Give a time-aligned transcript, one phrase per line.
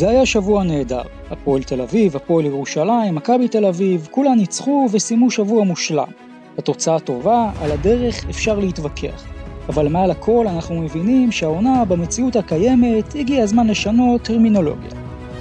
[0.00, 1.02] זה היה שבוע נהדר.
[1.30, 6.08] הפועל תל אביב, הפועל ירושלים, מכבי תל אביב, כולם ניצחו וסיימו שבוע מושלם.
[6.58, 9.24] התוצאה טובה, על הדרך אפשר להתווכח.
[9.68, 14.90] אבל מעל הכל אנחנו מבינים שהעונה במציאות הקיימת הגיע הזמן לשנות טרמינולוגיה.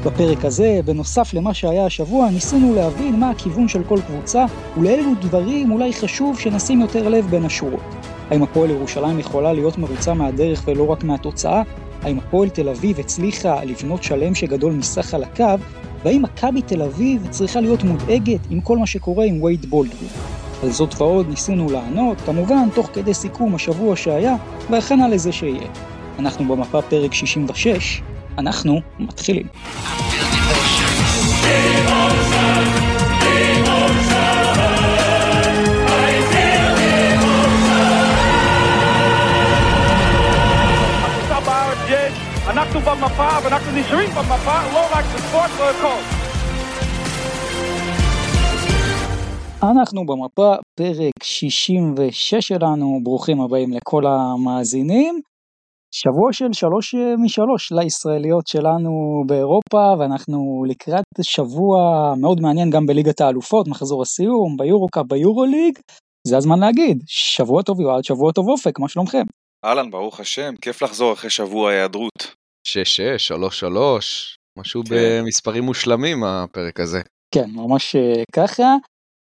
[0.06, 4.46] בפרק הזה, בנוסף למה שהיה השבוע, ניסינו להבין מה הכיוון של כל קבוצה
[4.78, 7.96] ולאילו דברים אולי חשוב שנשים יותר לב בין השורות.
[8.30, 11.62] האם הפועל ירושלים יכולה להיות מרוצה מהדרך ולא רק מהתוצאה?
[12.04, 15.64] האם הפועל תל אביב הצליחה לבנות שלם שגדול מסך על הקו?
[16.04, 20.10] והאם מכבי תל אביב צריכה להיות מודאגת עם כל מה שקורה עם וייד בולדווין?
[20.64, 24.36] על זאת ועוד ניסינו לענות, כמובן תוך כדי סיכום השבוע שהיה
[24.70, 25.68] והכנה לזה שיהיה.
[26.20, 28.02] אנחנו במפה פרק 66,
[28.38, 29.48] אנחנו מתחילים.
[42.80, 46.02] אנחנו במפה ואנחנו נשארים במפה, לא רק בספורט, לא הכל.
[49.72, 55.20] אנחנו במפה, פרק 66 שלנו, ברוכים הבאים לכל המאזינים.
[55.92, 61.78] שבוע של שלוש אה, משלוש לישראליות שלנו באירופה, ואנחנו לקראת שבוע
[62.22, 65.80] מאוד מעניין גם בליגת האלופות, מחזור הסיום, ביורו-קאפ, ביורו-ליג.
[66.28, 69.24] זה הזמן להגיד, שבוע טוב יועד, שבוע טוב אופק, מה שלומכם?
[69.66, 72.39] אהלן, ברוך השם, כיף לחזור אחרי שבוע היעדרות.
[72.68, 72.70] 6-6,
[73.68, 73.78] 3-3,
[74.58, 74.96] משהו כן.
[74.96, 77.02] במספרים מושלמים הפרק הזה.
[77.34, 78.76] כן, ממש אה, ככה.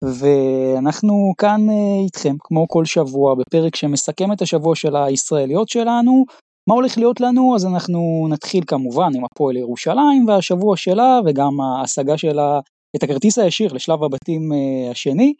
[0.03, 6.25] ואנחנו כאן אה, איתכם כמו כל שבוע בפרק שמסכם את השבוע של הישראליות שלנו.
[6.69, 12.17] מה הולך להיות לנו אז אנחנו נתחיל כמובן עם הפועל ירושלים והשבוע שלה וגם ההשגה
[12.17, 12.59] שלה
[12.95, 15.33] את הכרטיס הישיר לשלב הבתים אה, השני.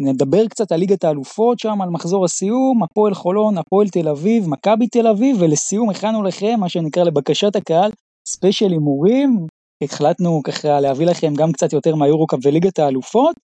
[0.00, 4.86] נדבר קצת על ליגת האלופות שם על מחזור הסיום הפועל חולון הפועל תל אביב מכבי
[4.86, 7.90] תל אביב ולסיום הכנו לכם מה שנקרא לבקשת הקהל
[8.28, 9.46] special הימורים.
[9.82, 13.36] החלטנו ככה להביא לכם גם קצת יותר מהיורוקאפ וליגת האלופות.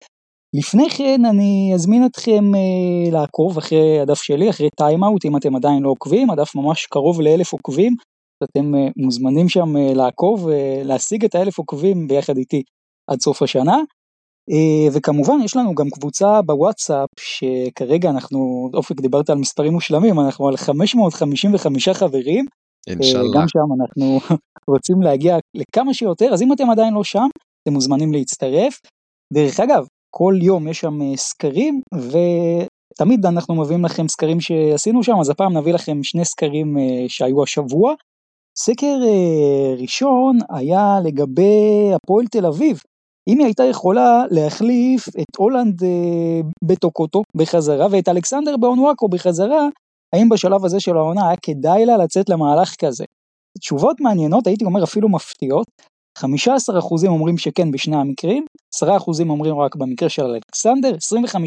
[0.54, 5.82] לפני כן אני אזמין אתכם אה, לעקוב אחרי הדף שלי, אחרי טיימאוט, אם אתם עדיין
[5.82, 7.94] לא עוקבים, הדף ממש קרוב לאלף עוקבים,
[8.44, 12.62] אתם אה, מוזמנים שם אה, לעקוב ולהשיג את האלף עוקבים ביחד איתי
[13.10, 13.76] עד סוף השנה.
[14.50, 20.48] אה, וכמובן יש לנו גם קבוצה בוואטסאפ שכרגע אנחנו, אופק דיברת על מספרים מושלמים, אנחנו
[20.48, 22.46] על 555 חברים.
[22.86, 23.28] אינשאללה.
[23.34, 24.20] גם שם אנחנו
[24.72, 27.26] רוצים להגיע לכמה שיותר, אז אם אתם עדיין לא שם,
[27.62, 28.80] אתם מוזמנים להצטרף.
[29.32, 35.14] דרך אגב, כל יום יש שם אה, סקרים ותמיד אנחנו מביאים לכם סקרים שעשינו שם
[35.20, 37.94] אז הפעם נביא לכם שני סקרים אה, שהיו השבוע.
[38.58, 42.80] סקר אה, ראשון היה לגבי הפועל תל אביב.
[43.28, 45.82] אם היא הייתה יכולה להחליף את הולנד
[46.64, 49.68] בטוקוטו בחזרה ואת אלכסנדר באונוואקו בחזרה,
[50.14, 53.04] האם בשלב הזה של העונה היה כדאי לה לצאת למהלך כזה?
[53.58, 55.66] תשובות מעניינות, הייתי אומר אפילו מפתיעות.
[56.18, 56.22] 15%
[57.06, 58.44] אומרים שכן בשני המקרים,
[58.74, 58.86] 10%
[59.28, 60.96] אומרים רק במקרה של אלכסנדר,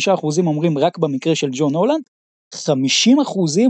[0.07, 2.01] 25% אומרים רק במקרה של ג'ון הולנד,
[2.55, 2.57] 50%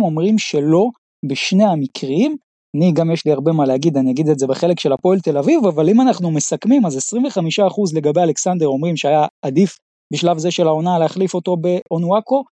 [0.02, 0.86] אומרים שלא
[1.26, 2.36] בשני המקרים.
[2.75, 5.38] אני גם יש לי הרבה מה להגיד, אני אגיד את זה בחלק של הפועל תל
[5.38, 7.62] אביב, אבל אם אנחנו מסכמים אז 25%
[7.96, 9.78] לגבי אלכסנדר אומרים שהיה עדיף
[10.13, 12.44] בשלב זה של העונה להחליף אותו באונואקו,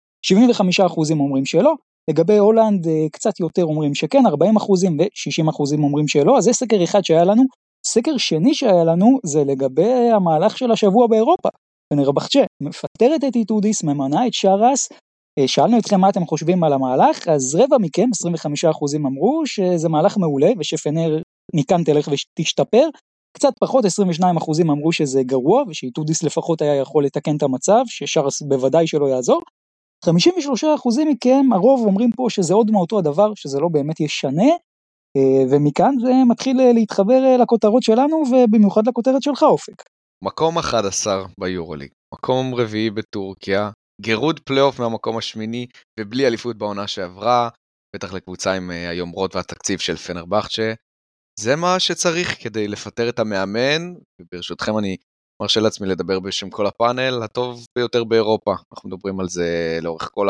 [0.83, 1.75] 75% אומרים שלא,
[2.10, 7.04] לגבי הולנד אה, קצת יותר אומרים שכן, 40% ו-60% אומרים שלא, אז זה סקר אחד
[7.04, 7.43] שהיה לנו,
[7.87, 11.49] סקר שני שהיה לנו זה לגבי המהלך של השבוע באירופה.
[11.93, 14.89] פנרבחצ'ה מפטרת את איטודיס, ממנה את שרס,
[15.47, 18.09] שאלנו אתכם מה אתם חושבים על המהלך, אז רבע מכם,
[18.93, 21.22] 25% אמרו שזה מהלך מעולה ושפנר
[21.54, 22.88] מכאן תלך ותשתפר,
[23.37, 23.88] קצת פחות 22%
[24.62, 29.41] אמרו שזה גרוע ושאיטודיס לפחות היה יכול לתקן את המצב, ששרס בוודאי שלא יעזור.
[30.06, 30.09] 53%
[31.06, 34.50] מכם, הרוב אומרים פה שזה עוד מאותו הדבר, שזה לא באמת ישנה,
[35.16, 39.82] אה, ומכאן זה מתחיל אה, להתחבר אה, לכותרות שלנו ובמיוחד לכותרת שלך אופק.
[40.25, 45.66] מקום 11 ביורוליג, מקום רביעי בטורקיה, גירוד פלייאוף מהמקום השמיני
[46.00, 47.48] ובלי אליפות בעונה שעברה,
[47.97, 50.72] בטח לקבוצה עם היומרות והתקציב של פנרבכצ'ה.
[51.41, 54.97] זה מה שצריך כדי לפטר את המאמן, וברשותכם אני
[55.42, 58.54] מרשה לעצמי לדבר בשם כל הפאנל, הטוב ביותר באירופה.
[58.72, 60.28] אנחנו מדברים על זה לאורך כל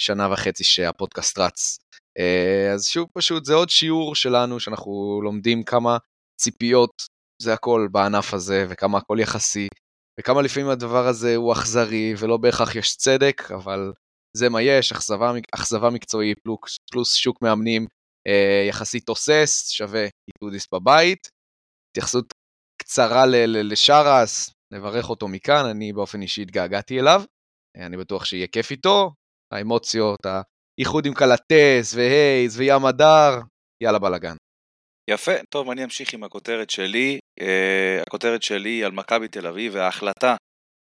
[0.00, 1.78] השנה וחצי שהפודקאסט רץ.
[2.18, 5.98] אה, אז שוב פשוט זה עוד שיעור שלנו שאנחנו לומדים כמה
[6.40, 7.02] ציפיות
[7.42, 9.68] זה הכל בענף הזה וכמה הכל יחסי
[10.20, 13.92] וכמה לפעמים הדבר הזה הוא אכזרי ולא בהכרח יש צדק אבל
[14.36, 17.86] זה מה יש, אכזבה, אכזבה מקצועית פלוס, פלוס שוק מאמנים
[18.28, 21.28] אה, יחסית תוסס, שווה איתודיס בבית.
[21.90, 22.34] התייחסות
[22.82, 27.22] קצרה לשרס, נברך אותו מכאן, אני באופן אישי התגעגעתי אליו,
[27.76, 29.12] אה, אני בטוח שיהיה כיף איתו,
[29.52, 30.20] האמוציות,
[30.80, 33.40] איחוד עם קלטס והייז וים הדר,
[33.82, 34.36] יאללה בלאגן.
[35.10, 37.18] יפה, טוב, אני אמשיך עם הכותרת שלי.
[37.40, 40.36] Uh, הכותרת שלי על מכבי תל אביב וההחלטה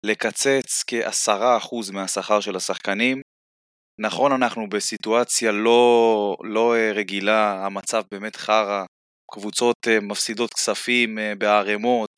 [0.05, 3.21] לקצץ כעשרה אחוז מהשכר של השחקנים.
[3.99, 8.83] נכון, אנחנו בסיטואציה לא, לא uh, רגילה, המצב באמת חרא,
[9.31, 12.09] קבוצות uh, מפסידות כספים בערימות,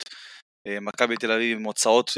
[0.80, 2.10] מכבי תל אביב עם הוצאות,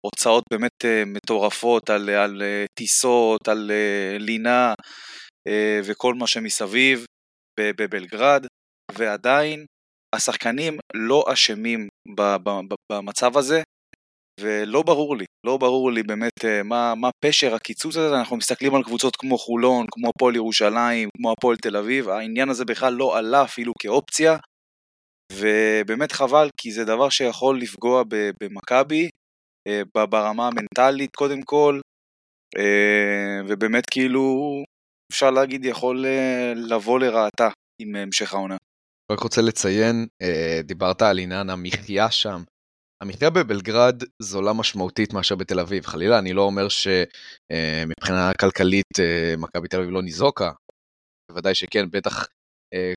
[0.00, 2.42] הוצאות באמת מטורפות על, על
[2.78, 3.70] טיסות, על
[4.18, 4.74] לינה
[5.84, 7.04] וכל מה שמסביב
[7.60, 8.46] בבלגרד.
[8.98, 9.66] ועדיין
[10.14, 11.88] השחקנים לא אשמים
[12.92, 13.62] במצב הזה,
[14.40, 18.74] ולא ברור לי, לא ברור לי באמת אה, מה, מה פשר הקיצוץ הזה, אנחנו מסתכלים
[18.74, 23.18] על קבוצות כמו חולון, כמו הפועל ירושלים, כמו הפועל תל אביב, העניין הזה בכלל לא
[23.18, 24.36] עלה אפילו כאופציה,
[25.32, 28.02] ובאמת חבל, כי זה דבר שיכול לפגוע
[28.42, 29.08] במכבי,
[29.68, 31.80] אה, ברמה המנטלית קודם כל,
[32.58, 34.22] אה, ובאמת כאילו,
[35.12, 36.06] אפשר להגיד, יכול
[36.56, 37.48] לבוא לרעתה
[37.82, 38.56] עם המשך העונה.
[39.12, 42.42] רק רוצה לציין, אה, דיברת על עניין המחיה שם.
[43.02, 45.86] המחיה בבלגרד זולה משמעותית מאשר בתל אביב.
[45.86, 50.50] חלילה, אני לא אומר שמבחינה אה, כלכלית אה, מכבי תל אביב לא ניזוקה.
[51.30, 52.26] בוודאי שכן, בטח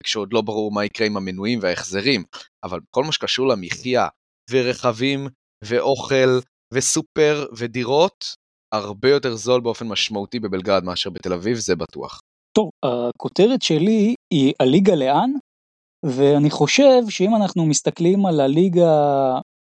[0.03, 2.23] כשעוד לא ברור מה יקרה עם המנויים וההחזרים.
[2.63, 4.07] אבל כל מה שקשור למחיה
[4.51, 5.27] ורכבים
[5.63, 6.39] ואוכל
[6.73, 8.25] וסופר ודירות,
[8.73, 12.19] הרבה יותר זול באופן משמעותי בבלגרד מאשר בתל אביב, זה בטוח.
[12.57, 15.31] טוב, הכותרת שלי היא הליגה לאן,
[16.05, 18.91] ואני חושב שאם אנחנו מסתכלים על הליגה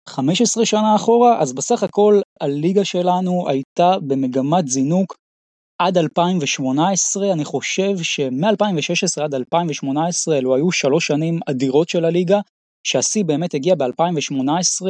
[0.09, 5.15] 15 שנה אחורה, אז בסך הכל הליגה שלנו הייתה במגמת זינוק
[5.81, 12.39] עד 2018, אני חושב שמ-2016 עד 2018 אלו היו שלוש שנים אדירות של הליגה,
[12.87, 14.87] שהשיא באמת הגיע ב-2018,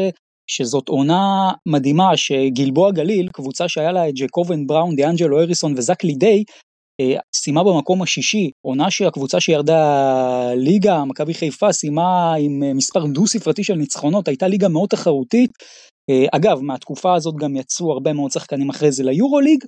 [0.47, 6.43] שזאת עונה מדהימה שגלבוע גליל, קבוצה שהיה לה את ג'קובן בראון, דיאנג'לו אריסון וזק לידי,
[7.35, 13.63] סיימה במקום השישי, עונה שהקבוצה שירדה ליגה, מכבי חיפה, סיימה עם אה, מספר דו ספרתי
[13.63, 15.51] של ניצחונות, הייתה ליגה מאוד תחרותית.
[16.09, 19.63] אה, אגב, מהתקופה הזאת גם יצאו הרבה מאוד שחקנים אחרי זה ליורוליג,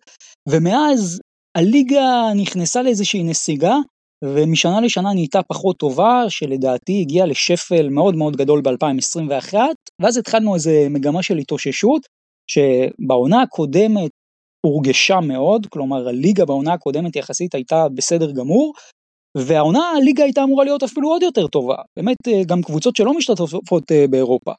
[0.50, 1.20] ומאז
[1.58, 3.76] הליגה נכנסה לאיזושהי נסיגה,
[4.24, 9.54] ומשנה לשנה נהייתה פחות טובה, שלדעתי הגיעה לשפל מאוד מאוד גדול ב-2021,
[10.02, 12.02] ואז התחלנו איזה מגמה של התאוששות,
[12.48, 14.12] שבעונה הקודמת
[14.66, 18.74] הורגשה מאוד, כלומר הליגה בעונה הקודמת יחסית הייתה בסדר גמור,
[19.38, 23.92] והעונה הליגה הייתה אמורה להיות אפילו עוד יותר טובה, באמת אה, גם קבוצות שלא משתתפות
[23.92, 24.52] אה, באירופה.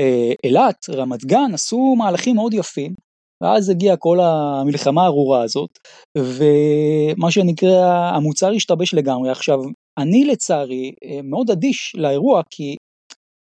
[0.00, 2.94] אה, אילת, רמת גן עשו מהלכים מאוד יפים,
[3.42, 5.70] ואז הגיעה כל המלחמה הארורה הזאת,
[6.18, 9.30] ומה שנקרא המוצר השתבש לגמרי.
[9.30, 9.58] עכשיו,
[9.98, 10.92] אני לצערי
[11.24, 12.76] מאוד אדיש לאירוע, כי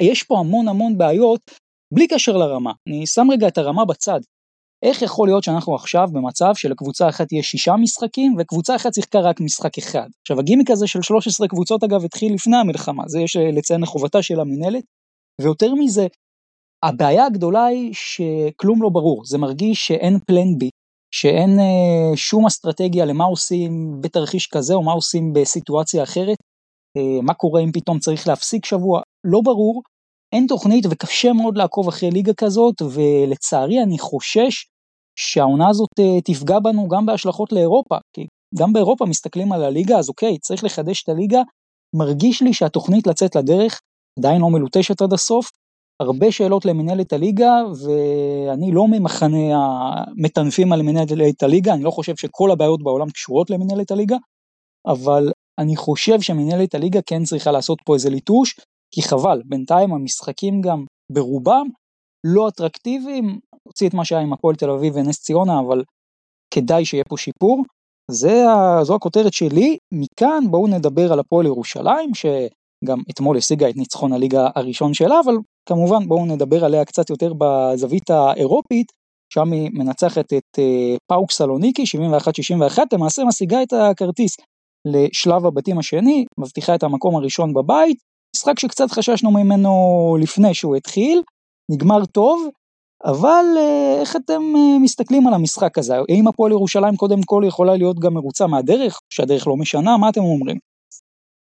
[0.04, 1.42] יש פה המון המון בעיות,
[1.94, 2.72] בלי קשר לרמה.
[2.90, 4.20] אני שם רגע את הרמה בצד,
[4.84, 9.42] איך יכול להיות שאנחנו עכשיו במצב שלקבוצה אחת יש שישה משחקים וקבוצה אחת שיחקה רק
[9.42, 10.10] משחק אחד.
[10.22, 14.40] עכשיו הגימיק הזה של 13 קבוצות אגב התחיל לפני המלחמה, זה יש לציין לחובתה של
[14.40, 14.84] המינהלת,
[15.42, 16.08] ויותר מזה,
[16.84, 20.70] הבעיה הגדולה היא שכלום לא ברור, זה מרגיש שאין פלן בי,
[21.12, 26.38] שאין אה, שום אסטרטגיה למה עושים בתרחיש כזה או מה עושים בסיטואציה אחרת,
[26.98, 29.82] אה, מה קורה אם פתאום צריך להפסיק שבוע, לא ברור,
[30.36, 34.66] אין תוכנית וקשה מאוד לעקוב אחרי ליגה כזאת, ולצערי אני חושש
[35.20, 38.26] שהעונה הזאת אה, תפגע בנו גם בהשלכות לאירופה, כי
[38.60, 41.42] גם באירופה מסתכלים על הליגה, אז אוקיי, צריך לחדש את הליגה,
[41.96, 43.80] מרגיש לי שהתוכנית לצאת לדרך
[44.20, 45.50] עדיין לא מלוטשת עד הסוף,
[46.02, 47.52] הרבה שאלות למנהלת הליגה,
[47.84, 53.92] ואני לא ממחנה המטנפים על מנהלת הליגה, אני לא חושב שכל הבעיות בעולם קשורות למנהלת
[53.92, 54.16] הליגה,
[54.88, 58.56] אבל אני חושב שמנהלת הליגה כן צריכה לעשות פה איזה ליטוש,
[58.94, 61.68] כי חבל, בינתיים המשחקים גם ברובם
[62.26, 65.84] לא אטרקטיביים, נוציא את מה שהיה עם הפועל תל אביב ונס ציונה, אבל
[66.54, 67.64] כדאי שיהיה פה שיפור.
[68.12, 68.44] זה,
[68.82, 74.48] זו הכותרת שלי, מכאן בואו נדבר על הפועל ירושלים, שגם אתמול השיגה את ניצחון הליגה
[74.56, 75.36] הראשון שלה, אבל
[75.70, 78.92] כמובן בואו נדבר עליה קצת יותר בזווית האירופית,
[79.34, 84.36] שם היא מנצחת את אה, פאוק סלוניקי 71-61, למעשה משיגה את הכרטיס
[84.88, 87.98] לשלב הבתים השני, מבטיחה את המקום הראשון בבית,
[88.38, 89.72] משחק שקצת חששנו ממנו
[90.22, 91.22] לפני שהוא התחיל,
[91.72, 92.50] נגמר טוב,
[93.06, 95.96] אבל אה, איך אתם אה, מסתכלים על המשחק הזה?
[96.10, 99.98] האם הפועל ירושלים קודם כל יכולה להיות גם מרוצה מהדרך, שהדרך לא משנה?
[99.98, 100.58] מה אתם אומרים?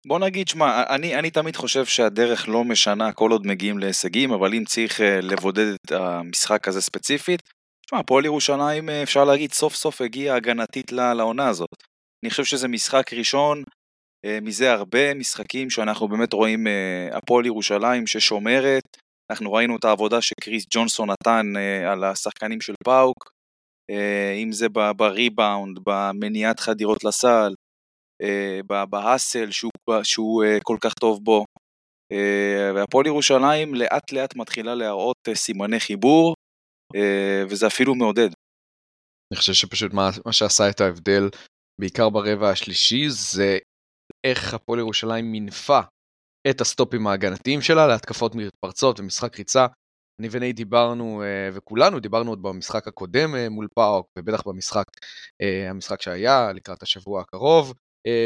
[0.07, 4.53] בוא נגיד, שמע, אני, אני תמיד חושב שהדרך לא משנה כל עוד מגיעים להישגים, אבל
[4.53, 7.41] אם צריך אה, לבודד את המשחק הזה ספציפית,
[7.89, 11.69] שמע, הפועל ירושלים, אפשר להגיד, סוף סוף הגיעה הגנתית לעונה הזאת.
[12.23, 13.63] אני חושב שזה משחק ראשון
[14.41, 18.83] מזה הרבה משחקים שאנחנו באמת רואים אה, הפועל ירושלים ששומרת,
[19.31, 23.31] אנחנו ראינו את העבודה שקריס ג'ונסון נתן אה, על השחקנים של פאוק,
[24.43, 27.53] אם זה בריבאונד, במניעת חדירות לסל,
[28.89, 29.71] בהאסל שהוא,
[30.03, 31.45] שהוא כל כך טוב בו.
[32.11, 36.33] אה, והפועל ירושלים לאט לאט מתחילה להראות אה, סימני חיבור,
[37.49, 38.29] וזה אפילו מעודד.
[39.33, 41.29] אני חושב שפשוט מה, מה שעשה את ההבדל,
[41.81, 43.57] בעיקר ברבע השלישי, זה
[44.23, 45.79] איך הפועל ירושלים מינפה
[46.49, 49.67] את הסטופים ההגנתיים שלה להתקפות מתפרצות ומשחק ריצה.
[50.21, 51.23] אני וני דיברנו,
[51.53, 54.83] וכולנו דיברנו עוד במשחק הקודם מול פאוק, ובטח במשחק
[55.69, 57.73] המשחק שהיה לקראת השבוע הקרוב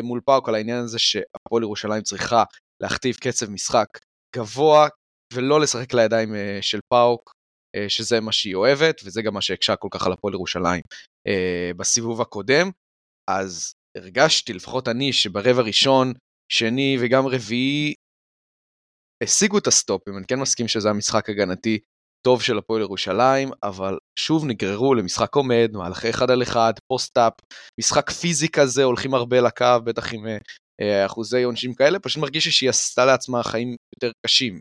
[0.04, 2.44] מול פאוק, על העניין הזה שהפועל ירושלים צריכה
[2.84, 3.88] להכתיב קצב משחק
[4.36, 4.88] גבוה
[5.34, 7.32] ולא לשחק לידיים אה, של פאוק,
[7.76, 10.82] אה, שזה מה שהיא אוהבת, וזה גם מה שהקשה כל כך על הפועל ירושלים
[11.28, 12.70] אה, בסיבוב הקודם.
[13.30, 16.14] אז הרגשתי, לפחות אני, שברבע ראשון,
[16.52, 17.94] שני וגם רביעי,
[19.24, 21.80] השיגו את ה stopים, אני כן מסכים שזה המשחק הגנתי
[22.26, 27.34] טוב של הפועל ירושלים, אבל שוב נגררו למשחק עומד, מהלכי אחד על אחד, post-up,
[27.80, 30.28] משחק פיזי כזה, הולכים הרבה לקו, בטח עם
[30.82, 34.60] אה, אחוזי עונשים כאלה, פשוט מרגיש שהיא עשתה לעצמה חיים יותר קשים.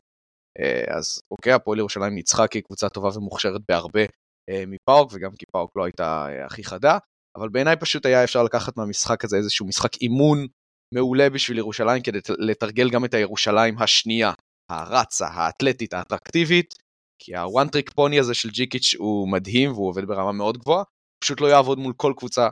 [0.60, 4.02] אה, אז אוקיי, הפועל ירושלים ניצחה כי היא קבוצה טובה ומוכשרת בהרבה
[4.50, 6.98] אה, מפאוק, וגם כי פאוק לא הייתה הכי חדה,
[7.36, 10.46] אבל בעיניי פשוט היה אפשר לקחת מהמשחק הזה איזשהו משחק אימון
[10.94, 14.32] מעולה בשביל ירושלים, כדי לתרגל גם את הירושלים השנייה,
[14.70, 16.74] הרצה, האתלטית, האטרקטיבית,
[17.18, 20.82] כי ה one trick pony הזה של ג'יקיץ' הוא מדהים והוא עובד ברמה מאוד גבוהה,
[21.24, 22.48] פשוט לא יעבוד מול כל קבוצה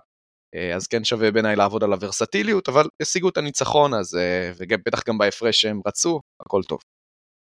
[0.55, 5.09] אה, אז כן שווה בעיניי לעבוד על הוורסטיליות, אבל השיגו את הניצחון, אז אה, ובטח
[5.09, 6.79] גם בהפרש שהם רצו, הכל טוב.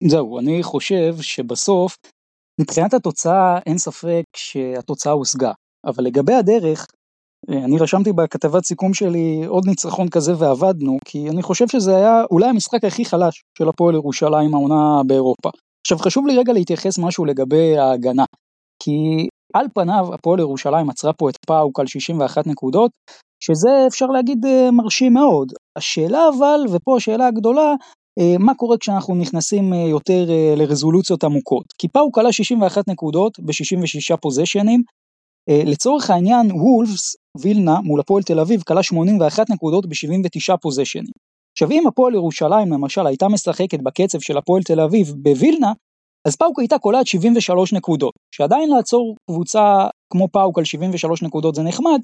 [0.09, 1.97] זהו, אני חושב שבסוף,
[2.61, 5.52] מבחינת התוצאה אין ספק שהתוצאה הושגה,
[5.87, 6.87] אבל לגבי הדרך,
[7.49, 12.47] אני רשמתי בכתבת סיכום שלי עוד ניצחון כזה ועבדנו, כי אני חושב שזה היה אולי
[12.49, 15.50] המשחק הכי חלש של הפועל ירושלים העונה באירופה.
[15.87, 18.25] עכשיו חשוב לי רגע להתייחס משהו לגבי ההגנה,
[18.82, 22.90] כי על פניו הפועל ירושלים עצרה פה את פאוק על 61 נקודות,
[23.44, 25.52] שזה אפשר להגיד אה, מרשים מאוד.
[25.78, 27.75] השאלה אבל, ופה השאלה הגדולה,
[28.18, 31.64] אה, מה קורה כשאנחנו נכנסים אה, יותר לרזולוציות עמוקות?
[31.78, 34.82] כי פאוק עלה 61 נקודות ב-66 פוזיישנים,
[35.66, 41.12] לצורך העניין וולפס, וילנה, מול הפועל תל אביב, כלה 81 נקודות ב-79 פוזיישנים.
[41.52, 45.72] עכשיו אם הפועל ירושלים למשל הייתה משחקת בקצב של הפועל תל אביב בווילנה,
[46.28, 51.62] אז פאוק הייתה קולעת 73 נקודות, שעדיין לעצור קבוצה כמו פאוק על 73 נקודות זה
[51.62, 52.00] נחמד,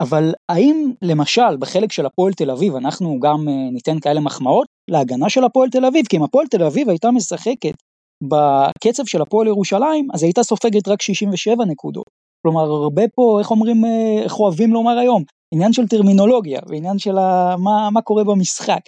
[0.00, 5.30] אבל האם למשל בחלק של הפועל תל אביב אנחנו גם uh, ניתן כאלה מחמאות להגנה
[5.30, 6.06] של הפועל תל אביב?
[6.06, 7.74] כי אם הפועל תל אביב הייתה משחקת
[8.22, 12.04] בקצב של הפועל ירושלים, אז הייתה סופגת רק 67 נקודות.
[12.42, 15.22] כלומר, הרבה פה, איך אומרים, אה, איך אוהבים לומר היום,
[15.54, 17.14] עניין של טרמינולוגיה, ועניין של
[17.58, 18.80] מה, מה קורה במשחק.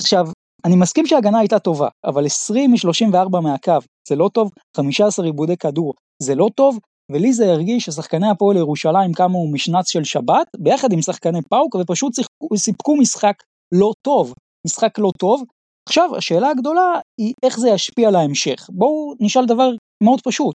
[0.00, 0.26] עכשיו,
[0.64, 3.72] אני מסכים שההגנה הייתה טובה, אבל 20 מ-34 מהקו
[4.08, 6.78] זה לא טוב, 15 עיבודי כדור זה לא טוב,
[7.12, 12.12] ולי זה הרגיש ששחקני הפועל ירושלים קמו משנץ של שבת, ביחד עם שחקני פאוק, ופשוט
[12.56, 13.34] סיפקו משחק
[13.74, 14.34] לא טוב,
[14.66, 15.42] משחק לא טוב.
[15.88, 18.66] עכשיו, השאלה הגדולה היא איך זה ישפיע על ההמשך.
[18.72, 19.70] בואו נשאל דבר
[20.04, 20.54] מאוד פשוט.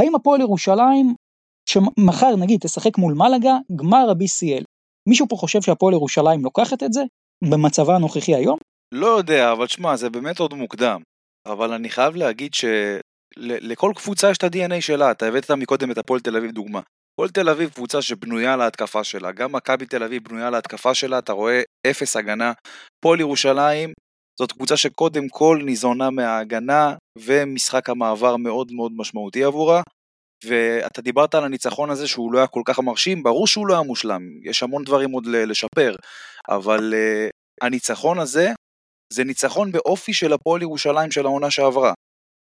[0.00, 1.14] האם הפועל ירושלים,
[1.68, 4.64] שמחר נגיד תשחק מול מלאגה, גמר ה-BCL,
[5.08, 7.02] מישהו פה חושב שהפועל ירושלים לוקחת את זה,
[7.44, 8.58] במצבה הנוכחי היום?
[8.94, 11.00] לא יודע, אבל שמע, זה באמת עוד מוקדם.
[11.46, 16.20] אבל אני חייב להגיד שלכל קבוצה יש את ה-DNA שלה, אתה הבאת מקודם את הפועל
[16.20, 16.80] תל אביב דוגמה.
[17.14, 21.32] הפועל תל אביב קבוצה שבנויה להתקפה שלה, גם מכבי תל אביב בנויה להתקפה שלה, אתה
[21.32, 22.52] רואה אפס הגנה.
[23.00, 23.92] פועל ירושלים
[24.40, 29.82] זאת קבוצה שקודם כל ניזונה מההגנה, ומשחק המעבר מאוד מאוד משמעותי עבורה.
[30.44, 33.82] ואתה דיברת על הניצחון הזה שהוא לא היה כל כך מרשים, ברור שהוא לא היה
[33.82, 35.94] מושלם, יש המון דברים עוד לשפר,
[36.48, 38.52] אבל uh, הניצחון הזה
[39.12, 41.92] זה ניצחון באופי של הפועל ירושלים של העונה שעברה.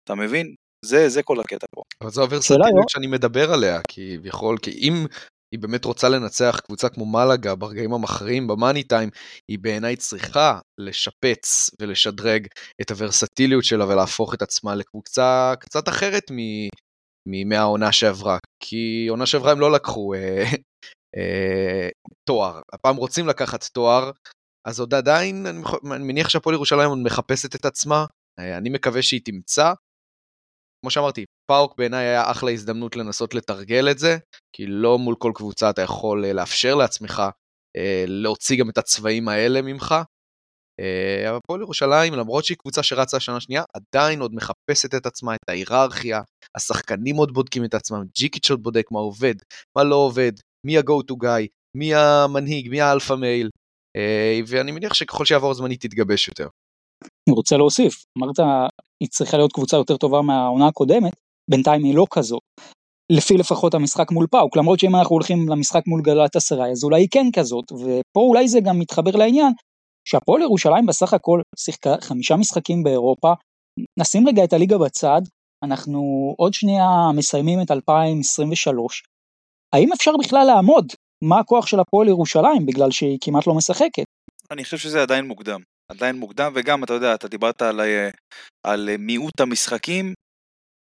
[0.04, 0.54] אתה מבין?
[0.84, 1.82] זה, זה כל הקטע פה.
[2.00, 5.06] אבל זו הוורסטיליות שאני מדבר עליה, כי יכול, כי אם
[5.52, 9.10] היא באמת רוצה לנצח קבוצה כמו מלאגה ברגעים המכריעים במאני טיים,
[9.48, 12.46] היא בעיניי צריכה לשפץ ולשדרג
[12.80, 16.22] את הוורסטיליות שלה ולהפוך את עצמה לקבוצה קצת אחרת
[17.46, 18.38] מהעונה שעברה.
[18.62, 20.44] כי עונה שעברה הם לא לקחו אה,
[21.16, 21.88] אה,
[22.28, 24.10] תואר, הפעם רוצים לקחת תואר,
[24.66, 25.62] אז עוד עדיין, אני,
[25.94, 28.06] אני מניח שהפועל ירושלים עוד מחפשת את עצמה,
[28.38, 29.72] אה, אני מקווה שהיא תמצא.
[30.82, 34.18] כמו שאמרתי, פאוק בעיניי היה אחלה הזדמנות לנסות לתרגל את זה,
[34.56, 37.22] כי לא מול כל קבוצה אתה יכול אה, לאפשר לעצמך
[37.76, 39.94] אה, להוציא גם את הצבעים האלה ממך.
[41.28, 45.48] אבל הפועל ירושלים, למרות שהיא קבוצה שרצה שנה שנייה, עדיין עוד מחפשת את עצמה, את
[45.48, 46.20] ההיררכיה,
[46.56, 49.34] השחקנים עוד בודקים את עצמם, ג'יקיץ' עוד בודק מה עובד,
[49.76, 50.32] מה לא עובד,
[50.66, 51.46] מי ה-go to guy,
[51.76, 53.50] מי המנהיג, מי ה-alpha male,
[53.96, 56.48] אה, ואני מניח שככל שיעבור הזמן היא תתגבש יותר.
[57.28, 58.38] אני רוצה להוסיף, אמרת
[59.02, 61.12] היא צריכה להיות קבוצה יותר טובה מהעונה הקודמת,
[61.50, 62.38] בינתיים היא לא כזו.
[63.12, 67.08] לפי לפחות המשחק מול פאוק, למרות שאם אנחנו הולכים למשחק מול גלאטסראיי אז אולי היא
[67.10, 69.52] כן כזאת, ופה אולי זה גם מתחבר לעניין,
[70.08, 73.32] שהפועל ירושלים בסך הכל שיחקה חמישה משחקים באירופה,
[73.98, 75.20] נשים רגע את הליגה בצד,
[75.64, 76.00] אנחנו
[76.38, 79.02] עוד שנייה מסיימים את 2023.
[79.74, 80.86] האם אפשר בכלל לעמוד
[81.24, 84.04] מה הכוח של הפועל ירושלים בגלל שהיא כמעט לא משחקת?
[84.50, 85.60] אני חושב שזה עדיין מוקדם.
[85.96, 88.10] עדיין מוקדם, וגם, אתה יודע, אתה דיברת על, אה,
[88.66, 90.14] על מיעוט המשחקים,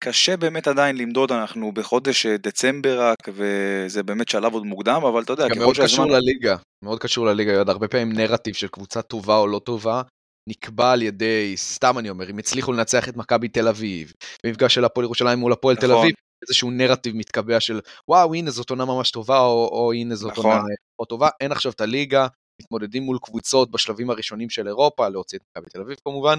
[0.05, 5.23] קשה באמת עדיין למדוד, אנחנו בחודש אה, דצמבר רק, וזה באמת שלב עוד מוקדם, אבל
[5.23, 5.65] אתה יודע, ככל שהזמן...
[5.65, 9.59] מאוד קשור לליגה, מאוד קשור לליגה, יודע, הרבה פעמים נרטיב של קבוצה טובה או לא
[9.59, 10.03] טובה,
[10.49, 14.13] נקבע על ידי, סתם אני אומר, אם הצליחו לנצח את מכבי תל אביב,
[14.45, 15.89] במפגש של הפועל ירושלים מול הפועל נכון.
[15.89, 20.15] תל אביב, איזשהו נרטיב מתקבע של וואו הנה זאת עונה ממש טובה או, או הנה
[20.15, 20.45] זאת נכון.
[20.45, 20.63] עונה
[21.01, 22.27] לא טובה, אין עכשיו את הליגה,
[22.63, 26.39] מתמודדים מול קבוצות בשלבים הראשונים של אירופה, להוציא את מכבי תל אביב כמובן,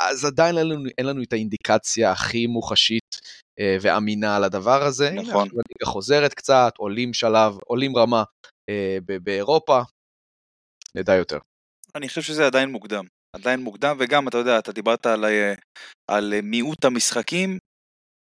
[0.00, 3.20] אז עדיין אין לנו, אין לנו את האינדיקציה הכי מוחשית
[3.60, 5.10] אה, ואמינה על הדבר הזה.
[5.10, 5.48] נכון.
[5.48, 8.22] הליגה חוזרת קצת, עולים שלב, עולים רמה
[8.70, 9.80] אה, באירופה,
[10.94, 11.38] נדע יותר.
[11.94, 13.04] אני חושב שזה עדיין מוקדם.
[13.36, 15.54] עדיין מוקדם, וגם, אתה יודע, אתה דיברת על, אה,
[16.10, 17.58] על מיעוט המשחקים,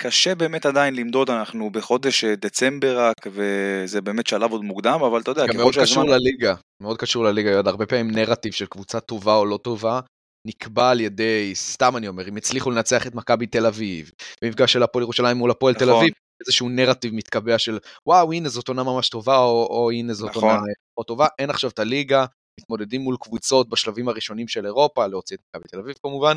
[0.02, 5.20] קשה באמת עדיין למדוד, אנחנו בחודש אה, דצמבר רק, וזה באמת שלב עוד מוקדם, אבל
[5.20, 5.86] אתה יודע, ככל מאוד שהזמן...
[5.86, 10.00] קשור לליגה, מאוד קשור לליגה, הרבה פעמים נרטיב של קבוצה טובה או לא טובה,
[10.46, 14.10] נקבע על ידי, סתם אני אומר, אם הצליחו לנצח את מכבי תל אביב,
[14.42, 15.86] במפגש של הפועל ירושלים מול הפועל נכון.
[15.86, 16.12] תל אביב,
[16.46, 20.50] איזשהו נרטיב מתקבע של וואו, הנה זאת עונה ממש טובה, או, או הנה זאת נכון.
[20.50, 20.62] עונה
[20.98, 22.24] לא טובה, אין עכשיו את הליגה,
[22.60, 26.36] מתמודדים מול קבוצות בשלבים הראשונים של אירופה, להוציא את מכבי תל אביב כמובן,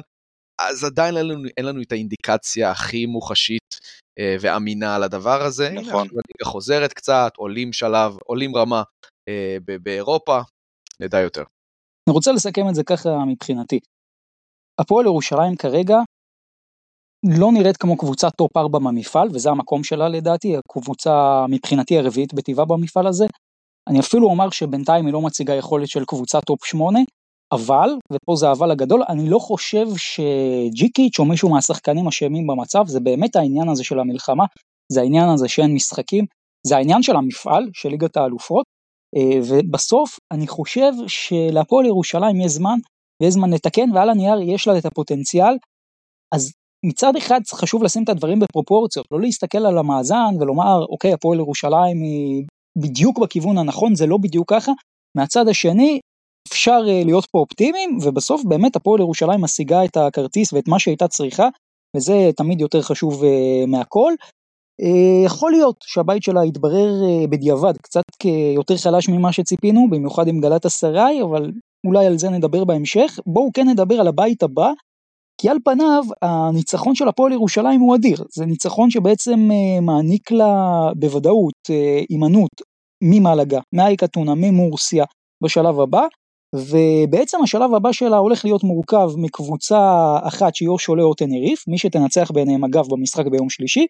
[0.59, 3.79] אז עדיין אין לנו, אין לנו את האינדיקציה הכי מוחשית
[4.19, 5.69] אה, ואמינה על הדבר הזה.
[5.69, 5.85] נכון.
[5.85, 8.83] הנה, הליגה חוזרת קצת, עולים שלב, עולים רמה
[9.29, 10.39] אה, באירופה,
[10.99, 11.43] נדע יותר.
[12.09, 13.79] אני רוצה לסכם את זה ככה מבחינתי.
[14.81, 15.97] הפועל ירושלים כרגע
[17.39, 22.65] לא נראית כמו קבוצה top 4 במפעל, וזה המקום שלה לדעתי, הקבוצה מבחינתי הרביעית בטיבה
[22.65, 23.25] במפעל הזה.
[23.89, 26.99] אני אפילו אומר שבינתיים היא לא מציגה יכולת של קבוצה top 8,
[27.53, 32.99] אבל, ופה זה האבל הגדול, אני לא חושב שג'יקיץ' או מישהו מהשחקנים אשמים במצב, זה
[32.99, 34.45] באמת העניין הזה של המלחמה,
[34.91, 36.25] זה העניין הזה שאין משחקים,
[36.67, 38.65] זה העניין של המפעל, של ליגת האלופות,
[39.15, 42.77] אה, ובסוף אני חושב שלהפועל ירושלים יש זמן,
[43.21, 45.57] ויש זמן לתקן, ועל הנייר יש לה את הפוטנציאל,
[46.35, 46.51] אז
[46.85, 52.01] מצד אחד חשוב לשים את הדברים בפרופורציות, לא להסתכל על המאזן ולומר, אוקיי, הפועל ירושלים
[52.01, 52.45] היא
[52.77, 54.71] בדיוק בכיוון הנכון, זה לא בדיוק ככה.
[55.17, 55.99] מהצד השני,
[56.47, 61.07] אפשר אה, להיות פה אופטימיים, ובסוף באמת הפועל ירושלים משיגה את הכרטיס ואת מה שהייתה
[61.07, 61.47] צריכה,
[61.97, 63.27] וזה תמיד יותר חשוב uh,
[63.67, 64.13] מהכל.
[64.81, 66.91] Uh, יכול להיות שהבית שלה יתברר
[67.29, 71.51] בדיעבד קצת כיותר חלש ממה שציפינו, במיוחד עם גלת אסריי, אבל
[71.87, 73.19] אולי על זה נדבר בהמשך.
[73.25, 74.71] בואו כן נדבר על הבית הבא,
[75.41, 79.49] כי על פניו הניצחון של הפועל ירושלים הוא אדיר, זה ניצחון שבעצם
[79.81, 81.69] מעניק לה בוודאות
[82.09, 82.61] הימנעות
[83.03, 85.05] ממלאגה, מאא"ק אתונה, ממורסיה
[85.43, 86.07] בשלב הבא,
[86.55, 91.77] ובעצם השלב הבא שלה הולך להיות מורכב מקבוצה אחת שהיא או שולה או טנריף, מי
[91.77, 93.85] שתנצח ביניהם אגב במשחק ביום שלישי,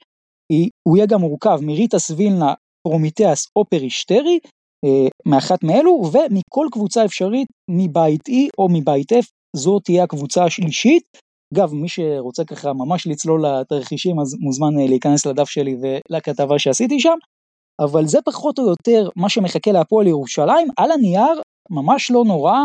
[0.88, 2.54] הוא יהיה גם מורכב מריטאס וילנה,
[2.88, 4.40] פרומיטאס או פרישטרי,
[4.86, 11.04] אה, מאחת מאלו, ומכל קבוצה אפשרית מבית E או מבית F, זו תהיה הקבוצה השלישית.
[11.54, 17.00] אגב, מי שרוצה ככה ממש לצלול לתרחישים, אז מוזמן אה, להיכנס לדף שלי ולכתבה שעשיתי
[17.00, 17.18] שם.
[17.80, 20.68] אבל זה פחות או יותר מה שמחכה להפועל ירושלים.
[20.78, 21.42] על הנייר,
[21.74, 22.58] ממש לא נורא,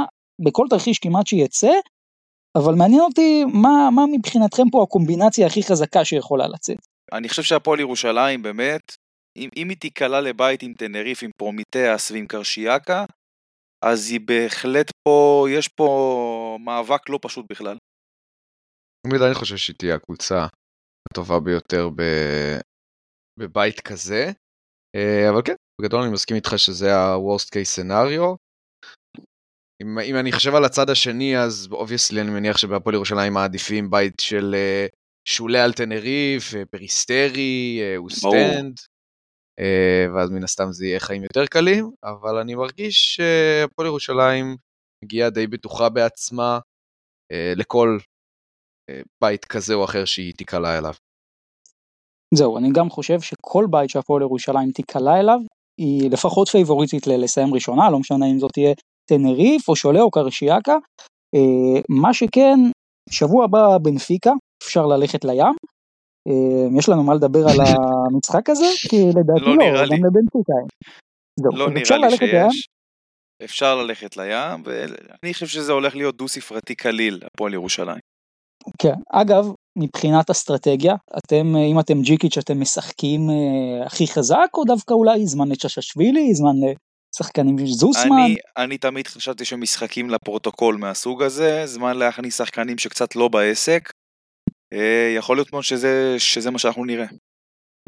[0.46, 1.72] בכל תרחיש כמעט שיצא,
[2.58, 6.76] אבל מעניין אותי מה, מה מבחינתכם פה הקומבינציה הכי חזקה שיכולה לצאת.
[7.12, 8.96] אני חושב שהפועל ירושלים באמת,
[9.36, 13.04] אם, אם היא תיקלע לבית עם טנריף, עם פרומיטאס ועם קרשיאקה,
[13.84, 17.76] אז היא בהחלט פה, יש פה מאבק לא פשוט בכלל.
[19.06, 20.46] תמיד אני חושב שהיא תהיה הקבוצה
[21.10, 22.02] הטובה ביותר ב...
[23.40, 24.30] בבית כזה,
[24.96, 28.36] אה, אבל כן, בגדול אני מסכים איתך שזה ה-Worst case scenario.
[29.82, 34.20] אם, אם אני חושב על הצד השני, אז obviously אני מניח שבהפועל ירושלים מעדיפים בית
[34.20, 34.96] של uh,
[35.28, 38.76] שולה על תנריף, uh, פריסטרי, uh, אוסטנד,
[39.60, 44.56] uh, ואז מן הסתם זה יהיה חיים יותר קלים, אבל אני מרגיש שהפועל uh, ירושלים
[45.04, 46.58] מגיעה די בטוחה בעצמה
[47.32, 47.98] uh, לכל
[48.90, 50.94] uh, בית כזה או אחר שהיא תיקלע אליו.
[52.34, 55.38] זהו, אני גם חושב שכל בית שהפועל ירושלים תיקלע אליו,
[55.80, 58.74] היא לפחות פייבוריטית לסיים ראשונה, לא משנה אם זאת תהיה
[59.08, 60.76] טנריף או שולה או קרשיאקה.
[61.34, 62.58] אה, מה שכן,
[63.10, 64.32] שבוע הבא בנפיקה,
[64.64, 65.54] אפשר ללכת לים.
[66.28, 68.64] אה, יש לנו מה לדבר על המשחק הזה?
[68.90, 70.58] כי לדעתי לא, לא גם לבנפיקה.
[71.52, 72.68] לא נראה לי שיש.
[73.44, 77.98] אפשר ללכת לים, ואני חושב שזה הולך להיות דו ספרתי קליל, הפועל ירושלים.
[78.78, 79.44] כן, אגב,
[79.78, 83.20] מבחינת אסטרטגיה, אתם, אם אתם ג'יקיץ', אתם משחקים
[83.86, 86.56] הכי חזק, או דווקא אולי זמן לצ'ששווילי, זמן
[87.18, 88.12] שחקנים זוסמן.
[88.24, 93.92] אני, אני תמיד חשבתי שמשחקים לפרוטוקול מהסוג הזה, זמן להכניס שחקנים שקצת לא בעסק.
[94.72, 97.06] אה, יכול להיות מאוד שזה, שזה מה שאנחנו נראה.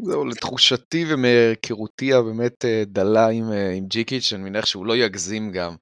[0.01, 5.51] זהו, לתחושתי ומהיכרותי הבאמת אה, דלה עם, אה, עם ג'יקיץ', אני מניח שהוא לא יגזים
[5.51, 5.75] גם.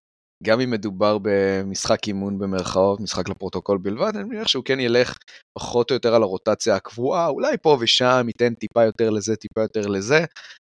[0.43, 5.17] גם אם מדובר במשחק אימון במרכאות, משחק לפרוטוקול בלבד, אני מניח שהוא כן ילך
[5.57, 9.87] פחות או יותר על הרוטציה הקבועה, אולי פה ושם ייתן טיפה יותר לזה, טיפה יותר
[9.87, 10.25] לזה,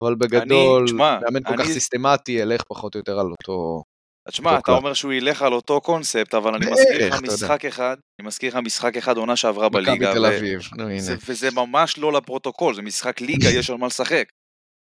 [0.05, 1.65] אבל בגדול, מאמן כל אני...
[1.65, 3.83] כך סיסטמטי ילך פחות או יותר על אותו...
[4.29, 8.27] תשמע, אתה אומר שהוא ילך על אותו קונספט, אבל אני מזכיר לך משחק אחד, אני
[8.27, 9.93] מזכיר לך משחק אחד עונה שעברה בליגה.
[9.93, 11.03] מכבי תל אביב, נו הנה.
[11.29, 14.25] וזה ממש לא לפרוטוקול, זה משחק ליגה, יש על מה לשחק.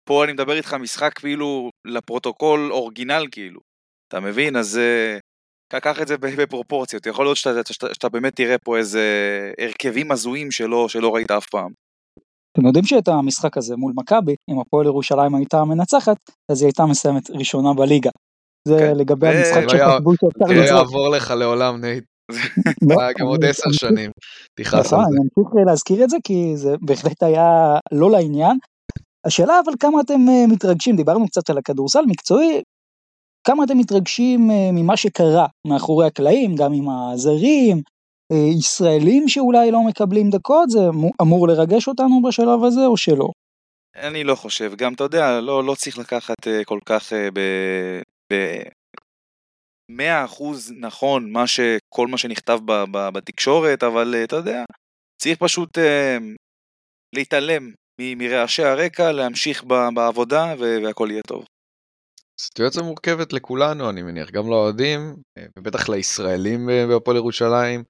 [0.10, 3.73] פה אני מדבר איתך משחק כאילו לפרוטוקול אורגינל כאילו.
[4.14, 4.56] אתה מבין?
[4.56, 4.80] אז
[5.74, 7.06] uh, קח את זה בפרופורציות.
[7.06, 9.02] יכול להיות שאתה, שאתה, שאתה באמת תראה פה איזה
[9.60, 11.72] הרכבים הזויים שלא, שלא ראית אף פעם.
[12.52, 16.18] אתם יודעים שאת המשחק הזה מול מכבי, אם הפועל ירושלים הייתה מנצחת,
[16.52, 18.10] אז היא הייתה מסיימת ראשונה בליגה.
[18.68, 18.98] זה כן.
[18.98, 20.68] לגבי המשחק שחשבו שאפשר לצחוק.
[20.68, 22.04] זה יעבור לך לעולם, נייט.
[22.82, 24.12] לא, גם עוד עשר שנים,
[24.60, 25.18] תכעס על נכון, זה.
[25.18, 28.58] אני אמשיך להזכיר את זה כי זה בהחלט היה לא לעניין.
[29.26, 32.62] השאלה אבל כמה אתם אה, מתרגשים, דיברנו קצת על הכדורסל מקצועי,
[33.44, 37.82] כמה אתם מתרגשים אה, ממה שקרה מאחורי הקלעים, גם עם הזרים,
[38.32, 40.80] אה, ישראלים שאולי לא מקבלים דקות, זה
[41.22, 43.30] אמור לרגש אותנו בשלב הזה או שלא?
[43.96, 47.40] אני לא חושב, גם אתה יודע, לא, לא צריך לקחת uh, כל כך ב...
[48.34, 48.62] ב...
[49.92, 49.94] 100%
[50.80, 51.60] נכון מה ש...
[51.90, 52.84] כל מה שנכתב ב...
[52.92, 53.10] ב...
[53.10, 54.64] בתקשורת, אבל אתה יודע,
[55.22, 55.82] צריך פשוט uh,
[57.16, 57.72] להתעלם.
[58.02, 59.74] מרעשי הרקע, להמשיך ב...
[59.94, 61.46] בעבודה והכל יהיה טוב.
[62.44, 65.16] סיטואציה מורכבת לכולנו, אני מניח, גם לאוהדים,
[65.58, 67.84] ובטח לישראלים בהפועל ירושלים.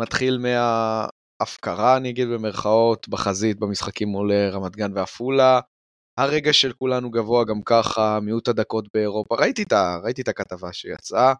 [0.00, 5.60] מתחיל מההפקרה, אני אגיד במרכאות, בחזית במשחקים מול אה, רמת גן ועפולה.
[6.20, 9.34] הרגע של כולנו גבוה גם ככה, מיעוט הדקות באירופה.
[9.34, 9.72] ראיתי את,
[10.04, 11.34] ראיתי את הכתבה שיצאה.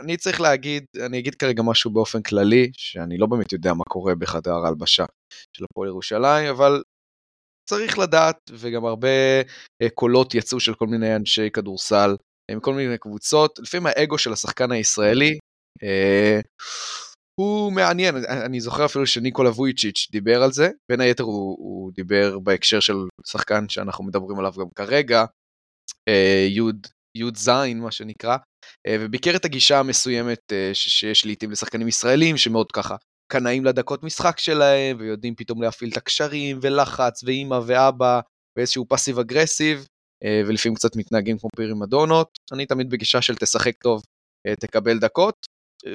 [0.00, 4.14] אני צריך להגיד, אני אגיד כרגע משהו באופן כללי, שאני לא באמת יודע מה קורה
[4.14, 5.04] בחדר ההלבשה
[5.56, 6.82] של הפועל ירושלים, אבל
[7.70, 9.08] צריך לדעת, וגם הרבה
[9.42, 12.16] uh, קולות יצאו של כל מיני אנשי כדורסל,
[12.56, 15.38] מכל מיני קבוצות, לפעמים האגו של השחקן הישראלי
[15.78, 16.42] uh,
[17.40, 18.14] הוא מעניין,
[18.46, 22.96] אני זוכר אפילו שניקולה וויצ'יץ' דיבר על זה, בין היתר הוא, הוא דיבר בהקשר של
[23.26, 25.24] שחקן שאנחנו מדברים עליו גם כרגע,
[26.48, 28.36] יוד, יוד זין מה שנקרא,
[28.88, 32.96] וביקר את הגישה המסוימת שיש לעיתים לשחקנים ישראלים שמאוד ככה
[33.30, 38.20] קנאים לדקות משחק שלהם ויודעים פתאום להפעיל את הקשרים ולחץ ואימא ואבא
[38.56, 39.86] ואיזשהו פאסיב אגרסיב
[40.46, 42.28] ולפעמים קצת מתנהגים כמו פירים מדונות.
[42.52, 44.02] אני תמיד בגישה של תשחק טוב,
[44.60, 45.34] תקבל דקות,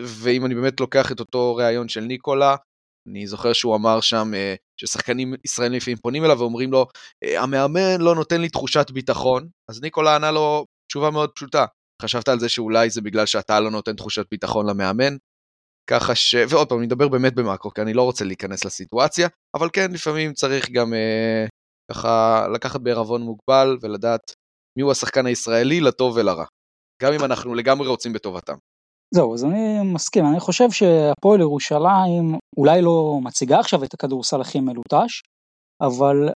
[0.03, 2.55] ואם אני באמת לוקח את אותו ראיון של ניקולה,
[3.09, 4.31] אני זוכר שהוא אמר שם
[4.81, 6.87] ששחקנים ישראלים לפעמים פונים אליו ואומרים לו,
[7.23, 11.65] המאמן לא נותן לי תחושת ביטחון, אז ניקולה ענה לו תשובה מאוד פשוטה,
[12.01, 15.17] חשבת על זה שאולי זה בגלל שאתה לא נותן תחושת ביטחון למאמן?
[15.89, 16.35] ככה ש...
[16.49, 20.33] ועוד פעם, אני מדבר באמת במאקרו, כי אני לא רוצה להיכנס לסיטואציה, אבל כן, לפעמים
[20.33, 21.45] צריך גם אה,
[21.91, 24.21] ככה לקחת בערבון מוגבל ולדעת
[24.77, 26.45] מיהו השחקן הישראלי לטוב ולרע.
[27.01, 28.55] גם אם אנחנו לגמרי רוצים בטובתם.
[29.13, 34.59] זהו, אז אני מסכים, אני חושב שהפועל ירושלים אולי לא מציגה עכשיו את הכדורסל הכי
[34.59, 35.21] מלוטש,
[35.81, 36.29] אבל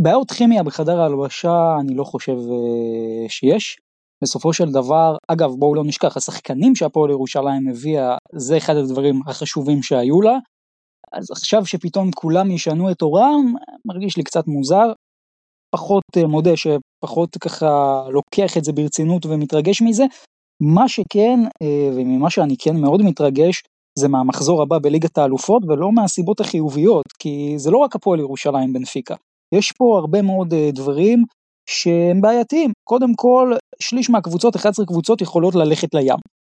[0.00, 3.76] בעיות כימיה בחדר ההלבשה אני לא חושב אה, שיש.
[4.22, 9.82] בסופו של דבר, אגב בואו לא נשכח, השחקנים שהפועל ירושלים הביאה זה אחד הדברים החשובים
[9.82, 10.38] שהיו לה,
[11.12, 13.54] אז עכשיו שפתאום כולם ישנו את עורם,
[13.84, 14.92] מרגיש לי קצת מוזר,
[15.74, 20.04] פחות אה, מודה שפחות ככה לוקח את זה ברצינות ומתרגש מזה,
[20.62, 23.62] מה שכן, אה, וממה שאני כן מאוד מתרגש,
[23.98, 29.14] זה מהמחזור הבא בליגת האלופות ולא מהסיבות החיוביות, כי זה לא רק הפועל ירושלים בנפיקה,
[29.54, 31.24] יש פה הרבה מאוד אה, דברים
[31.66, 32.72] שהם בעייתיים.
[32.84, 36.16] קודם כל, שליש מהקבוצות, 11 קבוצות יכולות ללכת לים.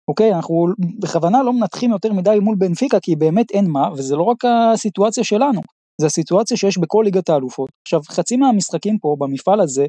[0.08, 0.66] אוקיי, אנחנו
[1.00, 5.24] בכוונה לא מנתחים יותר מדי מול בנפיקה, כי באמת אין מה, וזה לא רק הסיטואציה
[5.24, 5.60] שלנו,
[6.00, 7.70] זה הסיטואציה שיש בכל ליגת האלופות.
[7.86, 9.86] עכשיו, חצי מהמשחקים פה במפעל הזה,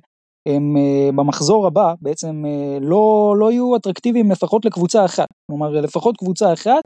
[0.48, 5.28] הם uh, במחזור הבא בעצם uh, לא, לא יהיו אטרקטיביים לפחות לקבוצה אחת.
[5.48, 6.84] כלומר, לפחות קבוצה אחת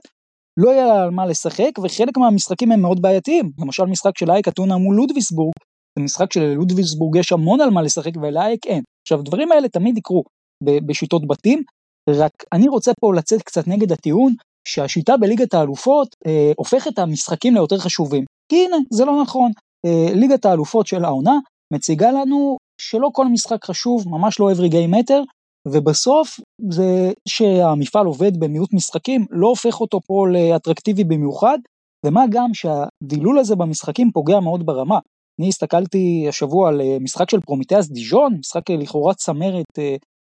[0.58, 3.52] לא יהיה על מה לשחק, וחלק מהמשחקים הם מאוד בעייתיים.
[3.60, 5.54] למשל משחק של אייק אתונה מול לודוויסבורג,
[5.98, 8.84] זה משחק שללודוויסבורג יש המון על מה לשחק ולאייק אין.
[9.06, 10.24] עכשיו, הדברים האלה תמיד יקרו
[10.63, 11.64] בשיטת בתים,
[12.10, 14.34] רק אני רוצה פה לצאת קצת נגד הטיעון
[14.68, 18.26] שהשיטה בליגת האלופות אה, הופכת את המשחקים ליותר חשובים.
[18.52, 19.52] כי הנה, זה לא נכון.
[19.86, 21.38] אה, ליגת האלופות של העונה
[21.74, 25.24] מציגה לנו שלא כל משחק חשוב, ממש לא every game matter,
[25.68, 31.58] ובסוף זה שהמפעל עובד במיעוט משחקים לא הופך אותו פה לאטרקטיבי במיוחד,
[32.06, 35.00] ומה גם שהדילול הזה במשחקים פוגע מאוד ברמה.
[35.39, 39.80] אני הסתכלתי השבוע על אה, משחק של פרומיטאס דיז'ון, משחק לכאורה צמרת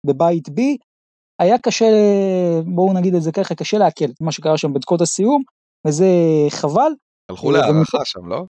[0.06, 0.60] בבית B,
[1.42, 1.86] היה קשה,
[2.74, 5.42] בואו נגיד את זה ככה, קשה לעכל את מה שקרה שם בדקות הסיום,
[5.86, 6.06] וזה
[6.50, 6.92] חבל.
[7.30, 8.44] הלכו להערכה שם, לא?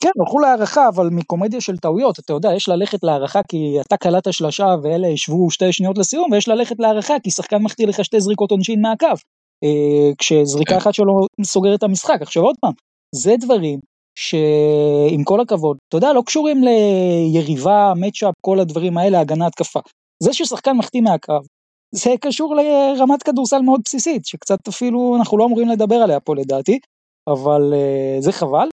[0.00, 4.32] כן, הלכו להערכה, אבל מקומדיה של טעויות, אתה יודע, יש ללכת להערכה כי אתה קלעת
[4.32, 8.50] שלושה ואלה ישבו שתי שניות לסיום, ויש ללכת להערכה כי שחקן מחטיא לך שתי זריקות
[8.50, 9.06] עונשין מהקו,
[9.64, 12.22] אה, כשזריקה אחת שלו סוגרת את המשחק.
[12.22, 12.72] עכשיו עוד פעם,
[13.14, 13.80] זה דברים
[14.14, 19.80] שעם כל הכבוד, אתה יודע, לא קשורים ליריבה, מצ'אפ, כל הדברים האלה, הגנה התקפה.
[20.22, 21.40] זה ששחקן מחטיא מהקו,
[21.94, 26.78] זה קשור לרמת כדורסל מאוד בסיסית, שקצת אפילו אנחנו לא אמורים לדבר עליה פה לדעתי,
[27.28, 28.68] אבל uh, זה חבל.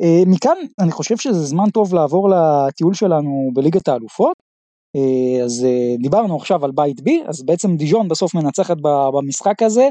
[0.00, 4.36] Uh, מכאן אני חושב שזה זמן טוב לעבור לטיול שלנו בליגת האלופות.
[4.96, 8.76] Uh, אז uh, דיברנו עכשיו על בית בי, אז בעצם דיז'ון בסוף מנצחת
[9.14, 9.88] במשחק הזה,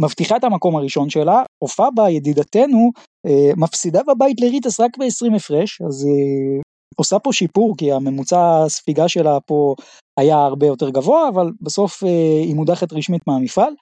[0.00, 2.90] מבטיחה את המקום הראשון שלה, הופעה בה ידידתנו
[3.26, 6.62] uh, מפסידה בבית לריטס רק ב-20 הפרש, אז uh,
[6.96, 9.74] עושה פה שיפור כי הממוצע הספיגה שלה פה
[10.18, 12.08] היה הרבה יותר גבוה אבל בסוף אה,
[12.44, 13.72] היא מודחת רשמית מהמפעל.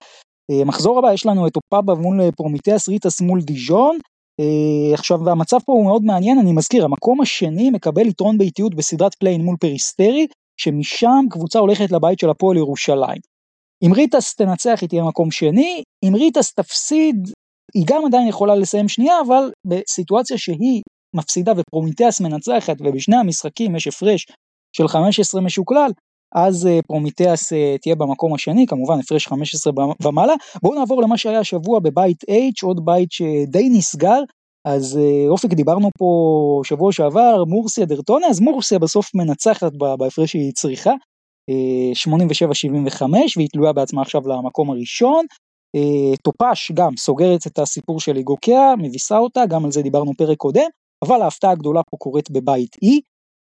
[0.51, 3.99] אה, מחזור הבא יש לנו את אופאבה מול פרומיטיאס ריטס מול דיז'ון.
[4.41, 9.15] אה, עכשיו המצב פה הוא מאוד מעניין אני מזכיר המקום השני מקבל יתרון ביתיות בסדרת
[9.15, 10.27] play-in מול פריסטרי
[10.61, 13.34] שמשם קבוצה הולכת לבית של הפועל ירושלים.
[13.83, 17.17] אם ריטס תנצח היא תהיה מקום שני אם ריטס תפסיד
[17.75, 20.83] היא גם עדיין יכולה לסיים שנייה אבל בסיטואציה שהיא
[21.17, 24.27] מפסידה ופרומיטיאס מנצחת ובשני המשחקים יש הפרש
[24.77, 25.91] של 15 משוקלל,
[26.35, 30.35] אז uh, פרומיטיאס uh, תהיה במקום השני, כמובן הפרש 15 ומעלה.
[30.63, 34.21] בואו נעבור למה שהיה השבוע בבית H, עוד בית שדי נסגר.
[34.65, 40.53] אז uh, אופק דיברנו פה שבוע שעבר, מורסיה דרתונה, אז מורסיה בסוף מנצחת בהפרש שהיא
[40.53, 40.93] צריכה,
[41.51, 43.03] 87-75,
[43.37, 45.27] והיא תלויה בעצמה עכשיו למקום הראשון.
[45.77, 50.37] Uh, טופש גם סוגרת את הסיפור של איגוקיה, מביסה אותה, גם על זה דיברנו פרק
[50.37, 50.69] קודם.
[51.05, 52.89] אבל ההפתעה הגדולה פה קורית בבית E,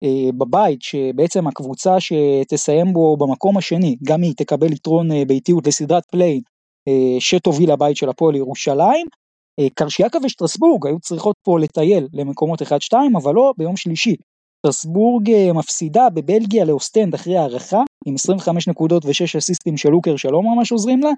[0.04, 6.06] אה, בבית שבעצם הקבוצה שתסיים בו במקום השני, גם היא תקבל יתרון אה, ביתיות לסדרת
[6.06, 6.42] play-in
[6.88, 9.08] אה, שתוביל לבית של הפועל ירושלים.
[9.74, 12.66] קרשיאקה ושטרסבורג היו צריכות פה לטייל למקומות 1-2,
[13.18, 14.16] אבל לא ביום שלישי.
[14.64, 20.72] שטרסבורג מפסידה בבלגיה לאוסטנד אחרי הארכה, עם 25 נקודות ו-6 אסיסטים של לוקר שלא ממש
[20.72, 21.10] עוזרים לה,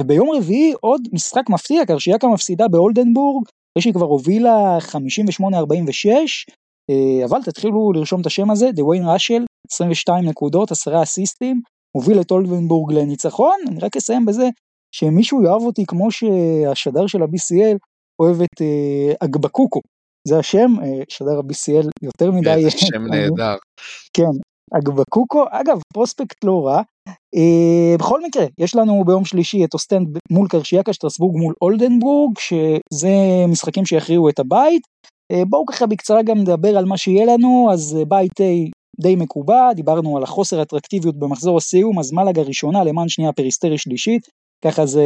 [0.00, 4.92] וביום רביעי עוד משחק מפתיע, קרשיאקה מפסידה באולדנבורג אחרי שהיא כבר הובילה 58-46,
[6.90, 11.60] אה, אבל תתחילו לרשום את השם הזה, דוויין ראשל, 22 נקודות, 10 אסיסטים,
[11.96, 14.48] הוביל את אולדנבורג לניצחון, אני רק אסיים בזה
[14.94, 17.78] שמישהו יאהב אותי כמו שהשדר של ה-BCL
[18.22, 19.80] אוהב את אה, אגבקוקו,
[20.28, 22.50] זה השם, אה, שדר ה-BCL יותר מדי...
[22.50, 23.56] איזה שם נהדר.
[24.12, 24.30] כן,
[24.78, 26.82] אגבקוקו, אגב פרוספקט לא רע,
[27.98, 33.08] בכל מקרה יש לנו ביום שלישי את אוסטנד מול קרשיאקה שטרסבורג מול אולדנבורג שזה
[33.48, 34.82] משחקים שיכריעו את הבית.
[35.48, 40.16] בואו ככה בקצרה גם נדבר על מה שיהיה לנו אז בית A די מקובע דיברנו
[40.16, 44.28] על החוסר אטרקטיביות במחזור הסיום אז מלאגה ראשונה לה מאן שנייה פריסטרי שלישית
[44.64, 45.04] ככה זה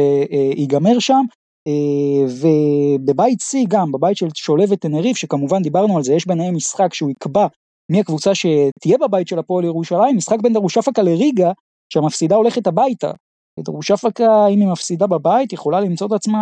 [0.55, 1.21] ייגמר שם.
[1.67, 6.93] Uh, ובבית C גם בבית של שולה וטנריף שכמובן דיברנו על זה יש ביניהם משחק
[6.93, 7.47] שהוא יקבע
[7.91, 11.51] מי הקבוצה שתהיה בבית של הפועל ירושלים משחק בין דרושפקה לריגה
[11.93, 13.11] שהמפסידה הולכת הביתה.
[13.59, 16.39] דרושפקה אם היא מפסידה בבית יכולה למצוא את עצמה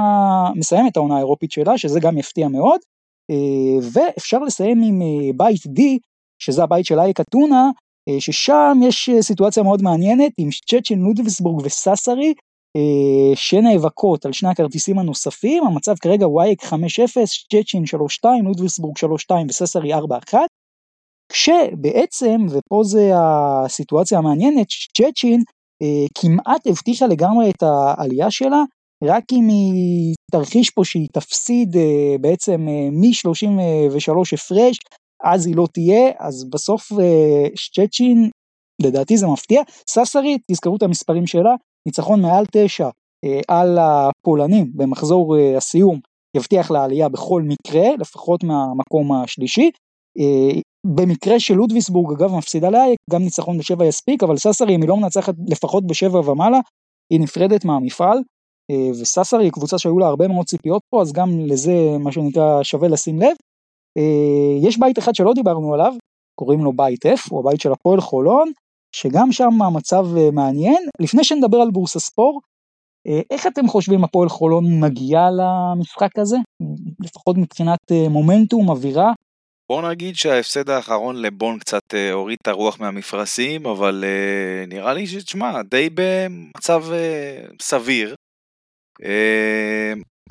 [0.55, 2.79] מסיימת העונה האירופית שלה שזה גם יפתיע מאוד.
[3.31, 5.81] אה, ואפשר לסיים עם אה, בית D
[6.39, 7.69] שזה הבית של אייק אתונה
[8.09, 12.33] אה, ששם יש סיטואציה מאוד מעניינת עם צ'צ'ן לודוויסבורג וססרי
[13.35, 16.73] שנאבקות על שני הכרטיסים הנוספים המצב כרגע וייק 5-0
[17.51, 17.83] צ'צ'ין
[18.23, 19.97] 3-2 לודוויסבורג 3-2 וססרי 4-1
[21.31, 25.41] כשבעצם, ופה זה הסיטואציה המעניינת, צ'צ'ין
[25.81, 28.63] אה, כמעט הבטיחה לגמרי את העלייה שלה,
[29.03, 34.79] רק אם היא תרחיש פה שהיא תפסיד אה, בעצם אה, מ-33 הפרש,
[35.23, 38.29] אז היא לא תהיה, אז בסוף אה, צ'צ'ין,
[38.81, 41.55] לדעתי זה מפתיע, ססרי, תזכרו את המספרים שלה,
[41.87, 42.89] ניצחון מעל 9
[43.25, 45.99] אה, על הפולנים במחזור אה, הסיום,
[46.37, 49.71] יבטיח לה עלייה בכל מקרה, לפחות מהמקום השלישי.
[50.19, 54.89] אה, במקרה של לודוויסבורג אגב מפסידה לאייק, גם ניצחון בשבע יספיק, אבל ססרי אם היא
[54.89, 56.59] לא מנצחת לפחות בשבע ומעלה,
[57.13, 58.17] היא נפרדת מהמפעל,
[58.91, 62.87] וססרי היא קבוצה שהיו לה הרבה מאוד ציפיות פה, אז גם לזה מה שנקרא שווה
[62.87, 63.35] לשים לב.
[64.61, 65.93] יש בית אחד שלא דיברנו עליו,
[66.39, 68.51] קוראים לו בית F, הוא הבית של הפועל חולון,
[68.97, 70.83] שגם שם המצב אה, מעניין.
[71.01, 72.41] לפני שנדבר על בורסה ספור,
[73.31, 76.37] איך אתם חושבים הפועל חולון מגיעה למשחק הזה?
[76.99, 77.79] לפחות מבחינת
[78.09, 79.11] מומנטום, אווירה,
[79.71, 85.07] בוא נגיד שההפסד האחרון לבון קצת אה, הוריד את הרוח מהמפרשים, אבל אה, נראה לי
[85.07, 88.15] שתשמע, די במצב אה, סביר.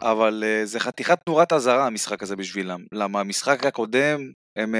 [0.02, 2.84] אבל זה חתיכת תנורת אזהרה המשחק הזה בשבילם.
[2.92, 4.74] למה המשחק הקודם, הם,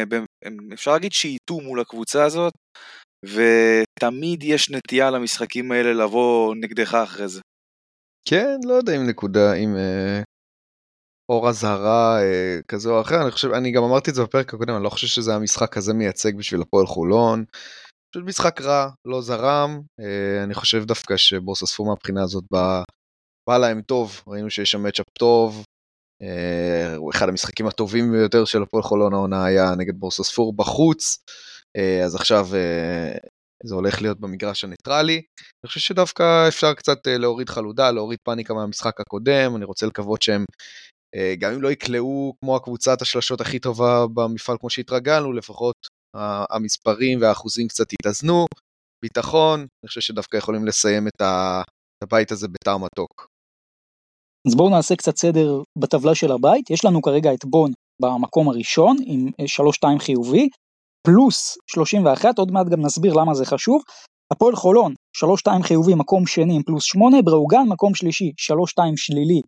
[0.45, 2.53] הם, אפשר להגיד שאיתו מול הקבוצה הזאת,
[3.35, 7.41] ותמיד יש נטייה למשחקים האלה לבוא נגדך אחרי זה.
[8.29, 10.23] כן, לא יודע אם נקודה, אם אה,
[11.29, 14.75] אור אזהרה אה, כזה או אחר, אני חושב, אני גם אמרתי את זה בפרק הקודם,
[14.75, 17.45] אני לא חושב שזה המשחק כזה מייצג בשביל הפועל חולון.
[18.11, 22.83] פשוט משחק רע, לא זרם, אה, אני חושב דווקא שבורס אספו מהבחינה הזאת בא,
[23.49, 25.65] בא להם טוב, ראינו שיש שם מצ'אפ טוב,
[26.23, 31.19] אה, אחד המשחקים הטובים ביותר של הפועל חולון העונה היה נגד בורס אספור בחוץ,
[32.05, 33.19] אז עכשיו אה,
[33.65, 35.15] זה הולך להיות במגרש הניטרלי.
[35.15, 40.23] אני חושב שדווקא אפשר קצת אה, להוריד חלודה, להוריד פאניקה מהמשחק הקודם, אני רוצה לקוות
[40.23, 40.45] שהם,
[41.15, 45.77] אה, גם אם לא יקלעו כמו הקבוצת השלשות הכי טובה במפעל כמו שהתרגלנו, לפחות
[46.51, 48.47] המספרים והאחוזים קצת יתאזנו.
[49.05, 51.23] ביטחון, אני חושב שדווקא יכולים לסיים את
[52.03, 53.27] הבית הזה בטעם מתוק.
[54.49, 58.97] אז בואו נעשה קצת סדר בטבלה של הבית, יש לנו כרגע את בון במקום הראשון
[59.07, 59.29] עם
[59.97, 60.49] 3-2 חיובי,
[61.07, 63.83] פלוס 31, עוד מעט גם נסביר למה זה חשוב.
[64.33, 64.95] הפועל חולון,
[65.49, 68.33] 3-2 חיובי, מקום שני עם פלוס 8, בראוגן, מקום שלישי,
[68.81, 69.41] 3-2 שלילי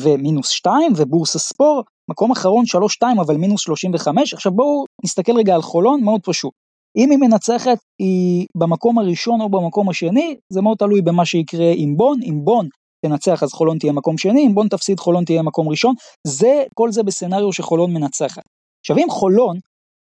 [0.00, 2.64] ומינוס 2, ובורסה ספור, מקום אחרון
[3.02, 4.34] 3-2 אבל מינוס 35.
[4.34, 6.52] עכשיו בואו נסתכל רגע על חולון, מאוד פשוט.
[6.96, 11.96] אם היא מנצחת, היא במקום הראשון או במקום השני, זה מאוד תלוי במה שיקרה עם
[11.96, 12.68] בון, אם בון
[13.06, 15.94] תנצח אז חולון תהיה מקום שני, אם בון תפסיד חולון תהיה מקום ראשון,
[16.26, 18.42] זה, כל זה בסצנריו שחולון מנצחת.
[18.84, 19.58] עכשיו אם חולון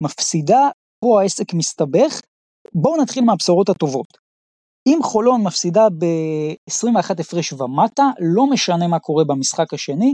[0.02, 0.68] מפסידה
[1.04, 2.20] פה העסק מסתבך,
[2.74, 4.30] בואו נתחיל מהבשורות הטובות.
[4.88, 10.12] אם חולון מפסידה ב-21 הפרש ומטה, לא משנה מה קורה במשחק השני,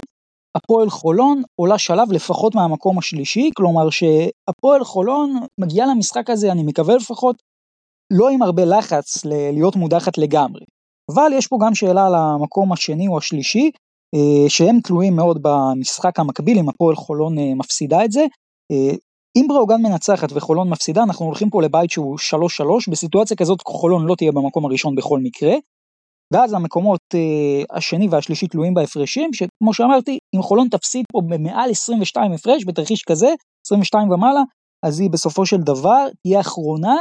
[0.57, 6.97] הפועל חולון עולה שלב לפחות מהמקום השלישי, כלומר שהפועל חולון מגיעה למשחק הזה, אני מקווה
[6.97, 7.37] לפחות,
[8.13, 10.65] לא עם הרבה לחץ להיות מודחת לגמרי.
[11.15, 13.71] אבל יש פה גם שאלה על המקום השני או השלישי,
[14.15, 18.25] אה, שהם תלויים מאוד במשחק המקביל, אם הפועל חולון אה, מפסידה את זה.
[19.37, 22.19] אם בראוגן מנצחת וחולון מפסידה, אנחנו הולכים פה לבית שהוא
[22.89, 25.53] 3-3, בסיטואציה כזאת חולון לא תהיה במקום הראשון בכל מקרה.
[26.33, 32.33] ואז המקומות אה, השני והשלישי תלויים בהפרשים, שכמו שאמרתי, אם חולון תפסיד פה במעל 22
[32.33, 33.29] הפרש, בתרחיש כזה,
[33.67, 34.43] 22 ומעלה,
[34.87, 36.97] אז היא בסופו של דבר תהיה אחרונה.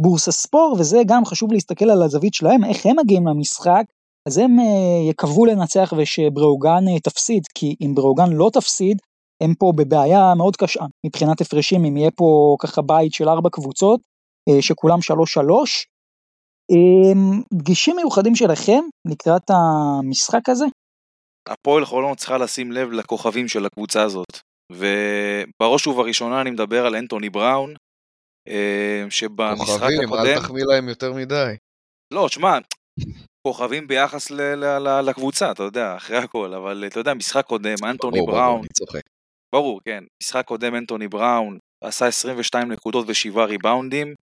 [0.00, 3.84] בורסה ספור, וזה גם חשוב להסתכל על הזווית שלהם, איך הם מגיעים למשחק,
[4.28, 8.98] אז הם אה, יקוו לנצח ושבראוגן אה, תפסיד, כי אם בראוגן לא תפסיד,
[9.42, 14.00] הם פה בבעיה מאוד קשה מבחינת הפרשים, אם יהיה פה ככה בית של ארבע קבוצות,
[14.48, 15.86] אה, שכולם שלוש שלוש.
[16.70, 20.64] אמ, דגישים מיוחדים שלכם לקראת המשחק הזה?
[21.48, 24.38] הפועל חולון צריכה לשים לב לכוכבים של הקבוצה הזאת,
[24.72, 27.74] ובראש ובראשונה אני מדבר על אנטוני בראון,
[28.48, 30.26] אה, שבמשחק כוכבים, הקודם...
[30.26, 31.54] אל תחמיא להם יותר מדי.
[32.14, 32.58] לא, תשמע,
[33.46, 34.30] כוכבים ביחס
[35.06, 38.66] לקבוצה, אתה יודע, אחרי הכל, אבל אתה יודע, משחק קודם, אנטוני ברור, בראון,
[39.54, 44.14] ברור, כן, משחק קודם אנטוני בראון עשה 22 נקודות ו-7 ריבאונדים,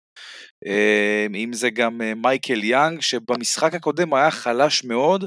[0.67, 5.25] אה, אם זה גם אה, מייקל יאנג, שבמשחק הקודם היה חלש מאוד,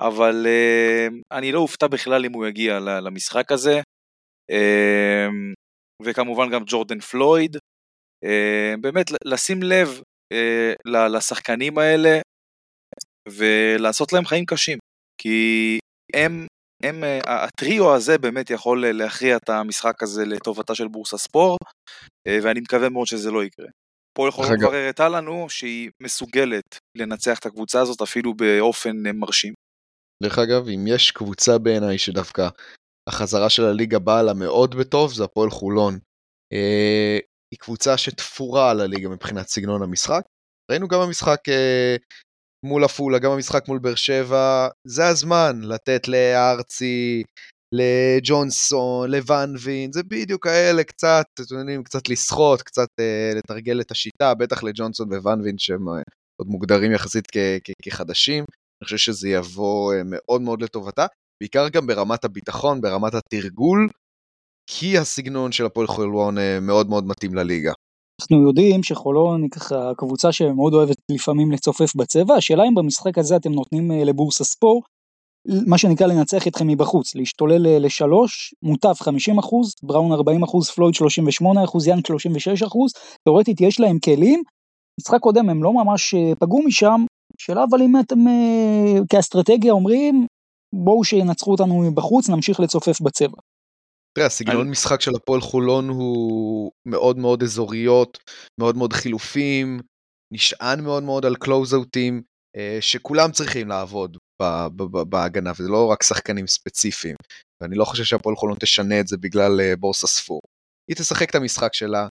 [0.00, 3.80] אבל אה, אני לא אופתע בכלל אם הוא יגיע למשחק הזה.
[6.02, 7.56] וכמובן גם ג'ורדן פלויד.
[8.80, 10.00] באמת, לשים לב
[10.86, 12.20] לשחקנים האלה
[13.28, 14.78] ולעשות להם חיים קשים,
[15.20, 15.78] כי
[16.14, 16.46] הם,
[16.82, 21.56] הם, הטריו הזה באמת יכול להכריע את המשחק הזה לטובתה של בורסה ספור,
[22.28, 23.66] ואני מקווה מאוד שזה לא יקרה.
[24.12, 29.52] הפועל חולון כבר הראתה לנו שהיא מסוגלת לנצח את הקבוצה הזאת אפילו באופן מרשים.
[30.22, 32.48] דרך אגב, אם יש קבוצה בעיניי שדווקא
[33.08, 35.98] החזרה של הליגה באה לה מאוד בטוב, זה הפועל חולון.
[36.52, 37.18] אה,
[37.52, 40.22] היא קבוצה שתפורה על הליגה מבחינת סגנון המשחק.
[40.70, 41.96] ראינו גם במשחק אה,
[42.66, 47.22] מול עפולה, גם במשחק מול באר שבע, זה הזמן לתת לארצי,
[47.72, 53.90] לג'ונסון, לוואן וין, זה בדיוק האלה קצת, אתם יודעים, קצת לסחוט, קצת אה, לתרגל את
[53.90, 56.02] השיטה, בטח לג'ונסון וואן וין שהם אה,
[56.40, 58.44] עוד מוגדרים יחסית כ- כ- כחדשים.
[58.44, 61.06] אני חושב שזה יבוא אה, מאוד מאוד לטובתה,
[61.42, 63.88] בעיקר גם ברמת הביטחון, ברמת התרגול,
[64.70, 67.72] כי הסגנון של הפועל חולון אה, מאוד מאוד מתאים לליגה.
[68.20, 73.36] אנחנו יודעים שחולון היא ככה קבוצה שמאוד אוהבת לפעמים לצופף בצבע, השאלה אם במשחק הזה
[73.36, 74.82] אתם נותנים אה, לבורסה ספור
[75.66, 80.94] מה שנקרא לנצח אתכם מבחוץ, להשתולל אה, לשלוש, מוטב 50 אחוז, בראון 40 אחוז, פלויד
[80.94, 82.90] 38 אחוז, יאנג 36 אחוז,
[83.24, 84.42] תאורטית יש להם כלים,
[85.00, 87.04] משחק קודם הם לא ממש אה, פגעו משם,
[87.38, 88.18] שאלה אבל אם אתם
[89.08, 90.26] כאסטרטגיה אומרים,
[90.74, 93.38] בואו שינצחו אותנו מבחוץ, נמשיך לצופף בצבע.
[94.16, 94.70] תראה, הסגנון.
[94.70, 98.18] משחק של הפועל חולון הוא מאוד מאוד אזוריות,
[98.60, 99.80] מאוד מאוד חילופים,
[100.32, 102.22] נשען מאוד מאוד על קלוזאוטים,
[102.80, 104.16] שכולם צריכים לעבוד
[105.08, 107.16] בהגנה, וזה לא רק שחקנים ספציפיים.
[107.62, 110.40] ואני לא חושב שהפועל חולון תשנה את זה בגלל אה, בורסה ספור.
[110.90, 112.08] היא תשחק את המשחק שלה,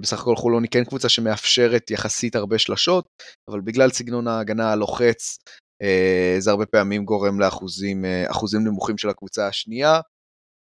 [0.00, 3.04] בסך הכל חולון היא כן קבוצה שמאפשרת יחסית הרבה שלשות,
[3.50, 5.38] אבל בגלל סגנון ההגנה הלוחץ,
[6.38, 8.04] זה הרבה פעמים גורם לאחוזים
[8.64, 10.00] נמוכים של הקבוצה השנייה.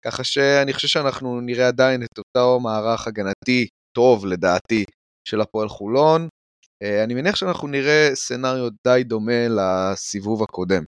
[0.05, 4.83] ככה שאני חושב שאנחנו נראה עדיין את אותו מערך הגנתי טוב לדעתי
[5.27, 6.27] של הפועל חולון.
[6.83, 10.83] אה, אני מניח שאנחנו נראה סצנריו די דומה לסיבוב הקודם.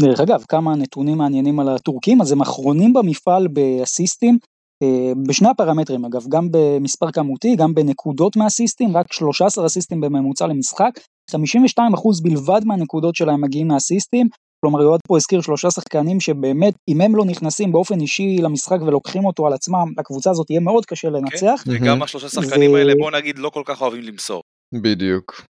[0.00, 4.38] דרך אגב, כמה נתונים מעניינים על הטורקים, אז הם אחרונים במפעל באסיסטים,
[4.82, 10.90] אה, בשני הפרמטרים אגב, גם במספר כמותי, גם בנקודות מהסיסטים, רק 13 אסיסטים בממוצע למשחק,
[11.30, 14.28] 52% בלבד מהנקודות שלהם מגיעים מהסיסטים,
[14.64, 19.24] כלומר יועד פה הזכיר שלושה שחקנים שבאמת אם הם לא נכנסים באופן אישי למשחק ולוקחים
[19.24, 21.62] אותו על עצמם לקבוצה הזאת יהיה מאוד קשה לנצח.
[21.64, 24.42] כן, וגם השלושה שחקנים האלה בוא נגיד לא כל כך אוהבים למסור.
[24.82, 25.46] בדיוק.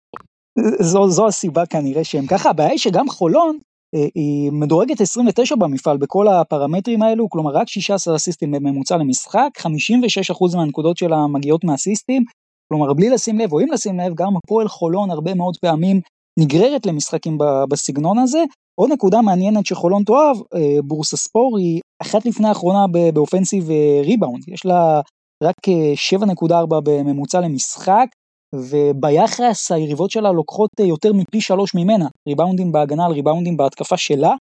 [0.81, 3.59] זו, זו הסיבה כנראה שהם ככה הבעיה היא שגם חולון
[3.95, 10.57] אה, היא מדורגת 29 במפעל בכל הפרמטרים האלו כלומר רק 16 אסיסטים בממוצע למשחק 56%
[10.57, 12.25] מהנקודות שלה מגיעות מהסיסטים
[12.73, 16.01] כלומר בלי לשים לב או אם לשים לב גם הפועל חולון הרבה מאוד פעמים
[16.39, 17.39] נגררת למשחקים
[17.71, 18.45] בסגנון הזה.
[18.81, 23.71] עוד נקודה מעניינת שחולון תאהב, אה, בורסה ספור היא אחת לפני האחרונה באופנסיב
[24.05, 25.01] ריבאונד, יש לה
[25.43, 25.55] רק
[25.95, 28.07] 7.4 אה, בממוצע למשחק,
[28.55, 34.35] וביחס היריבות שלה לוקחות אה, יותר מפי שלוש ממנה, ריבאונדים בהגנה על ריבאונדים בהתקפה שלה,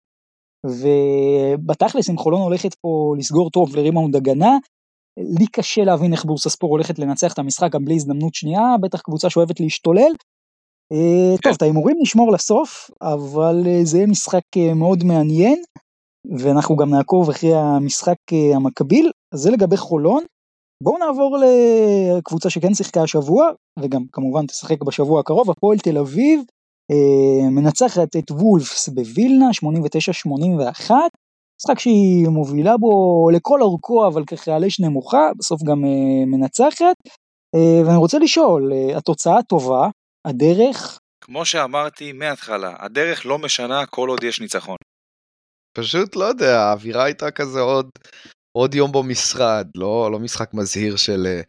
[0.66, 4.56] ובתכלס אם חולון הולכת פה לסגור טוב לריבאונד הגנה,
[5.38, 9.00] לי קשה להבין איך בורסה ספור הולכת לנצח את המשחק גם בלי הזדמנות שנייה, בטח
[9.00, 10.37] קבוצה שאוהבת להשתולל, אה,
[11.42, 15.62] טוב, את ההימורים נשמור לסוף, אבל אה, זה יהיה משחק אה, מאוד מעניין,
[16.38, 18.16] ואנחנו גם נעקוב אחרי המשחק
[18.54, 20.24] המקביל, אז זה לגבי חולון.
[20.82, 21.38] בואו נעבור
[22.18, 26.40] לקבוצה שכן שיחקה השבוע, וגם כמובן תשחק בשבוע הקרוב, הפועל תל אביב,
[27.50, 29.50] מנצחת את וולפס בווילנה,
[30.88, 30.90] 89-81,
[31.60, 35.84] משחק שהיא מובילה בו לכל אורכו, אבל ככה על אש נמוכה, בסוף גם
[36.26, 36.96] מנצחת.
[37.56, 39.88] ואני רוצה לשאול, התוצאה טובה,
[40.28, 40.98] הדרך?
[41.24, 44.76] כמו שאמרתי מההתחלה, הדרך לא משנה כל עוד יש ניצחון.
[45.76, 47.88] פשוט לא יודע, האווירה הייתה כזה עוד,
[48.56, 51.40] עוד יום במשרד, לא, לא משחק מזהיר של,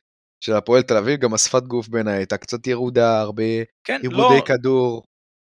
[0.43, 3.43] של הפועל תל אביב, גם השפת גוף בעיניי הייתה קצת ירודה, הרבה
[3.83, 5.03] כן, עיבודי לא, כדור.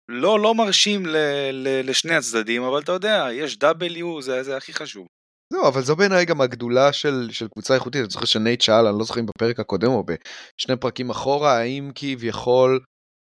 [0.08, 1.16] לא, לא מרשים ל,
[1.52, 5.06] ל, לשני הצדדים, אבל אתה יודע, יש W, זה, זה הכי חשוב.
[5.52, 8.98] לא, אבל זו בעיניי גם הגדולה של, של קבוצה איכותית, אני זוכר שנייט שאל, אני
[8.98, 12.80] לא זוכר אם בפרק הקודם או בשני פרקים אחורה, האם כביכול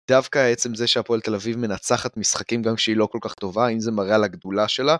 [0.08, 3.80] דווקא עצם זה שהפועל תל אביב מנצחת משחקים גם כשהיא לא כל כך טובה, אם
[3.80, 4.96] זה מראה על הגדולה שלה.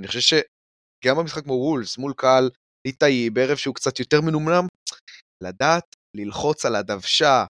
[0.00, 2.50] אני חושב שגם במשחק כמו וולס מול קהל
[2.86, 4.66] ליטאי בערב שהוא קצת יותר מנומנם,
[5.42, 7.44] לדעת ללחוץ על הדוושה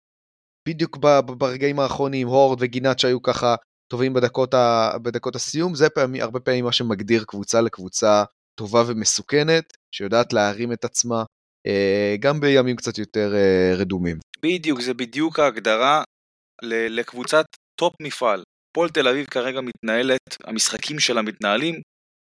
[0.68, 0.96] בדיוק
[1.26, 3.54] ברגעים האחרונים, הורד וגינת שהיו ככה
[3.92, 8.24] טובים בדקות, ה, בדקות הסיום, זה פעמי, הרבה פעמים מה שמגדיר קבוצה לקבוצה
[8.54, 11.24] טובה ומסוכנת, שיודעת להרים את עצמה,
[11.66, 14.18] אה, גם בימים קצת יותר אה, רדומים.
[14.42, 16.02] בדיוק, זה בדיוק ההגדרה
[16.62, 17.44] לקבוצת
[17.80, 18.42] top מפעל.
[18.76, 21.74] הפועל תל אביב כרגע מתנהלת, המשחקים שלה מתנהלים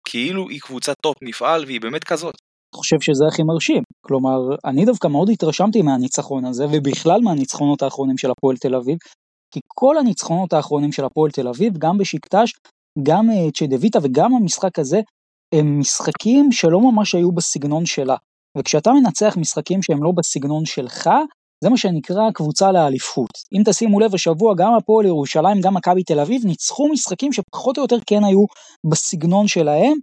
[0.08, 2.34] כאילו היא קבוצת top מפעל והיא באמת כזאת.
[2.74, 3.82] אני חושב שזה הכי מרשים.
[4.06, 8.98] כלומר, אני דווקא מאוד התרשמתי מהניצחון הזה, ובכלל מהניצחונות האחרונים של הפועל תל אביב,
[9.54, 12.52] כי כל הניצחונות האחרונים של הפועל תל אביב, גם בשקטש,
[13.02, 15.00] גם אה, צ'דוויטה וגם המשחק הזה,
[15.54, 18.16] הם משחקים שלא ממש היו בסגנון שלה.
[18.58, 21.10] וכשאתה מנצח משחקים שהם לא בסגנון שלך,
[21.64, 23.30] זה מה שנקרא קבוצה לאליפות.
[23.52, 27.82] אם תשימו לב השבוע גם הפועל ירושלים, גם מכבי תל אביב, ניצחו משחקים שפחות או
[27.82, 28.44] יותר כן היו
[28.90, 29.96] בסגנון שלהם.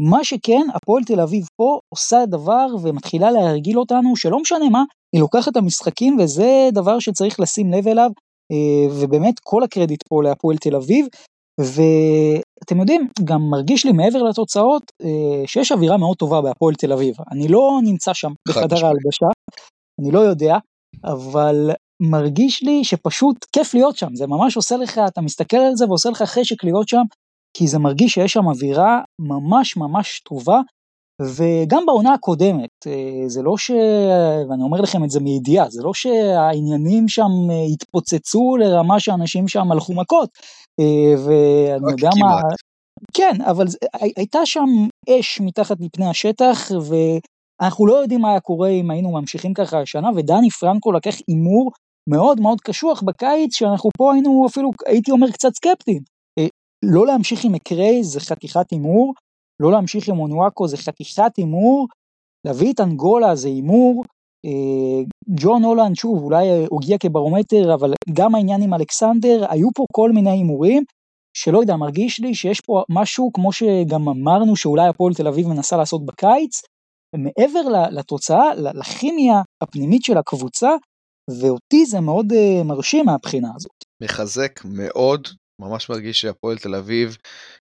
[0.00, 4.82] מה שכן, הפועל תל אביב פה עושה דבר ומתחילה להרגיל אותנו שלא משנה מה,
[5.14, 8.10] היא לוקחת את המשחקים וזה דבר שצריך לשים לב אליו,
[8.52, 11.06] אה, ובאמת כל הקרדיט פה להפועל תל אביב.
[11.60, 17.14] ואתם יודעים, גם מרגיש לי מעבר לתוצאות אה, שיש אווירה מאוד טובה בהפועל תל אביב.
[17.32, 19.26] אני לא נמצא שם בחדר ההלבשה,
[20.00, 20.56] אני לא יודע,
[21.04, 21.70] אבל
[22.02, 26.10] מרגיש לי שפשוט כיף להיות שם, זה ממש עושה לך, אתה מסתכל על זה ועושה
[26.10, 27.02] לך חשק להיות שם,
[27.56, 30.60] כי זה מרגיש שיש שם אווירה ממש ממש טובה,
[31.22, 33.70] וגם בעונה הקודמת, אה, זה לא ש...
[34.48, 39.72] ואני אומר לכם את זה מידיעה, זה לא שהעניינים שם אה, התפוצצו לרמה שאנשים שם
[39.72, 40.28] הלכו מכות,
[40.80, 42.40] אה, ואני יודע מה...
[43.14, 43.66] כן, אבל
[44.16, 44.68] הייתה שם
[45.10, 46.94] אש מתחת לפני השטח, ו...
[47.60, 51.70] אנחנו לא יודעים מה היה קורה אם היינו ממשיכים ככה השנה, ודני פרנקו לקח הימור
[52.08, 56.02] מאוד מאוד קשוח בקיץ, שאנחנו פה היינו אפילו, הייתי אומר, קצת סקפטיים.
[56.38, 56.46] אה,
[56.84, 59.14] לא להמשיך עם מקריי זה חתיכת הימור,
[59.62, 61.86] לא להמשיך עם אונואקו זה חתיכת הימור,
[62.46, 64.04] להביא את אנגולה זה הימור,
[64.46, 65.02] אה,
[65.40, 70.12] ג'ון הולנד שוב אולי אה, הגיע כברומטר אבל גם העניין עם אלכסנדר היו פה כל
[70.12, 70.84] מיני הימורים
[71.36, 75.76] שלא יודע מרגיש לי שיש פה משהו כמו שגם אמרנו שאולי הפועל תל אביב מנסה
[75.76, 76.62] לעשות בקיץ
[77.16, 80.70] מעבר לתוצאה, לכימיה הפנימית של הקבוצה,
[81.40, 83.84] ואותי זה מאוד uh, מרשים מהבחינה הזאת.
[84.02, 85.28] מחזק מאוד,
[85.60, 87.16] ממש מרגיש שהפועל תל אביב,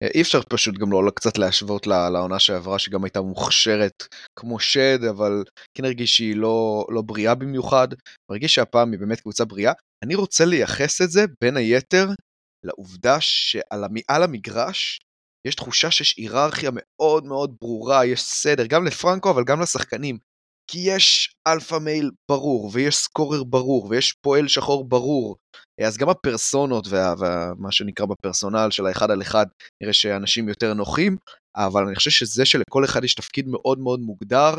[0.03, 4.07] אה, אי אפשר פשוט גם לא קצת להשוות לעונה שעברה שגם הייתה מוכשרת
[4.39, 5.43] כמו שד, אבל
[5.77, 7.87] כן הרגיש שהיא לא, לא בריאה במיוחד,
[8.31, 9.73] מרגיש שהפעם היא באמת קבוצה בריאה.
[10.03, 12.09] אני רוצה לייחס את זה בין היתר
[12.65, 14.99] לעובדה שעל המגרש
[15.47, 20.17] יש תחושה שיש היררכיה מאוד מאוד ברורה, יש סדר, גם לפרנקו אבל גם לשחקנים.
[20.71, 25.37] כי יש alpha male ברור, ויש scorer ברור, ויש פועל שחור ברור.
[25.81, 27.13] אז גם הפרסונות ומה
[27.63, 29.45] וה, שנקרא ב personal של האחד על אחד,
[29.81, 31.17] נראה שאנשים יותר נוחים,
[31.55, 34.53] אבל אני חושב שזה שלכל אחד יש תפקיד מאוד מאוד מוגדר,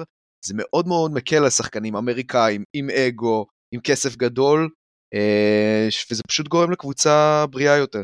[0.47, 4.69] זה מאוד מאוד מקל על שחקנים אמריקאים, עם אגו, עם כסף גדול,
[5.15, 8.03] אה, וזה פשוט גורם לקבוצה בריאה יותר.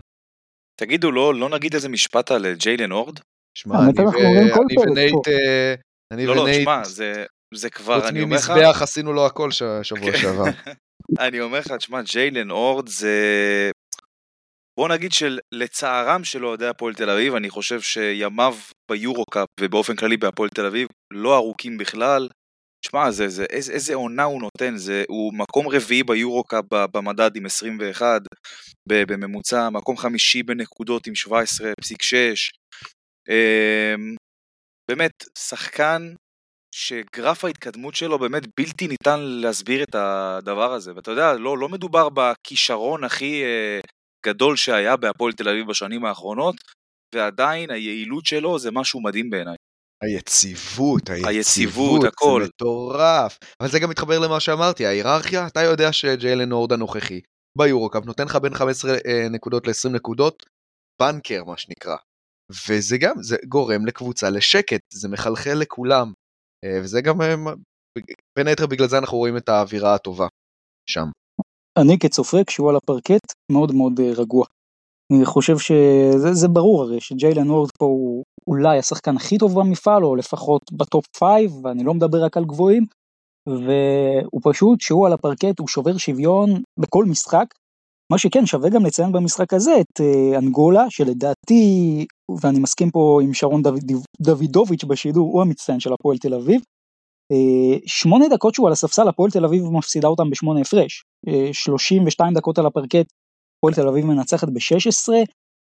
[0.80, 3.18] תגידו, לא, לא נגיד איזה משפט על ג'יילן הורד?
[3.58, 5.28] שמע, אני, אני ונייט...
[5.28, 5.74] אה,
[6.12, 7.24] אני לא, לא, תשמע, זה,
[7.54, 8.42] זה כבר, אני אומר לך...
[8.42, 9.50] חוץ ממזבח עשינו לו הכל
[9.82, 10.18] שבוע כן.
[10.18, 10.44] שעבר.
[11.26, 13.16] אני אומר לך, תשמע, ג'יילן אורד זה...
[14.76, 18.54] בוא נגיד שלצערם של אוהדי הפועל תל אביב, אני חושב שימיו
[18.90, 22.28] ביורו-קאפ ובאופן כללי בהפועל תל אביב לא ארוכים בכלל.
[22.86, 27.46] שמע, זה, זה, איזה, איזה עונה הוא נותן, זה, הוא מקום רביעי ביורו-קאפ במדד עם
[27.46, 28.22] 21,
[28.88, 31.32] בממוצע, מקום חמישי בנקודות עם 17.6.
[33.28, 34.16] אמ,
[34.90, 36.14] באמת, שחקן
[36.74, 40.92] שגרף ההתקדמות שלו באמת בלתי ניתן להסביר את הדבר הזה.
[40.96, 43.80] ואתה יודע, לא, לא מדובר בכישרון הכי אה,
[44.26, 46.56] גדול שהיה בהפועל תל אביב בשנים האחרונות,
[47.14, 49.56] ועדיין היעילות שלו זה משהו מדהים בעיניי.
[50.02, 52.42] היציבות, היציבות, היציבות, הכל.
[52.42, 53.38] זה מטורף.
[53.60, 57.20] אבל זה גם מתחבר למה שאמרתי, ההיררכיה, אתה יודע שג'יילן הורד הנוכחי
[57.58, 60.46] ביורוקאפ נותן לך בין 15 אה, נקודות ל-20 נקודות,
[61.02, 61.96] banker מה שנקרא.
[62.68, 66.12] וזה גם, זה גורם לקבוצה לשקט, זה מחלחל לכולם.
[66.64, 67.34] אה, וזה גם, אה,
[68.38, 70.26] בין היתר בגלל זה אנחנו רואים את האווירה הטובה
[70.90, 71.06] שם.
[71.78, 74.46] אני כצופה, כשהוא על הפרקט, מאוד מאוד רגוע.
[75.12, 80.16] אני חושב שזה ברור הרי שג'יילן הורד פה הוא אולי השחקן הכי טוב במפעל, או
[80.16, 82.86] לפחות ב top five, ואני לא מדבר רק על גבוהים,
[83.48, 87.46] והוא פשוט, שהוא על הפרקט, הוא שובר שוויון בכל משחק.
[88.12, 90.00] מה שכן, שווה גם לציין במשחק הזה את
[90.38, 92.06] אנגולה, שלדעתי
[92.42, 96.60] ואני מסכים פה עם שרון דוד, דוידוביץ' בשידור, הוא המצטיין של הפועל תל אביב.
[97.32, 101.04] אה, שמונה דקות שהוא על הספסל, הפועל תל אביב מפסידה אותם בשמונה הפרש.
[101.52, 103.06] 32 אה, דקות על הפרקט,
[103.58, 105.12] הפועל תל אביב מנצחת ב-16,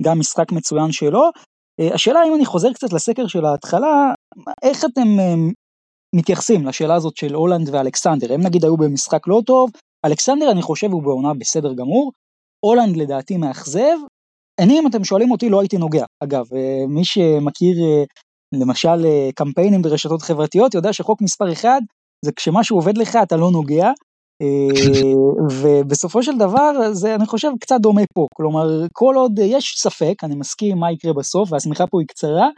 [0.04, 1.30] גם משחק מצוין שלו.
[1.80, 4.14] אה, השאלה אם אני חוזר קצת לסקר של ההתחלה,
[4.64, 5.08] איך אתם
[6.16, 8.34] מתייחסים לשאלה הזאת של הולנד ואלכסנדר?
[8.34, 9.70] הם נגיד היו במשחק לא טוב,
[10.06, 12.12] אלכסנדר אני חושב הוא בעונה בסדר גמור,
[12.66, 13.98] הולנד לדעתי מאכזב,
[14.62, 16.06] אני, אם אתם שואלים אותי, לא הייתי נוגע.
[16.24, 18.04] אגב, אה, מי שמכיר אה,
[18.54, 21.82] למשל אה, קמפיינים ברשתות חברתיות, יודע שחוק מספר אחד
[22.26, 23.92] זה כשמשהו עובד לך אתה לא נוגע.
[25.52, 28.26] ובסופו של דבר זה אני חושב קצת דומה פה.
[28.36, 32.50] כלומר כל עוד יש ספק אני מסכים מה יקרה בסוף והשמיכה פה היא קצרה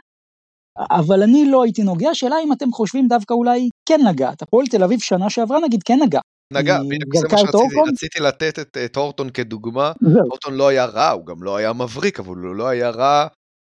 [0.90, 2.14] אבל אני לא הייתי נוגע.
[2.14, 5.98] שאלה אם אתם חושבים דווקא אולי כן לגעת הפועל תל אביב שנה שעברה נגיד כן
[6.02, 6.20] נגע.
[6.52, 9.92] נגע, בדיוק זה מה שרציתי, רציתי לתת את, את הורטון כדוגמה,
[10.30, 13.26] הורטון לא היה רע, הוא גם לא היה מבריק, אבל הוא לא היה רע,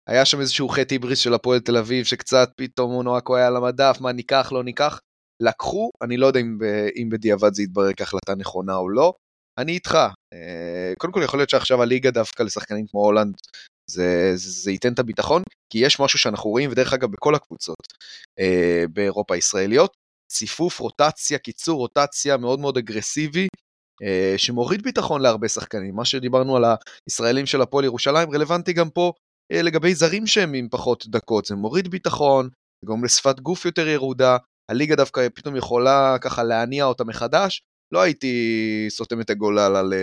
[0.09, 3.97] היה שם איזשהו חטא היבריס של הפועל תל אביב, שקצת פתאום מונואקו היה על המדף,
[4.01, 4.99] מה ניקח, לא ניקח,
[5.41, 6.57] לקחו, אני לא יודע אם,
[6.95, 9.13] אם בדיעבד זה יתברר כהחלטה נכונה או לא,
[9.57, 9.97] אני איתך,
[10.33, 13.35] אה, קודם כל יכול להיות שעכשיו הליגה דווקא לשחקנים כמו הולנד,
[13.91, 17.87] זה, זה, זה ייתן את הביטחון, כי יש משהו שאנחנו רואים, ודרך אגב בכל הקבוצות
[18.39, 19.93] אה, באירופה הישראליות,
[20.31, 23.47] ציפוף רוטציה, קיצור רוטציה מאוד מאוד אגרסיבי,
[24.03, 25.95] אה, שמוריד ביטחון להרבה שחקנים.
[25.95, 26.63] מה שדיברנו על
[27.09, 29.13] הישראלים של הפועל ירושלים רלוונטי גם פה
[29.51, 32.49] אה, לגבי זרים שהם עם פחות דקות, זה מוריד ביטחון,
[32.85, 34.37] גורם לשפת גוף יותר ירודה,
[34.71, 37.61] הליגה דווקא פתאום יכולה ככה להניע אותה מחדש,
[37.93, 38.35] לא הייתי
[38.89, 39.93] סותם את הגולל על, על,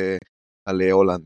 [0.69, 1.25] על הולנד.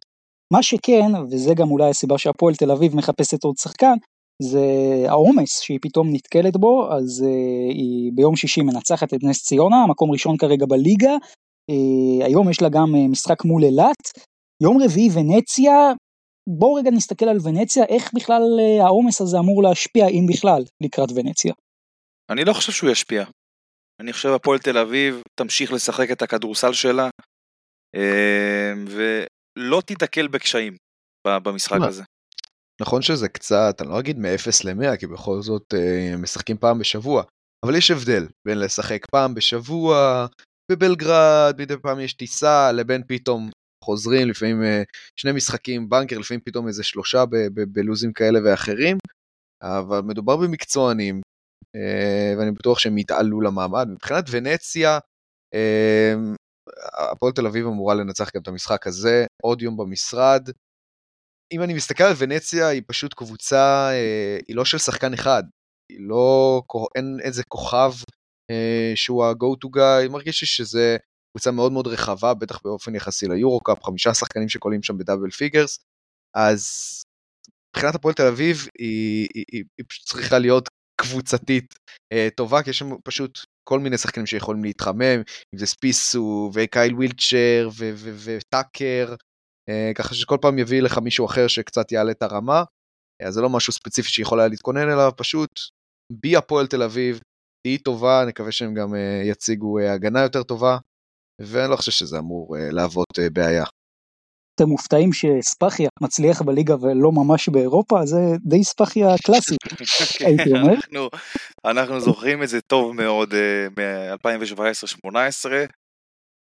[0.53, 3.95] מה שכן, וזה גם אולי הסיבה שהפועל תל אביב מחפשת עוד שחקן,
[4.43, 4.61] זה
[5.09, 10.11] העומס שהיא פתאום נתקלת בו, אז uh, היא ביום שישי מנצחת את נס ציונה, מקום
[10.11, 11.16] ראשון כרגע בליגה,
[11.70, 14.03] uh, היום יש לה גם uh, משחק מול אילת,
[14.62, 15.93] יום רביעי ונציה,
[16.59, 21.09] בואו רגע נסתכל על ונציה, איך בכלל uh, העומס הזה אמור להשפיע, אם בכלל, לקראת
[21.14, 21.53] ונציה.
[22.33, 23.24] אני לא חושב שהוא ישפיע.
[24.01, 27.09] אני חושב הפועל תל אביב תמשיך לשחק את הכדורסל שלה,
[28.87, 30.76] ולא תיתקל בקשיים
[31.26, 32.03] במשחק הזה.
[32.80, 37.22] נכון שזה קצת, אני לא אגיד מ-0 ל-100, כי בכל זאת אה, משחקים פעם בשבוע,
[37.66, 40.26] אבל יש הבדל בין לשחק פעם בשבוע
[40.72, 43.51] בבלגרד, מדי פעם יש טיסה, לבין פתאום
[43.85, 44.83] חוזרים, לפעמים אה,
[45.20, 47.24] שני משחקים בנקר, לפעמים פתאום איזה שלושה
[47.72, 48.97] בלוזים כאלה ואחרים,
[49.62, 51.20] אבל מדובר במקצוענים,
[52.39, 53.89] ואני בטוח שהם יתעלו למעמד.
[53.89, 54.99] מבחינת ונציה,
[55.55, 56.14] אה,
[57.12, 60.49] הפועל תל אביב אמורה לנצח גם את המשחק הזה, עוד יום במשרד.
[61.53, 65.43] אם אני מסתכל על ונציה, היא פשוט קבוצה, אה, היא לא של שחקן אחד,
[65.93, 66.62] היא לא,
[66.95, 67.93] אין איזה כוכב
[68.51, 70.97] אה, שהוא ה-go to guy, מרגיש לי שזה
[71.33, 75.79] קבוצה מאוד מאוד רחבה, בטח באופן יחסי ליורו-קאפ, חמישה שחקנים שקולים שם ב double figures,
[76.35, 76.64] אז
[77.77, 80.68] מבחינת הפועל תל אביב היא, היא, היא, היא פשוט צריכה להיות
[81.03, 81.75] קבוצתית
[82.13, 83.39] אה, טובה, כי יש שם פשוט
[83.69, 85.23] כל מיני שחקנים שיכולים להתחמם,
[85.55, 87.69] אם זה ספיסו וקייל וילצ'ר
[88.25, 89.15] וטאקר,
[89.69, 92.65] אה, ככה שכל פעם יביא לך מישהו אחר שקצת יעלה את הרמה,
[93.23, 95.51] אז זה לא משהו ספציפי שיכול היה להתכונן אליו, פשוט
[96.13, 97.21] בי הפועל תל אביב,
[97.67, 100.79] תהיי טובה, נקווה שהם גם אה, יציגו אה, הגנה יותר טובה,
[101.41, 103.65] ואני לא חושב שזה אמור אה, להוות אה, בעיה.
[104.55, 108.07] אתם מופתעים שספחיה מצליח בליגה ולא ממש באירופה?
[108.07, 109.55] זה די ספחיה קלאסי,
[110.27, 110.75] הייתי אומר.
[110.75, 111.09] אנחנו,
[111.65, 115.47] אנחנו זוכרים את זה טוב מאוד uh, מ-2017-2018,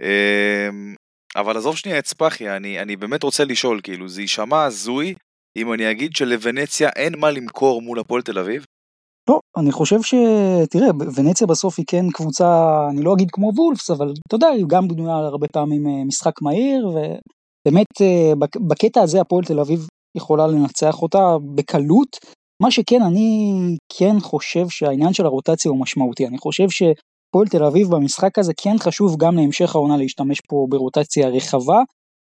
[0.03, 0.07] uh,
[1.37, 5.15] אבל עזוב שנייה את ספחיה, אני, אני באמת רוצה לשאול, כאילו, זה יישמע הזוי
[5.57, 8.65] אם אני אגיד שלוונציה אין מה למכור מול הפועל תל אביב?
[9.31, 10.15] לא, אני חושב ש...
[10.71, 12.47] תראה, ונציה בסוף היא כן קבוצה,
[12.91, 16.43] אני לא אגיד כמו וולפס, אבל אתה יודע, היא גם בנויה הרבה פעמים אה, משחק
[16.43, 18.33] מהיר, ובאמת אה,
[18.69, 19.87] בקטע הזה הפועל תל אביב
[20.17, 22.17] יכולה לנצח אותה בקלות.
[22.63, 23.53] מה שכן, אני
[23.89, 26.27] כן חושב שהעניין של הרוטציה הוא משמעותי.
[26.27, 31.29] אני חושב שפועל תל אביב במשחק הזה כן חשוב גם להמשך העונה להשתמש פה ברוטציה
[31.29, 31.83] רחבה.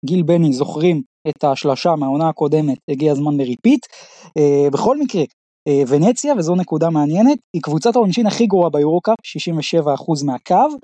[0.06, 3.86] גיל בני זוכרים את השלשה מהעונה הקודמת, הגיע הזמן לריפיט.
[4.26, 9.18] Uh, בכל מקרה, uh, ונציה, וזו נקודה מעניינת, היא קבוצת העונשין הכי גרועה ביורוקאפ,
[9.86, 10.78] 67% מהקו,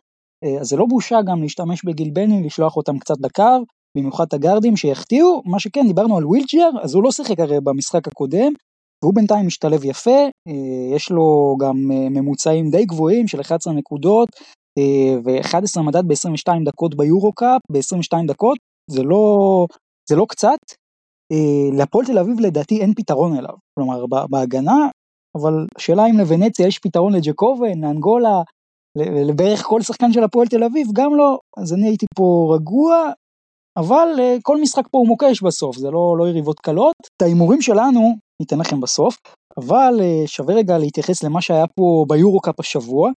[0.62, 3.64] אז זה לא בושה גם להשתמש בגיל בני, לשלוח אותם קצת לקו,
[3.97, 8.07] במיוחד את הגארדים שיחטיאו, מה שכן, דיברנו על ווילטג'ר, אז הוא לא שיחק הרי במשחק
[8.07, 8.53] הקודם,
[9.03, 14.29] והוא בינתיים משתלב יפה, אה, יש לו גם אה, ממוצעים די גבוהים של 11 נקודות,
[15.25, 18.57] ו-11 מדד ב-22 דקות ביורו-קאפ, ב-22 דקות,
[18.91, 19.65] זה לא,
[20.09, 20.59] זה לא קצת.
[21.31, 24.87] אה, להפועל תל אביב לדעתי אין פתרון אליו, כלומר בהגנה,
[25.37, 28.41] אבל השאלה אם לוונציה יש פתרון לג'קובן, לאנגולה,
[29.27, 33.11] לבערך כל שחקן של הפועל תל אביב, גם לא, אז אני הייתי פה רגוע,
[33.80, 36.95] אבל אה, כל משחק פה הוא מוקש בסוף, זה לא, לא יריבות קלות.
[37.17, 39.15] את ההימורים שלנו ניתן לכם בסוף,
[39.57, 43.11] אבל אה, שווה רגע להתייחס למה שהיה פה ביורו-קאפ השבוע.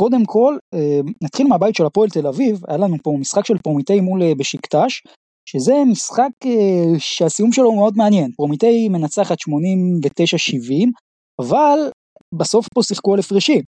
[0.00, 4.00] קודם כל, אה, נתחיל מהבית של הפועל תל אביב, היה לנו פה משחק של פרומיטי
[4.00, 5.02] מול בשיקטש,
[5.48, 8.32] שזה משחק אה, שהסיום שלו הוא מאוד מעניין.
[8.32, 10.90] פרומיטי מנצחת 89-70,
[11.40, 11.78] אבל
[12.34, 13.62] בסוף פה שיחקו על הפרשים.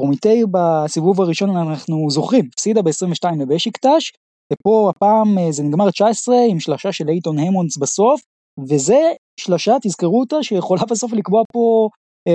[0.00, 4.10] פרומיטי בסיבוב הראשון אנחנו זוכרים, הפסידה ב-22 לבשיקטש,
[4.52, 8.20] ופה הפעם זה נגמר 19 עם שלושה של אייטון המונדס בסוף,
[8.68, 9.00] וזה
[9.40, 11.88] שלושה, תזכרו אותה, שיכולה בסוף לקבוע פה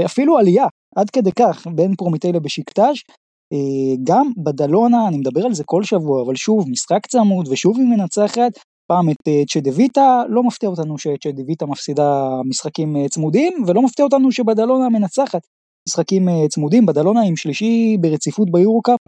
[0.05, 0.65] אפילו עלייה,
[0.95, 3.03] עד כדי כך, בין פרומיטי לבשיקטש.
[3.53, 7.87] אה, גם בדלונה, אני מדבר על זה כל שבוע, אבל שוב, משחק צמוד, ושוב היא
[7.87, 8.51] מנצחת,
[8.91, 14.31] פעם את אה, צ'דוויטה, לא מפתיע אותנו שצ'דוויטה מפסידה משחקים אה, צמודים, ולא מפתיע אותנו
[14.31, 15.41] שבדלונה מנצחת
[15.89, 18.99] משחקים צמודים, בדלונה עם שלישי ברציפות ביורו-קאפ,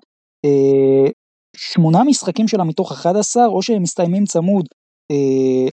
[1.59, 4.65] שמונה משחקים שלה מתוך 11, או שהם מסתיימים צמוד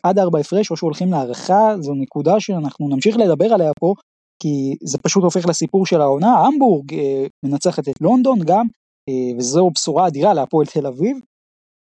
[0.04, 3.94] עד ארבע הפרש, או שהולכים להערכה, זו נקודה שאנחנו נמשיך לדבר עליה פה,
[4.42, 8.66] כי זה פשוט הופך לסיפור של העונה, המבורג אה, מנצחת את לונדון גם,
[9.10, 11.18] אה, וזו בשורה אדירה להפועל תל אביב,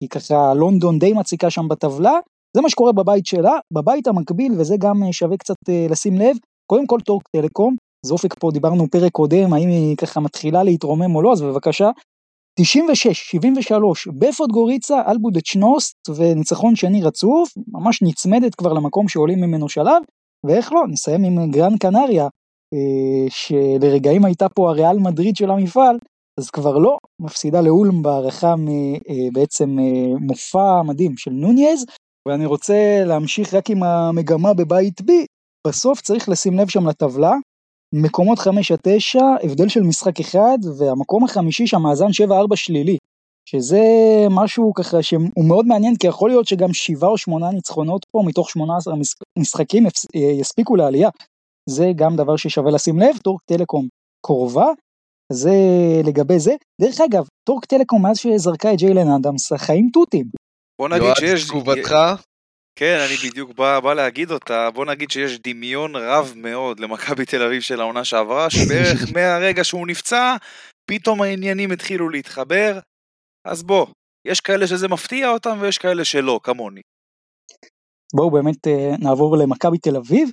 [0.03, 2.19] כי ככה לונדון די מציקה שם בטבלה,
[2.55, 6.37] זה מה שקורה בבית שלה, בבית המקביל, וזה גם אה, שווה קצת אה, לשים לב,
[6.71, 7.75] קודם כל טורק טלקום,
[8.05, 11.89] זופק פה דיברנו פרק קודם, האם היא ככה מתחילה להתרומם או לא, אז בבקשה.
[12.61, 12.63] 96-73
[14.19, 20.01] בפודגוריצה על בודוצ'נוסט וניצחון שני רצוף, ממש נצמדת כבר למקום שעולים ממנו שלב,
[20.45, 22.27] ואיך לא, נסיים עם גראן קנריה,
[22.73, 25.97] אה, שלרגעים הייתה פה הריאל מדריד של המפעל,
[26.39, 28.53] אז כבר לא, מפסידה לאולם בהארכה אה,
[29.09, 31.85] אה, מופע מדהים של נוניז,
[32.27, 35.11] ואני רוצה להמשיך רק עם המגמה בבית B,
[35.67, 37.33] בסוף צריך לשים לב שם לטבלה,
[37.93, 42.97] מקומות 5 עד 9, הבדל של משחק אחד, והמקום החמישי שם מאזן 7-4 שלילי.
[43.49, 43.81] שזה
[44.29, 48.49] משהו ככה שהוא מאוד מעניין כי יכול להיות שגם שבעה או שמונה ניצחונות פה מתוך
[48.49, 48.93] 18
[49.39, 49.83] משחקים
[50.39, 51.09] יספיקו לעלייה.
[51.69, 53.87] זה גם דבר ששווה לשים לב, טורק טלקום
[54.25, 54.65] קרובה,
[55.33, 55.51] זה
[56.05, 56.55] לגבי זה.
[56.81, 60.25] דרך אגב, טורק טלקום מאז שזרקה את ג'יילן אדמס, החיים תותים.
[60.81, 61.47] בוא נגיד שיש...
[61.47, 61.95] תגובתך?
[62.79, 67.41] כן, אני בדיוק בא, בא להגיד אותה, בוא נגיד שיש דמיון רב מאוד למכבי תל
[67.41, 70.35] אביב של העונה שעברה, שבערך מהרגע שהוא נפצע,
[70.91, 72.79] פתאום העניינים התחילו להתחבר,
[73.47, 73.87] אז בוא,
[74.27, 76.81] יש כאלה שזה מפתיע אותם ויש כאלה שלא, כמוני.
[78.15, 80.29] בואו באמת אה, נעבור למכבי תל אביב.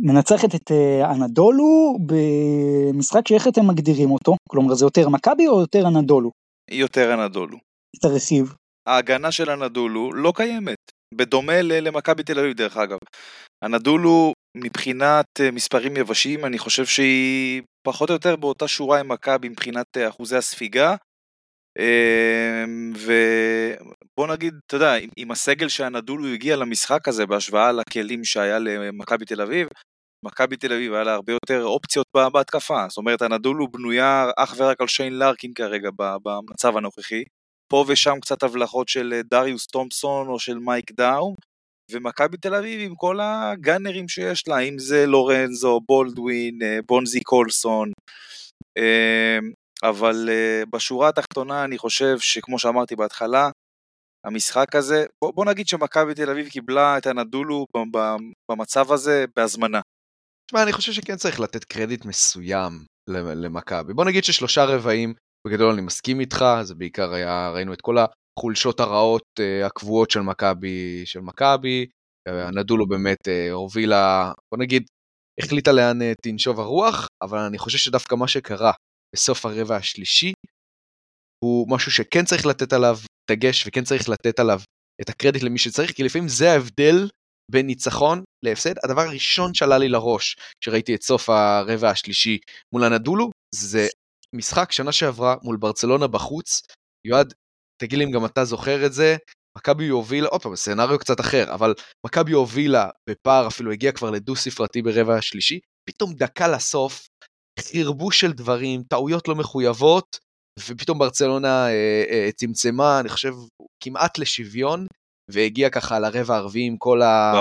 [0.00, 4.36] מנצחת את אה, אנדולו במשחק שאיך אתם מגדירים אותו?
[4.48, 6.30] כלומר זה יותר מכבי או יותר אנדולו?
[6.70, 7.58] יותר אנדולו.
[7.98, 8.54] את הרכיב.
[8.86, 12.98] ההגנה של הנדולו לא קיימת, בדומה למכבי תל אביב דרך אגב.
[13.64, 19.48] הנדולו מבחינת אה, מספרים יבשים, אני חושב שהיא פחות או יותר באותה שורה עם מכבי
[19.48, 20.96] מבחינת אה, אחוזי הספיגה.
[21.78, 29.24] אמ, ובוא נגיד, אתה יודע, עם הסגל שהנדולו הגיע למשחק הזה בהשוואה לכלים שהיה למכבי
[29.24, 29.68] תל אביב,
[30.24, 32.86] מכבי תל אביב היה לה הרבה יותר אופציות בהתקפה.
[32.88, 37.24] זאת אומרת, הנדולו בנויה אך ורק על שיין לארקין כרגע במצב הנוכחי.
[37.68, 41.34] פה ושם קצת הבלחות של אה, דריוס תומפסון או של מייק דאום,
[41.90, 47.92] ומכבי תל אביב עם כל הגאנרים שיש לה, אם זה לורנזו, בולדווין, אה, בונזי קולסון,
[48.78, 49.52] אמ,
[49.82, 53.50] אבל אה, בשורה התחתונה אני חושב שכמו שאמרתי בהתחלה,
[54.26, 57.66] המשחק הזה, בוא, בוא נגיד שמכבי תל אביב קיבלה את הנדולו
[58.50, 59.80] במצב הזה בהזמנה.
[60.46, 62.72] תשמע, אני חושב שכן צריך לתת קרדיט מסוים
[63.08, 63.94] למכבי.
[63.94, 65.14] בוא נגיד ששלושה רבעים,
[65.46, 70.20] בגדול אני מסכים איתך, זה בעיקר היה, ראינו את כל החולשות הרעות uh, הקבועות של
[70.20, 71.86] מכבי, של מכבי,
[72.28, 74.86] הנדולו באמת uh, הובילה, בוא נגיד,
[75.40, 78.72] החליטה לאן uh, תנשוב הרוח, אבל אני חושב שדווקא מה שקרה
[79.14, 80.32] בסוף הרבע השלישי,
[81.44, 82.96] הוא משהו שכן צריך לתת עליו
[83.30, 84.60] דגש וכן צריך לתת עליו
[85.00, 87.08] את הקרדיט למי שצריך, כי לפעמים זה ההבדל
[87.50, 88.74] בין ניצחון להפסד.
[88.84, 92.38] הדבר הראשון שעלה לי לראש כשראיתי את סוף הרבע השלישי
[92.72, 93.88] מול הנדולו, זה
[94.34, 96.62] משחק שנה שעברה מול ברצלונה בחוץ.
[97.06, 97.34] יועד,
[97.82, 99.16] תגיד לי אם גם אתה זוכר את זה,
[99.58, 101.74] מכבי הובילה, עוד פעם, סצנריו קצת אחר, אבל
[102.06, 107.08] מכבי הובילה בפער, אפילו הגיע כבר לדו ספרתי ברבע השלישי, פתאום דקה לסוף,
[107.60, 110.18] חרבוש של דברים, טעויות לא מחויבות,
[110.60, 113.34] ופתאום ברצלונה אה, אה, צמצמה, אני חושב,
[113.84, 114.86] כמעט לשוויון,
[115.30, 117.32] והגיע ככה לרבע הרביעי עם כל, ה...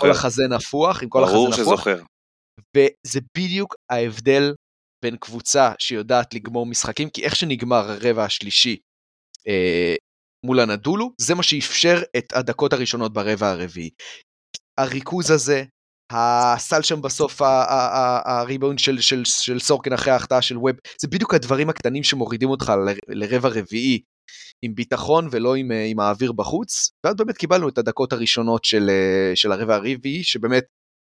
[0.00, 1.58] כל החזה נפוח, עם כל החזה נפוח.
[1.58, 2.02] ברור שזוכר.
[2.76, 4.54] וזה בדיוק ההבדל
[5.02, 8.76] בין קבוצה שיודעת לגמור משחקים, כי איך שנגמר הרבע השלישי
[9.48, 9.94] אה,
[10.46, 13.90] מול הנדולו, זה מה שאפשר את הדקות הראשונות ברבע הרביעי.
[14.78, 15.64] הריכוז הזה,
[16.12, 17.42] הסל שם בסוף,
[18.24, 22.72] הריבאונד של, של, של סורקן אחרי ההחטאה של ווב, זה בדיוק הדברים הקטנים שמורידים אותך
[22.86, 24.02] ל, לרבע רביעי
[24.62, 28.90] עם ביטחון ולא עם, עם האוויר בחוץ, ואז באמת קיבלנו את הדקות הראשונות של,
[29.34, 30.64] של הרבע הרביעי, שבאמת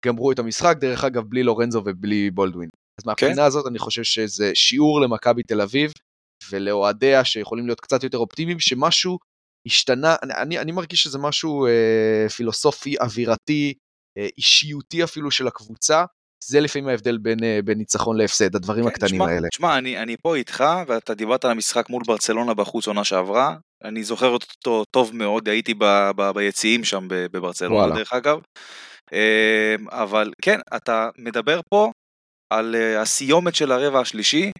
[0.06, 2.68] גמרו את המשחק, דרך אגב, בלי לורנזו ובלי בולדווין.
[3.00, 3.42] אז מהבחינה כן.
[3.42, 5.92] הזאת אני חושב שזה שיעור למכבי תל אביב
[6.50, 9.18] ולאוהדיה שיכולים להיות קצת יותר אופטימיים, שמשהו
[9.66, 13.74] השתנה, אני, אני, אני מרגיש שזה משהו אה, פילוסופי, אווירתי,
[14.18, 16.04] אה, אישיותי אפילו של הקבוצה,
[16.44, 19.48] זה לפעמים ההבדל בין, אה, בין ניצחון להפסד, הדברים כן, הקטנים שמה, האלה.
[19.48, 24.04] תשמע, אני, אני פה איתך, ואתה דיברת על המשחק מול ברצלונה בחוץ עונה שעברה, אני
[24.04, 27.94] זוכר אותו טוב מאוד, הייתי ב, ב, ביציעים שם בברצלונה וואלה.
[27.94, 28.38] דרך אגב,
[29.12, 31.90] אה, אבל כן, אתה מדבר פה
[32.52, 34.50] על הסיומת של הרבע השלישי,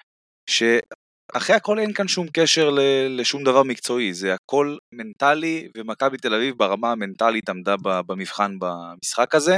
[0.51, 2.70] שאחרי הכל אין כאן שום קשר
[3.09, 9.57] לשום דבר מקצועי, זה הכל מנטלי, ומכבי תל אביב ברמה המנטלית עמדה במבחן במשחק הזה.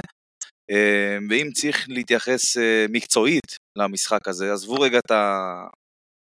[0.70, 5.12] אה, ואם צריך להתייחס אה, מקצועית למשחק הזה, עזבו רגע את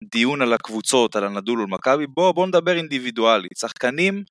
[0.04, 3.56] הדיון על הקבוצות, על הנדול ולמכבי, בואו בוא נדבר אינדיבידואלית.
[3.58, 4.24] שחקנים,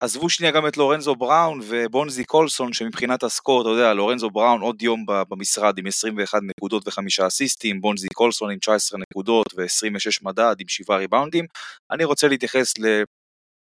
[0.00, 4.82] עזבו שנייה גם את לורנזו בראון ובונזי קולסון, שמבחינת הסקור, אתה יודע, לורנזו בראון עוד
[4.82, 10.68] יום במשרד עם 21 נקודות ו-5 אסיסטים, בונזי קולסון עם 19 נקודות ו-26 מדד עם
[10.68, 11.46] 7 ריבאונדים.
[11.90, 13.02] אני רוצה להתייחס ל...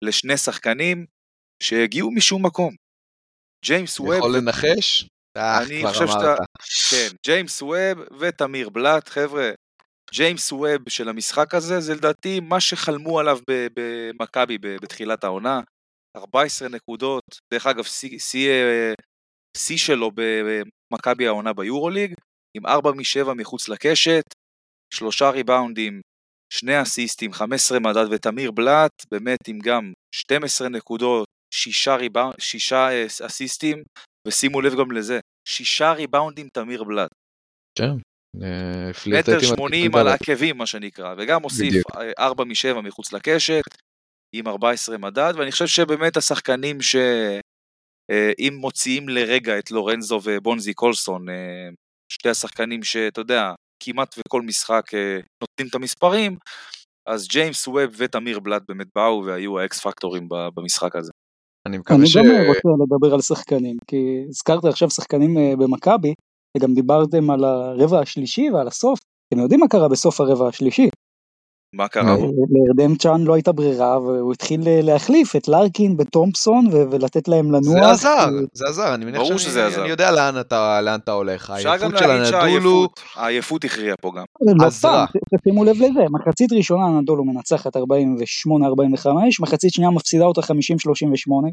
[0.02, 1.06] לשני שחקנים
[1.64, 2.76] שהגיעו משום מקום.
[3.66, 4.14] ג'יימס ווב...
[4.14, 5.08] יכול לנחש?
[5.38, 6.36] אה, אני חושב שאתה...
[6.90, 9.52] כן, ג'יימס ווב ותמיר בלאט, חבר'ה,
[10.14, 15.62] ג'יימס ווב של המשחק הזה, זה לדעתי מה שחלמו עליו במכבי בתחילת העונה.
[16.18, 17.84] 14 נקודות, דרך אגב,
[19.58, 22.14] שיא שלו במכבי העונה ביורוליג,
[22.58, 24.24] עם 4 מ-7 מחוץ לקשת,
[24.94, 26.02] שלושה ריבאונדים,
[26.54, 32.88] שני אסיסטים, 15 מדד ותמיר בלאט, באמת עם גם 12 נקודות, שישה, ריבאונד, שישה
[33.26, 33.84] אסיסטים,
[34.28, 37.10] ושימו לב גם לזה, שישה ריבאונדים תמיר בלאט.
[37.78, 37.92] כן.
[38.44, 41.84] אה, מטר שמונים על העקבים מה שנקרא, וגם הוסיף
[42.20, 43.64] ארבע משבע מחוץ לקשת,
[44.34, 47.04] עם 14 מדד, ואני חושב שבאמת השחקנים שאם
[48.54, 51.70] אה, מוציאים לרגע את לורנזו ובונזי קולסון, אה,
[52.14, 53.54] שתי השחקנים שאתה יודע,
[53.84, 54.84] כמעט וכל משחק
[55.42, 56.38] נותנים את המספרים,
[57.10, 61.12] אז ג'יימס ווב ותמיר בלאט באמת באו והיו האקס פקטורים במשחק הזה.
[61.68, 62.18] אני מקווה ש...
[62.18, 66.14] אני גם רוצה לדבר על שחקנים, כי הזכרת עכשיו שחקנים אה, במכבי,
[66.58, 70.90] וגם דיברתם על הרבע השלישי ועל הסוף, אתם יודעים מה קרה בסוף הרבע השלישי?
[71.76, 72.16] מה קרה?
[72.50, 77.62] לארדם צ'אן לא הייתה ברירה והוא התחיל להחליף את לארקין בתומפסון ולתת להם לנוע.
[77.62, 81.50] זה עזר, זה עזר, אני מניח שאני יודע לאן אתה הולך.
[81.50, 82.88] העייפות של הנדולו...
[83.16, 84.24] העייפות הכריעה פה גם.
[84.66, 85.04] לא סתם,
[85.44, 87.80] שימו לב לזה, מחצית ראשונה הנדולו מנצחת 48-45,
[89.42, 90.46] מחצית שנייה מפסידה אותה 50-38,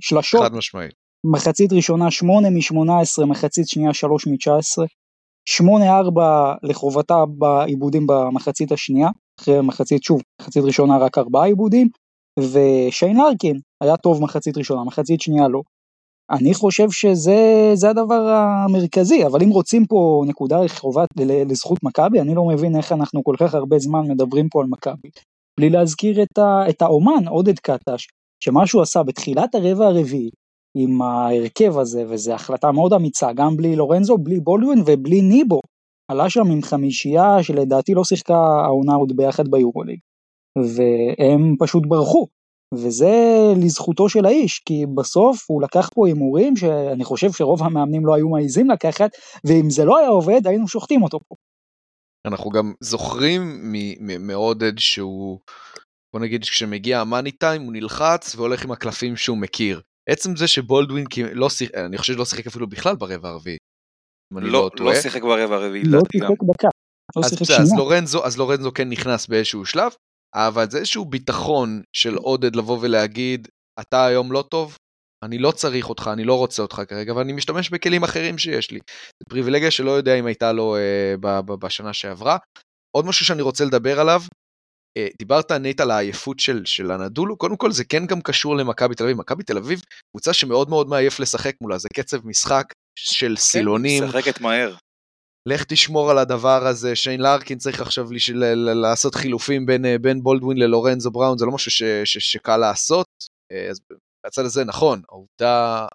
[0.00, 0.42] שלשות.
[0.42, 0.92] חד משמעית.
[1.24, 4.84] מחצית ראשונה 8 מ-18, מחצית שנייה 3 מ-19.
[5.56, 6.20] 8-4
[6.62, 9.08] לחובתה בעיבודים במחצית השנייה,
[9.40, 11.88] אחרי מחצית שוב, מחצית ראשונה רק 4 עיבודים,
[12.40, 15.62] ושיין לארקין היה טוב מחצית ראשונה, מחצית שנייה לא.
[16.30, 22.44] אני חושב שזה הדבר המרכזי, אבל אם רוצים פה נקודה רחובה לזכות מכבי, אני לא
[22.44, 25.08] מבין איך אנחנו כל כך הרבה זמן מדברים פה על מכבי.
[25.60, 28.06] בלי להזכיר את, ה, את האומן עודד קטש,
[28.44, 30.30] שמה שהוא עשה בתחילת הרבע הרביעי,
[30.76, 35.60] עם ההרכב הזה, וזו החלטה מאוד אמיצה, גם בלי לורנזו, בלי בולדווין ובלי ניבו.
[36.10, 39.98] עלה שם עם חמישייה שלדעתי לא שיחקה העונה עוד ביחד ביורוליג.
[40.58, 42.26] והם פשוט ברחו.
[42.74, 43.12] וזה
[43.56, 48.28] לזכותו של האיש, כי בסוף הוא לקח פה הימורים שאני חושב שרוב המאמנים לא היו
[48.28, 49.10] מעיזים לקחת,
[49.44, 51.34] ואם זה לא היה עובד היינו שוחטים אותו פה.
[52.26, 53.72] אנחנו גם זוכרים
[54.20, 55.38] מעודד שהוא,
[56.12, 59.80] בוא נגיד כשמגיע המאני טיים הוא נלחץ והולך עם הקלפים שהוא מכיר.
[60.10, 61.70] עצם זה שבולדווין, לא שיח...
[61.74, 63.56] אני חושב שלא שיחק אפילו בכלל ברבע הרביעי.
[64.32, 66.68] לא, לא, לא שיחק ברבע הרביעי, לא שיחק דקה.
[67.16, 69.92] לא אז, שיחק אז, לורנזו, אז לורנזו כן נכנס באיזשהו שלב,
[70.34, 73.48] אבל זה איזשהו ביטחון של עודד לבוא ולהגיד,
[73.80, 74.76] אתה היום לא טוב,
[75.24, 78.78] אני לא צריך אותך, אני לא רוצה אותך כרגע, ואני משתמש בכלים אחרים שיש לי.
[79.22, 82.36] זו פריבילגיה שלא יודע אם הייתה לו אה, ב- ב- בשנה שעברה.
[82.96, 84.22] עוד משהו שאני רוצה לדבר עליו,
[85.18, 89.04] דיברת נייט על העייפות של, של אנאדולו, קודם כל זה כן גם קשור למכבי תל
[89.04, 89.80] אביב, מכבי תל אביב
[90.10, 94.04] קבוצה שמאוד מאוד מעייף לשחק מולה, זה קצב משחק של כן, סילונים.
[94.04, 94.74] משחקת מהר.
[95.48, 98.30] לך תשמור על הדבר הזה, שיין לארקין צריך עכשיו לש...
[98.30, 98.44] ל...
[98.44, 98.74] ל...
[98.74, 101.82] לעשות חילופים בין, אה, בין בולדווין ללורנזו בראון, זה לא משהו ש...
[102.04, 102.18] ש...
[102.18, 103.06] שקל לעשות,
[103.52, 103.80] אה, אז
[104.26, 105.86] בצד הזה נכון, העובדה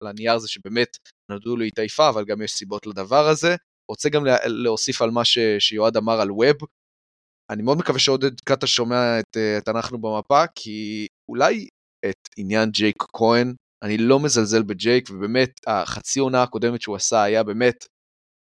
[0.00, 0.96] על הנייר זה שבאמת
[1.30, 3.56] נדולו התעייפה, אבל גם יש סיבות לדבר הזה.
[3.90, 5.38] רוצה גם להוסיף על מה ש...
[5.58, 6.56] שיועד אמר על ווב,
[7.50, 11.68] אני מאוד מקווה שעודד קאטה שומע את, אה, את אנחנו במפה, כי אולי
[12.04, 17.42] את עניין ג'ייק כהן, אני לא מזלזל בג'ייק, ובאמת החצי עונה הקודמת שהוא עשה היה
[17.42, 17.86] באמת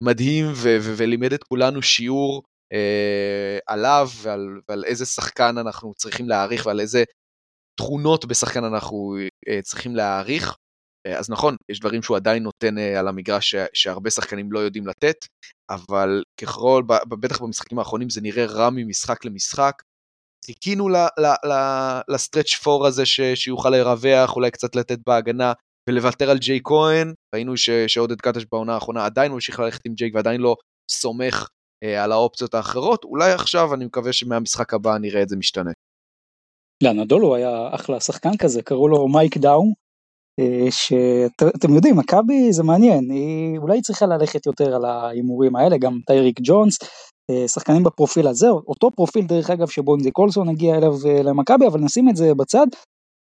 [0.03, 6.29] מדהים, ו- ו- ולימד את כולנו שיעור אה, עליו ועל, ועל איזה שחקן אנחנו צריכים
[6.29, 7.03] להעריך ועל איזה
[7.79, 9.17] תכונות בשחקן אנחנו
[9.49, 10.55] אה, צריכים להעריך.
[11.07, 14.87] אה, אז נכון, יש דברים שהוא עדיין נותן אה, על המגרש שהרבה שחקנים לא יודעים
[14.87, 15.15] לתת,
[15.69, 19.81] אבל ככל, בטח במשחקים האחרונים זה נראה רע ממשחק למשחק.
[20.45, 20.89] חיכינו
[22.07, 25.53] לסטרץ' פור הזה ש, שיוכל לרווח, אולי קצת לתת בהגנה
[25.89, 27.13] ולוותר על ג'יי כהן.
[27.35, 30.55] ראינו ש, שעודד קטש בעונה האחרונה עדיין ממשיך ללכת עם ג'ייק ועדיין לא
[30.91, 31.47] סומך
[31.83, 33.03] אה, על האופציות האחרות.
[33.03, 35.71] אולי עכשיו אני מקווה שמהמשחק הבא נראה את זה משתנה.
[36.83, 39.73] לאנדולו היה אחלה שחקן כזה, קראו לו מייק דאום,
[40.69, 46.39] שאתם יודעים, מכבי זה מעניין, היא אולי צריכה ללכת יותר על ההימורים האלה, גם טייריק
[46.43, 46.77] ג'ונס,
[47.29, 51.79] אה, שחקנים בפרופיל הזה, אותו פרופיל דרך אגב שבונדי קולסון הגיע אליו אה, למכבי, אבל
[51.79, 52.67] נשים את זה בצד.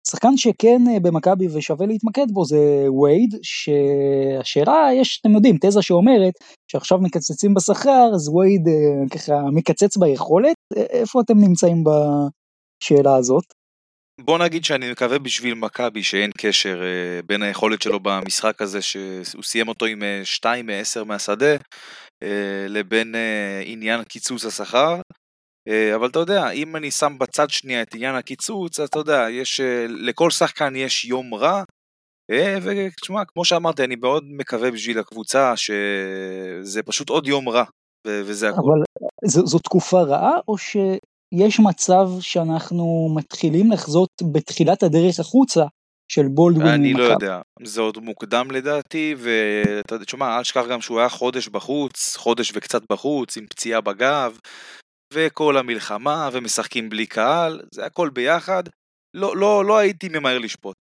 [0.09, 6.33] שחקן שכן במכבי ושווה להתמקד בו זה וייד, שהשאלה יש, אתם יודעים, תזה שאומרת
[6.71, 8.63] שעכשיו מקצצים בשכר, אז וייד
[9.11, 13.45] ככה מקצץ ביכולת, איפה אתם נמצאים בשאלה הזאת?
[14.25, 19.43] בוא נגיד שאני מקווה בשביל מכבי שאין קשר אה, בין היכולת שלו במשחק הזה שהוא
[19.43, 21.57] סיים אותו עם 2 אה, מ-10 מהשדה
[22.23, 25.01] אה, לבין אה, עניין קיצוץ השכר.
[25.69, 29.27] אה, אבל אתה יודע, אם אני שם בצד שנייה את עניין הקיצוץ, אז אתה יודע,
[29.31, 31.63] יש, אה, לכל שחקן יש יום רע.
[32.31, 37.65] אה, ותשמע, כמו שאמרתי, אני מאוד מקווה בשביל הקבוצה שזה פשוט עוד יום רע,
[38.07, 38.63] וזה הכול.
[38.63, 40.77] אבל זו, זו תקופה רעה, או ש...
[41.35, 45.65] יש מצב שאנחנו מתחילים לחזות בתחילת הדרך החוצה
[46.13, 50.81] של בולדווין אני לא יודע, זה עוד מוקדם לדעתי, ואתה יודע, תשמע, אל תשכח גם
[50.81, 54.39] שהוא היה חודש בחוץ, חודש וקצת בחוץ, עם פציעה בגב,
[55.15, 58.63] וכל המלחמה, ומשחקים בלי קהל, זה הכל ביחד.
[59.17, 60.75] לא, לא, לא הייתי ממהר לשפוט.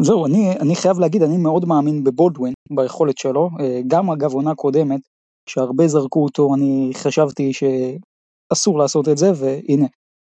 [0.00, 4.54] זהו, אני, אני חייב להגיד, אני מאוד מאמין בבולדווין, ביכולת שלו, אה, גם אגב עונה
[4.54, 5.00] קודמת,
[5.48, 7.62] שהרבה זרקו אותו, אני חשבתי ש...
[8.52, 9.86] אסור לעשות את זה, והנה,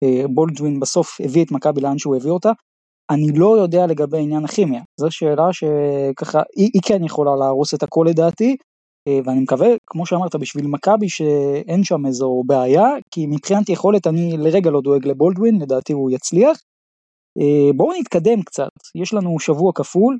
[0.03, 2.51] אה, בולדווין בסוף הביא את מכבי לאן שהוא הביא אותה.
[3.09, 7.83] אני לא יודע לגבי עניין הכימיה, זו שאלה שככה, היא, היא כן יכולה להרוס את
[7.83, 8.55] הכל לדעתי,
[9.07, 14.37] אה, ואני מקווה, כמו שאמרת, בשביל מכבי שאין שם איזו בעיה, כי מבחינת יכולת אני
[14.37, 16.57] לרגע לא דואג לבולדווין, לדעתי הוא יצליח.
[17.39, 20.19] אה, בואו נתקדם קצת, יש לנו שבוע כפול,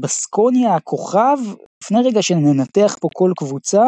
[0.00, 1.36] בסקוניה הכוכב,
[1.82, 3.82] לפני רגע שננתח פה כל קבוצה,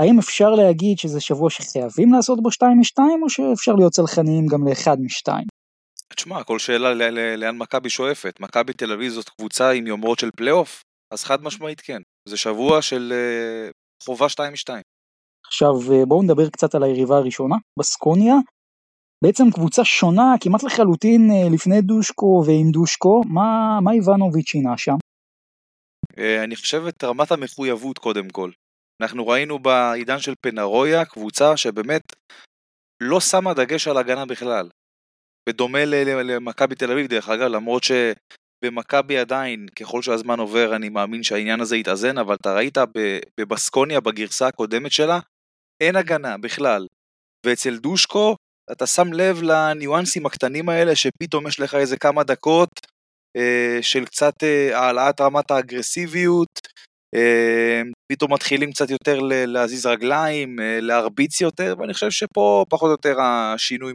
[0.00, 4.68] האם אפשר להגיד שזה שבוע שחייבים לעשות בו 2 מ-2 או שאפשר להיות צלחניים גם
[4.68, 5.32] ל-1 מ-2?
[6.16, 6.94] תשמע, כל שאלה
[7.36, 8.40] לאן מכבי שואפת.
[8.40, 10.82] מכבי תל אביב זאת קבוצה עם יומרות של פלייאוף,
[11.12, 12.00] אז חד משמעית כן.
[12.28, 14.68] זה שבוע של uh, חובה 2 מ-2.
[15.46, 18.34] עכשיו אה, בואו נדבר קצת על היריבה הראשונה, בסקוניה.
[19.24, 24.96] בעצם קבוצה שונה כמעט לחלוטין אה, לפני דושקו ועם דושקו, מה, מה איבנוביץ' שינה שם?
[26.44, 28.50] אני חושב את רמת המחויבות קודם כל.
[29.02, 32.02] אנחנו ראינו בעידן של פנרויה קבוצה שבאמת
[33.02, 34.68] לא שמה דגש על הגנה בכלל.
[35.48, 41.60] בדומה למכבי תל אביב דרך אגב, למרות שבמכבי עדיין, ככל שהזמן עובר, אני מאמין שהעניין
[41.60, 42.78] הזה יתאזן, אבל אתה ראית
[43.40, 45.18] בבסקוניה, בגרסה הקודמת שלה,
[45.82, 46.86] אין הגנה בכלל.
[47.46, 48.36] ואצל דושקו,
[48.72, 52.70] אתה שם לב לניואנסים הקטנים האלה, שפתאום יש לך איזה כמה דקות
[53.36, 56.60] אה, של קצת אה, העלאת רמת האגרסיביות,
[58.12, 63.20] פתאום מתחילים קצת יותר להזיז רגליים, אה, להרביץ יותר, ואני חושב שפה פחות או יותר
[63.20, 63.92] השינוי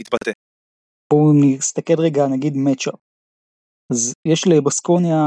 [0.00, 0.30] מתבטא.
[1.12, 2.94] בואו נסתכל רגע נגיד מצ'אפ.
[3.92, 5.22] אז יש לבסקוניה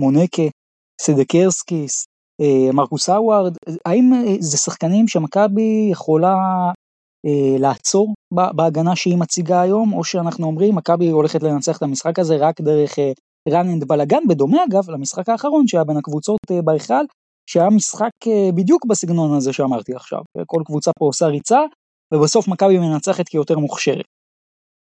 [0.00, 0.42] מונקה,
[1.00, 2.04] סדקרסקיס,
[2.40, 6.36] אה, מרקוס האווארד, האם אה, זה שחקנים שמכבי יכולה
[7.26, 8.14] אה, לעצור
[8.54, 12.82] בהגנה שהיא מציגה היום, או שאנחנו אומרים מכבי הולכת לנצח את המשחק הזה רק דרך
[12.82, 12.98] run
[13.48, 17.04] and gun, בדומה אגב למשחק האחרון שהיה בין הקבוצות בהיכל,
[17.50, 18.10] שהיה משחק
[18.54, 21.60] בדיוק בסגנון הזה שאמרתי עכשיו, כל קבוצה פה עושה ריצה,
[22.14, 24.04] ובסוף מכבי מנצחת כי יותר מוכשרת.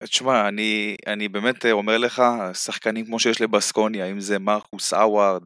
[0.03, 2.23] תשמע, אני, אני באמת אומר לך,
[2.55, 5.43] שחקנים כמו שיש לבסקוניה, אם זה מרקוס האווארד,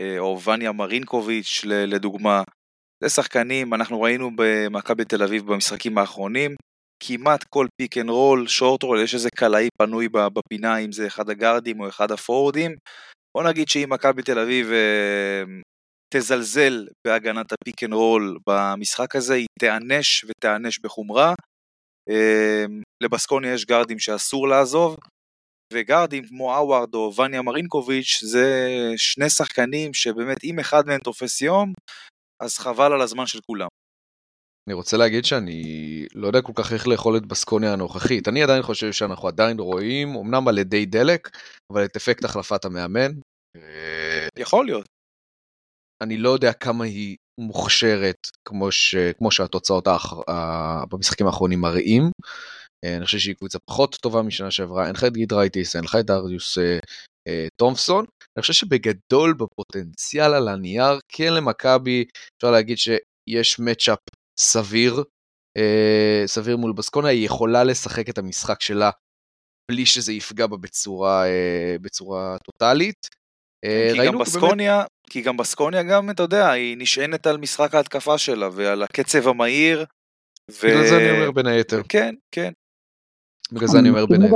[0.00, 2.42] אה, או וניה מרינקוביץ' לדוגמה,
[3.02, 6.54] זה שחקנים, אנחנו ראינו במכבי תל אביב במשחקים האחרונים,
[7.00, 11.30] כמעט כל pick and roll, short roll, יש איזה קלעי פנוי בפינה, אם זה אחד
[11.30, 12.76] הגארדים או אחד הפורוורדים.
[13.36, 15.42] בוא נגיד שאם מכבי תל אביב אה,
[16.14, 21.34] תזלזל בהגנת ה pick and roll במשחק הזה, היא תיענש ותיענש בחומרה.
[22.10, 24.96] אמ, לבסקוניה יש גארדים שאסור לעזוב,
[25.72, 31.72] וגארדים כמו אאוארד או וניה מרינקוביץ' זה שני שחקנים שבאמת אם אחד מהם תופס יום,
[32.42, 33.68] אז חבל על הזמן של כולם.
[34.68, 35.62] אני רוצה להגיד שאני
[36.14, 38.28] לא יודע כל כך איך לאכול את בסקוניה הנוכחית.
[38.28, 41.28] אני עדיין חושב שאנחנו עדיין רואים, אמנם על ידי דלק,
[41.72, 43.12] אבל את אפקט החלפת המאמן.
[44.38, 44.86] יכול להיות.
[46.02, 48.16] אני לא יודע כמה היא מוכשרת
[48.48, 50.14] כמו, ש, כמו שהתוצאות האח,
[50.90, 52.10] במשחקים האחרונים מראים.
[52.84, 55.96] אה, אני חושב שהיא קבוצה פחות טובה משנה שעברה, אין לך את גידרייטיס, אין לך
[56.00, 56.78] את אה,
[57.28, 58.04] אה, תומפסון.
[58.36, 62.04] אני חושב שבגדול בפוטנציאל על הנייר, כן למכבי,
[62.36, 63.98] אפשר להגיד שיש מצ'אפ
[64.40, 65.02] סביר,
[65.56, 68.90] אה, סביר מול בסקונה, היא יכולה לשחק את המשחק שלה
[69.70, 73.08] בלי שזה יפגע בה בצורה, אה, בצורה טוטאלית.
[73.64, 74.88] אה, כי גם בסקוניה, באמת...
[75.10, 79.84] כי גם בסקוניה גם, אתה יודע, היא נשענת על משחק ההתקפה שלה ועל הקצב המהיר.
[80.50, 80.66] ו...
[80.66, 81.82] בגלל זה אני אומר בין היתר.
[81.88, 82.52] כן, כן.
[83.52, 84.34] בגלל זה אני אומר בין היתר.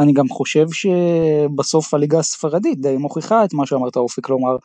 [0.00, 4.56] אני גם חושב שבסוף הליגה הספרדית די מוכיחה את מה שאמרת אופי, כלומר,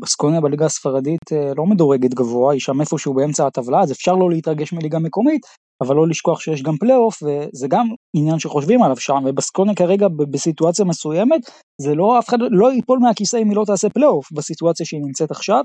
[0.00, 4.30] בסקוניה בליגה הספרדית אה, לא מדורגת גבוה, היא שם איפשהו באמצע הטבלה, אז אפשר לא
[4.30, 5.46] להתרגש מליגה מקומית,
[5.82, 10.84] אבל לא לשכוח שיש גם פלייאוף וזה גם עניין שחושבים עליו שם ובסקוניה כרגע בסיטואציה
[10.84, 11.40] מסוימת
[11.80, 15.30] זה לא אף אחד לא ייפול מהכיסא אם היא לא תעשה פלייאוף בסיטואציה שהיא נמצאת
[15.30, 15.62] עכשיו.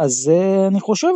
[0.00, 1.12] אז אה, אני חושב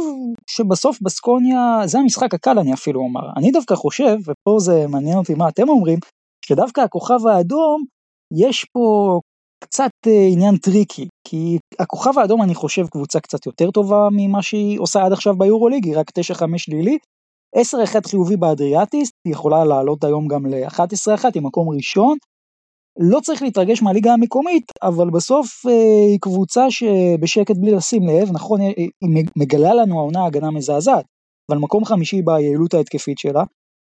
[0.50, 5.34] שבסוף בסקוניה זה המשחק הקל אני אפילו אומר אני דווקא חושב ופה זה מעניין אותי
[5.34, 5.98] מה אתם אומרים
[6.46, 7.84] שדווקא הכוכב האדום
[8.38, 9.18] יש פה
[9.62, 14.80] קצת אה, עניין tricky כי הכוכב האדום אני חושב קבוצה קצת יותר טובה ממה שהיא
[14.80, 16.98] עושה עד עכשיו ביורוליג היא רק 9-5 שלילי
[17.56, 22.16] 10-1 חיובי באדריאטית, היא יכולה לעלות היום גם ל-11-1 עם מקום ראשון.
[22.98, 25.72] לא צריך להתרגש מהליגה המקומית, אבל בסוף אה,
[26.10, 31.04] היא קבוצה שבשקט בלי לשים לב, נכון, היא, היא מגלה לנו העונה הגנה מזעזעת,
[31.50, 33.42] אבל מקום חמישי ביעילות ההתקפית שלה,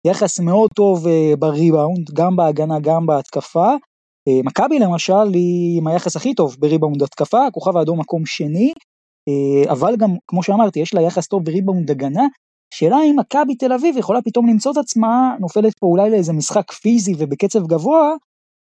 [0.07, 3.75] יחס מאוד טוב אה, בריבאונד, גם בהגנה, גם בהתקפה.
[4.29, 8.73] אה, מכבי למשל היא עם היחס הכי טוב בריבאונד התקפה, הכוכב האדום מקום שני,
[9.29, 12.23] אה, אבל גם, כמו שאמרתי, יש לה יחס טוב בריבאונד הגנה,
[12.75, 16.73] שאלה אם מכבי תל אביב יכולה פתאום למצוא את עצמה נופלת פה אולי לאיזה משחק
[16.73, 18.15] פיזי ובקצב גבוה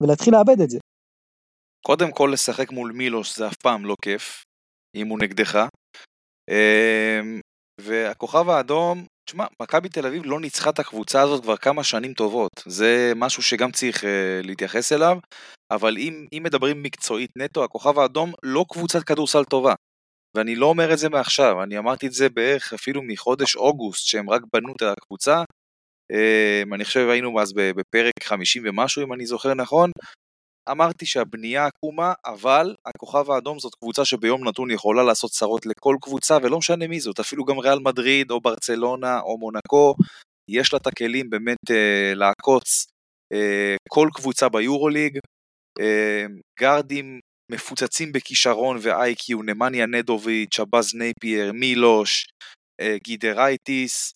[0.03, 0.79] ולהתחיל לאבד את זה.
[1.87, 4.43] קודם כל לשחק מול מילוש זה אף פעם לא כיף,
[4.97, 5.67] אם הוא נגדך.
[6.51, 7.41] אמ,
[7.81, 12.51] והכוכב האדום, תשמע, מכבי תל אביב לא ניצחה את הקבוצה הזאת כבר כמה שנים טובות.
[12.67, 14.07] זה משהו שגם צריך uh,
[14.43, 15.19] להתייחס אליו,
[15.71, 19.75] אבל אם, אם מדברים מקצועית נטו, הכוכב האדום לא קבוצת כדורסל טובה.
[20.37, 24.31] ואני לא אומר את זה מעכשיו, אני אמרתי את זה בערך אפילו מחודש אוגוסט, שהם
[24.31, 25.43] רק בנו את הקבוצה.
[26.13, 29.91] אמ, אני חושב היינו אז בפרק 50 ומשהו, אם אני זוכר נכון.
[30.71, 36.39] אמרתי שהבנייה עקומה, אבל הכוכב האדום זאת קבוצה שביום נתון יכולה לעשות צרות לכל קבוצה,
[36.43, 39.95] ולא משנה מי זאת, אפילו גם ריאל מדריד, או ברצלונה, או מונקו,
[40.51, 42.87] יש לה את הכלים באמת אה, לעקוץ
[43.33, 45.19] אה, כל קבוצה ביורוליג.
[45.81, 46.27] אה,
[46.61, 47.21] גארדים
[47.53, 52.27] מפוצצים בכישרון ו IQ, נמניה נדוביץ', שבאז נאפייר, מילוש,
[52.81, 54.13] אה, גיידרייטיס,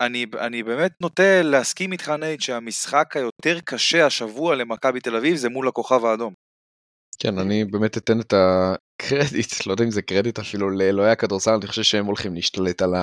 [0.00, 5.68] ואני באמת נוטה להסכים איתך נייט שהמשחק היותר קשה השבוע למכבי תל אביב זה מול
[5.68, 6.32] הכוכב האדום.
[7.18, 11.66] כן, אני באמת אתן את הקרדיט, לא יודע אם זה קרדיט אפילו לאלוהי הכדורסל, אני
[11.66, 12.94] חושב שהם הולכים להשתלט על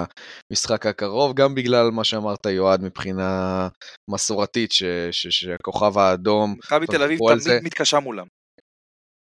[0.51, 3.67] המשחק הקרוב, גם בגלל מה שאמרת יועד מבחינה
[4.09, 6.55] מסורתית, ש, ש, שהכוכב האדום...
[6.57, 8.25] מכבי תל אביב תמיד זה, מתקשה מולם.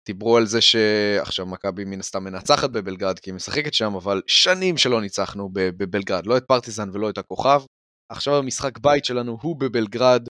[0.07, 4.76] דיברו על זה שעכשיו מכבי מן הסתם מנצחת בבלגרד כי היא משחקת שם, אבל שנים
[4.76, 7.62] שלא ניצחנו בבלגרד, לא את פרטיזן ולא את הכוכב.
[8.12, 10.28] עכשיו המשחק בית שלנו הוא בבלגרד,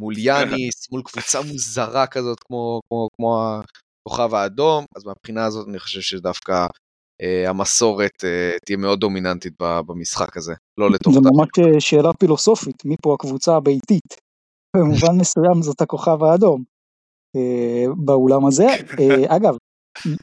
[0.00, 3.60] מול יאניס, מול קבוצה מוזרה כזאת כמו, כמו, כמו
[4.08, 6.66] הכוכב האדום, אז מהבחינה הזאת אני חושב שדווקא
[7.22, 11.14] אה, המסורת אה, תהיה מאוד דומיננטית במשחק הזה, לא לתוך...
[11.14, 14.16] זה ממש אה, שאלה פילוסופית, מי פה הקבוצה הביתית?
[14.76, 16.73] במובן מסוים זאת הכוכב האדום
[17.96, 18.66] באולם הזה.
[19.00, 19.56] אה, אגב,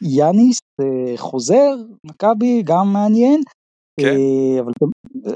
[0.01, 3.41] יאניס אה, חוזר, מכבי גם מעניין,
[3.99, 4.07] כן.
[4.07, 4.72] אה, אבל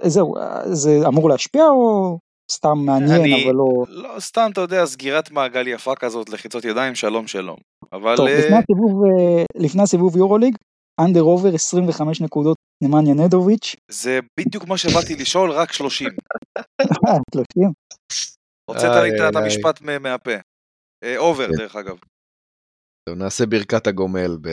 [0.04, 0.34] זהו,
[0.66, 2.18] זה אמור להשפיע או
[2.52, 3.68] סתם מעניין, אני, אבל לא...
[3.88, 7.58] לא, סתם, אתה יודע, סגירת מעגל יפה כזאת, לחיצות ידיים, שלום שלום.
[7.94, 8.16] אבל...
[8.18, 9.02] טוב, לפני, הסיבוב,
[9.56, 10.56] לפני הסיבוב יורוליג,
[11.02, 13.76] אנדר עובר 25 נקודות נמניה נדוביץ'.
[13.92, 16.10] זה בדיוק מה שבאתי לשאול, רק 30.
[17.36, 17.72] 30?
[18.72, 20.36] הוצאת לי את המשפט מהפה.
[21.18, 21.58] over, כן.
[21.58, 21.98] דרך אגב.
[23.10, 24.50] טוב, נעשה ברכת הגומל ב...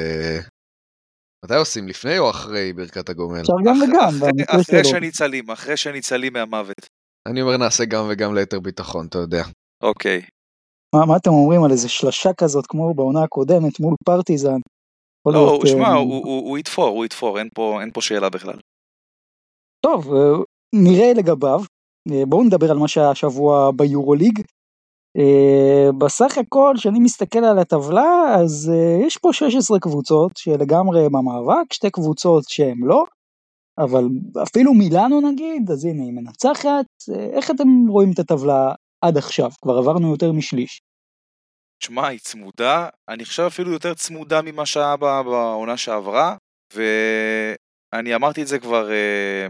[1.44, 1.88] מתי עושים?
[1.88, 3.40] לפני או אחרי ברכת הגומל?
[3.40, 4.30] אפשר גם וגם.
[4.48, 6.86] אחרי שניצלים, אחרי שניצלים מהמוות.
[7.28, 9.42] אני אומר נעשה גם וגם ליתר ביטחון, אתה יודע.
[9.82, 10.22] אוקיי.
[10.94, 14.58] מה, מה אתם אומרים על איזה שלשה כזאת כמו בעונה הקודמת מול פרטיזן?
[15.26, 18.58] לא, שמע, אה, הוא, יתפור, הוא יתפור, אין פה, אין פה שאלה בכלל.
[19.86, 21.60] טוב, אה, נראה לגביו.
[22.12, 24.40] אה, בואו נדבר על מה שהיה השבוע ביורוליג.
[25.98, 28.72] בסך הכל, כשאני מסתכל על הטבלה, אז
[29.06, 33.04] יש פה 16 קבוצות שלגמרי במאבק, שתי קבוצות שהן לא,
[33.78, 34.04] אבל
[34.42, 36.86] אפילו מילאנו נגיד, אז הנה היא מנצחת,
[37.32, 39.50] איך אתם רואים את הטבלה עד עכשיו?
[39.62, 40.80] כבר עברנו יותר משליש.
[41.82, 46.36] תשמע, היא צמודה, אני חושב אפילו יותר צמודה ממה שהיה בעונה שעברה,
[46.74, 49.46] ואני אמרתי את זה כבר אה,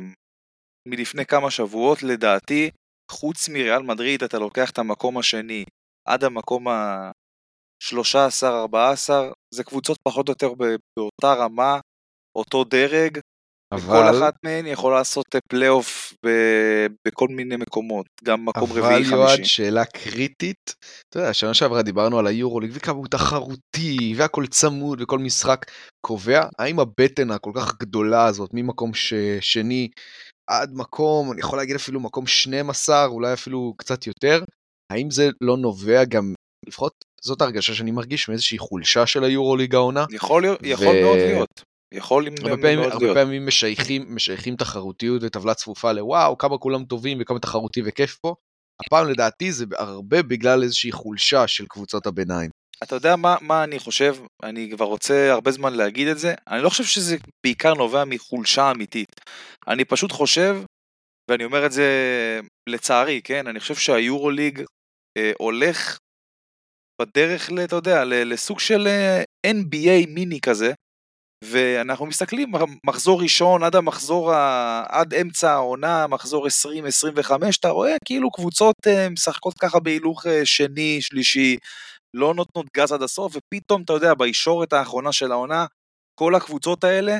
[0.88, 2.70] מלפני כמה שבועות, לדעתי,
[3.12, 5.64] חוץ מריאל מדריד אתה לוקח את המקום השני
[6.08, 9.10] עד המקום ה-13-14,
[9.54, 10.52] זה קבוצות פחות או יותר
[10.98, 11.80] באותה רמה,
[12.38, 13.18] אותו דרג,
[13.72, 13.80] אבל...
[13.80, 16.28] כל אחת מהן יכולה לעשות פלייאוף ב...
[17.08, 19.14] בכל מיני מקומות, גם מקום רביעי חמישי.
[19.14, 20.74] אבל יועד, שאלה קריטית,
[21.08, 25.66] אתה יודע, שנה שעברה דיברנו על היורוליג וכמה הוא תחרותי והכל צמוד וכל משחק
[26.06, 29.14] קובע, האם הבטן הכל כך גדולה הזאת ממקום ש...
[29.40, 29.88] שני
[30.50, 34.44] עד מקום, אני יכול להגיד אפילו מקום 12, אולי אפילו קצת יותר,
[34.92, 36.34] האם זה לא נובע גם,
[36.68, 40.04] לפחות זאת הרגשה שאני מרגיש מאיזושהי חולשה של היורוליג העונה?
[40.10, 41.02] יכול, יכול ו...
[41.02, 41.64] מאוד להיות.
[41.94, 43.16] יכול הרבה פעמים, הרבה להיות.
[43.16, 48.34] פעמים משייכים, משייכים תחרותיות וטבלה צפופה לוואו, כמה כולם טובים וכמה תחרותי וכיף פה.
[48.86, 52.50] הפעם לדעתי זה הרבה בגלל איזושהי חולשה של קבוצות הביניים.
[52.82, 54.16] אתה יודע מה, מה אני חושב?
[54.42, 56.34] אני כבר רוצה הרבה זמן להגיד את זה.
[56.48, 57.16] אני לא חושב שזה
[57.46, 59.20] בעיקר נובע מחולשה אמיתית.
[59.68, 60.56] אני פשוט חושב,
[61.30, 61.86] ואני אומר את זה
[62.68, 63.46] לצערי, כן?
[63.46, 64.64] אני חושב שהיורוליג
[65.18, 65.98] אה, הולך
[67.00, 70.72] בדרך, אתה יודע, לסוג של אה, NBA מיני כזה,
[71.44, 72.52] ואנחנו מסתכלים,
[72.86, 74.84] מחזור ראשון עד המחזור, ה...
[74.88, 76.50] עד אמצע העונה, מחזור 20-25,
[77.60, 81.56] אתה רואה כאילו קבוצות אה, משחקות ככה בהילוך אה, שני, שלישי,
[82.14, 85.66] לא נותנות גז עד הסוף, ופתאום, אתה יודע, בישורת האחרונה של העונה,
[86.14, 87.18] כל הקבוצות האלה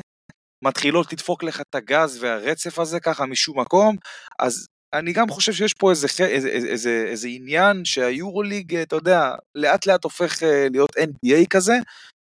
[0.64, 3.97] מתחילות לדפוק לך את הגז והרצף הזה ככה משום מקום,
[4.39, 9.35] אז אני גם חושב שיש פה איזה, איזה, איזה, איזה, איזה עניין שהיורוליג, אתה יודע,
[9.55, 11.74] לאט לאט הופך אה, להיות NBA כזה,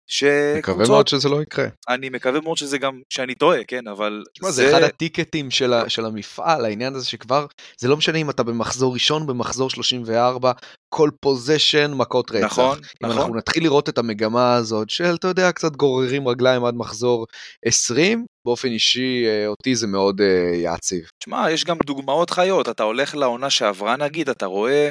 [0.07, 0.59] שקבוצות...
[0.59, 1.67] מקווה מאוד שזה לא יקרה.
[1.89, 4.23] אני מקווה מאוד שזה גם, שאני טועה, כן, אבל...
[4.35, 4.63] תשמע, זה...
[4.63, 7.47] זה אחד הטיקטים של, ה, של המפעל, העניין הזה שכבר,
[7.81, 10.53] זה לא משנה אם אתה במחזור ראשון, במחזור 34,
[10.89, 12.47] כל פוזיישן, מכות רצח.
[12.47, 13.11] נכון, אם נכון.
[13.11, 17.27] אם אנחנו נתחיל לראות את המגמה הזאת של, אתה יודע, קצת גוררים רגליים עד מחזור
[17.65, 21.05] 20, באופן אישי, אה, אותי זה מאוד uh, יעציב.
[21.19, 24.91] תשמע, יש גם דוגמאות חיות, אתה הולך לעונה שעברה נגיד, אתה רואה...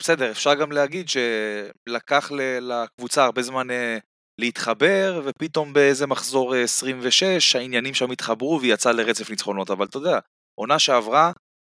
[0.00, 3.98] בסדר, אפשר גם להגיד שלקח לקבוצה הרבה זמן אה,
[4.38, 9.96] להתחבר, ופתאום באיזה מחזור 26 אה, העניינים שם התחברו והיא יצאה לרצף ניצחונות, אבל אתה
[9.96, 10.18] יודע,
[10.58, 11.32] עונה שעברה,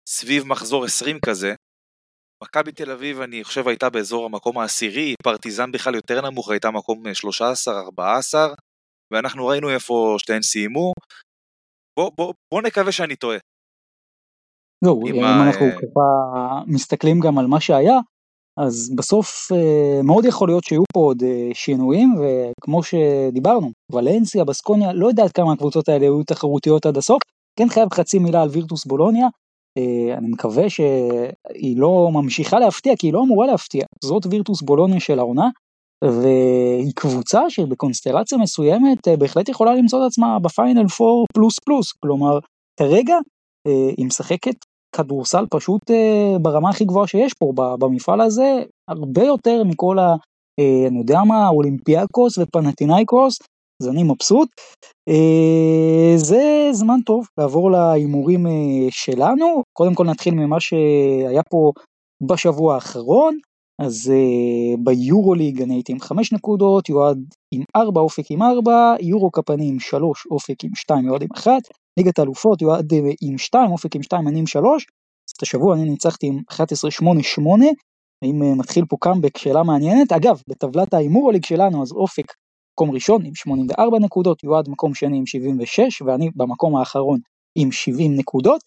[0.09, 1.53] סביב מחזור 20 כזה,
[2.43, 7.03] מכבי תל אביב, אני חושב, הייתה באזור המקום העשירי, פרטיזן בכלל יותר נמוך, הייתה מקום
[7.97, 7.99] 13-14,
[9.13, 10.93] ואנחנו ראינו איפה שתיהן סיימו.
[11.99, 13.37] בוא, בוא, בוא נקווה שאני טועה.
[14.85, 15.47] לא, אם ה...
[15.47, 16.01] אנחנו ככה
[16.67, 17.99] מסתכלים גם על מה שהיה,
[18.57, 24.93] אז בסוף אה, מאוד יכול להיות שיהיו פה עוד אה, שינויים, וכמו שדיברנו, ולנסיה, בסקוניה,
[24.93, 27.21] לא יודעת כמה הקבוצות האלה היו תחרותיות עד הסוף,
[27.59, 29.27] כן חייב חצי מילה על וירטוס בולוניה,
[29.77, 34.99] אה, אני מקווה שהיא לא ממשיכה להפתיע, כי היא לא אמורה להפתיע, זאת וירטוס בולוניה
[34.99, 35.49] של העונה,
[36.03, 42.39] והיא קבוצה שבקונסטלציה מסוימת בהחלט יכולה למצוא את עצמה בפיינל 4 פלוס פלוס, כלומר,
[42.79, 43.15] כרגע
[43.97, 44.55] היא משחקת
[44.93, 50.15] כדורסל פשוט אה, ברמה הכי גבוהה שיש פה במפעל הזה, הרבה יותר מכל ה...
[50.59, 53.39] אה, אני יודע מה, אולימפיאקוס ופנטינאיקוס,
[53.81, 54.49] אז אני מבסוט.
[55.09, 58.45] אה, זה זמן טוב לעבור להימורים
[58.89, 61.71] שלנו, קודם כל נתחיל ממה שהיה פה
[62.27, 63.37] בשבוע האחרון,
[63.79, 67.17] אז uh, ביורוליג אני הייתי עם 5 נקודות, יועד
[67.51, 71.51] עם 4, אופק עם 4, יורו קפני עם 3, אופק עם 2, יועד עם 1,
[71.97, 75.89] ליגת האלופות יועד עם 2, אופק עם 2, אני עם 3, אז את השבוע אני
[75.89, 76.55] ניצחתי עם 11-8-8,
[78.23, 82.25] האם uh, מתחיל פה קאמבק, שאלה מעניינת, אגב, בטבלת ההימורוליג שלנו אז אופק
[82.73, 87.19] מקום ראשון עם 84 נקודות, יועד מקום שני עם 76, ואני במקום האחרון
[87.57, 88.61] עם 70 נקודות.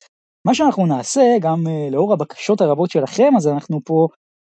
[0.46, 4.06] מה שאנחנו נעשה, גם לאור הבקשות הרבות שלכם, אז אנחנו פה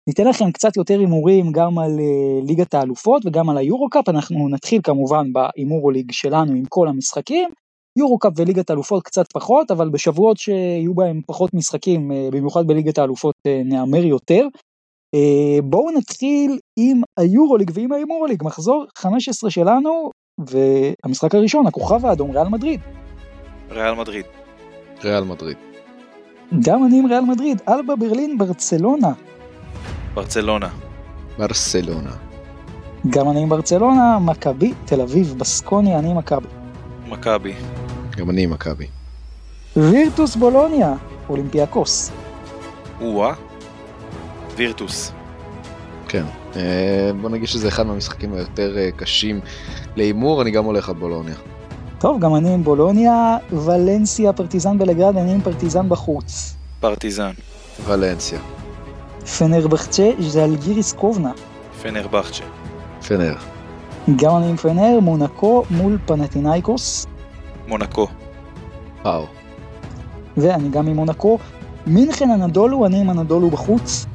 [0.08, 4.82] ניתן לכם קצת יותר הימורים גם על uh, ליגת האלופות וגם על היורו-קאפ, אנחנו נתחיל
[4.84, 7.50] כמובן בהימורו-ליג שלנו עם כל המשחקים,
[8.00, 13.36] יורו-קאפ וליגת האלופות קצת פחות, אבל בשבועות שיהיו בהם פחות משחקים, uh, במיוחד בליגת האלופות
[13.48, 14.48] uh, נהמר יותר.
[15.16, 20.10] Uh, בואו נתחיל עם היורו-ליג ועם ההימורו-ליג, מחזור 15 שלנו,
[20.48, 22.80] והמשחק הראשון, הכוכב האדום, ריאל מדריד.
[23.70, 24.26] ריאל מדריד.
[25.04, 25.58] ריאל מדריד.
[26.64, 29.14] גם אני עם ריאל מדריד, אלבה ברלין, ברצלונה.
[30.18, 30.70] ברצלונה.
[31.38, 32.12] ברסלונה.
[33.10, 36.48] גם אני עם ברצלונה, מכבי, תל אביב, בסקוני, אני עם מכבי.
[37.08, 37.54] מכבי.
[38.18, 38.88] גם אני עם מכבי.
[39.76, 40.94] וירטוס בולוניה,
[41.30, 42.12] אולימפיאקוס.
[43.02, 43.34] או-אה.
[44.56, 45.12] וירטוס.
[46.08, 46.24] כן.
[46.56, 49.40] אה, בוא נגיד שזה אחד מהמשחקים היותר אה, קשים
[49.96, 51.36] להימור, אני גם הולך על בולוניה.
[52.00, 56.56] טוב, גם אני עם בולוניה, ולנסיה, פרטיזן בלגרד, אני עם פרטיזן בחוץ.
[56.80, 57.32] פרטיזן.
[57.86, 58.40] ולנסיה.
[59.28, 61.32] פנרבחצ'ה, ז'לגיריס קובנה.
[61.82, 62.44] פנרבחצ'ה.
[63.08, 63.36] פנר.
[64.16, 67.08] גם אני עם פנר, מונקו מול פנאתינייקוס.
[67.68, 68.08] מונקו.
[69.04, 69.26] פאו.
[70.38, 71.38] ואני גם עם מונקו.
[71.88, 74.06] מינכן אנדולו, אני עם אנדולו בחוץ.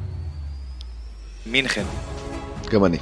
[1.45, 1.83] מינכן.
[2.71, 2.97] גם אני.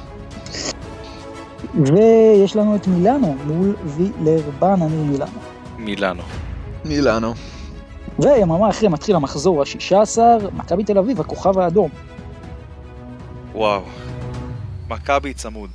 [1.74, 5.38] ויש לנו את מילאנו מול וילרבן, אני עם מילאנו.
[5.78, 6.22] מילאנו.
[6.84, 7.34] מילאנו.
[8.18, 10.18] ויממה אחרי מתחיל המחזור ה-16,
[10.52, 11.90] מכבי תל אביב, הכוכב האדום.
[13.54, 13.82] וואו.
[14.88, 15.70] מכבי צמוד.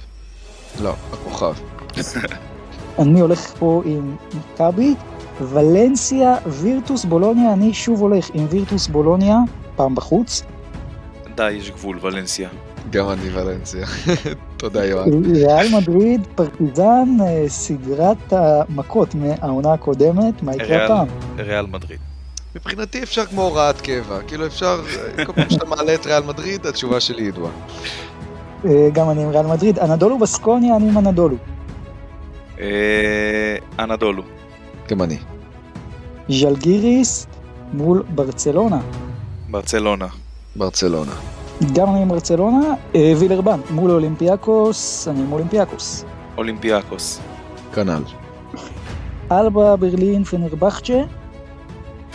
[0.81, 1.53] לא, הכוכב.
[2.99, 4.95] אני הולך פה עם מכבי,
[5.41, 9.38] ולנסיה, וירטוס בולוניה, אני שוב הולך עם וירטוס בולוניה,
[9.76, 10.43] פעם בחוץ.
[11.35, 12.49] די, יש גבול, ולנסיה.
[12.89, 13.85] גם אני ולנסיה.
[14.57, 15.07] תודה יואב.
[15.34, 21.07] ריאל מדריד, פרטיזן, אה, סדרת המכות מהעונה הקודמת, מה יקרה הפעם?
[21.38, 21.99] ריאל מדריד.
[22.58, 24.82] מבחינתי אפשר כמו הוראת קבע, כאילו אפשר,
[25.26, 27.52] כל פעם שאתה מעלה את ריאל מדריד, התשובה שלי ידועה.
[28.66, 31.36] אה, גם אני עם ריאל מדריד, אנדולו בסקוניה, אני עם אנדולו.
[32.60, 34.24] אה, אנדולו.
[34.90, 35.18] גם אני.
[36.30, 37.28] ז'לגיריס
[37.74, 38.80] מול ברצלונה.
[39.50, 40.08] ברצלונה.
[40.56, 41.14] ברצלונה.
[41.74, 46.06] גם אני עם ברצלונה, אה, וילרבן מול אולימפיאקוס, אני עם אולימפיאקוס.
[46.38, 47.20] אולימפיאקוס.
[47.74, 48.04] כנ"ל.
[49.32, 51.16] אלבה, ברלין, פנרבחצ'ה.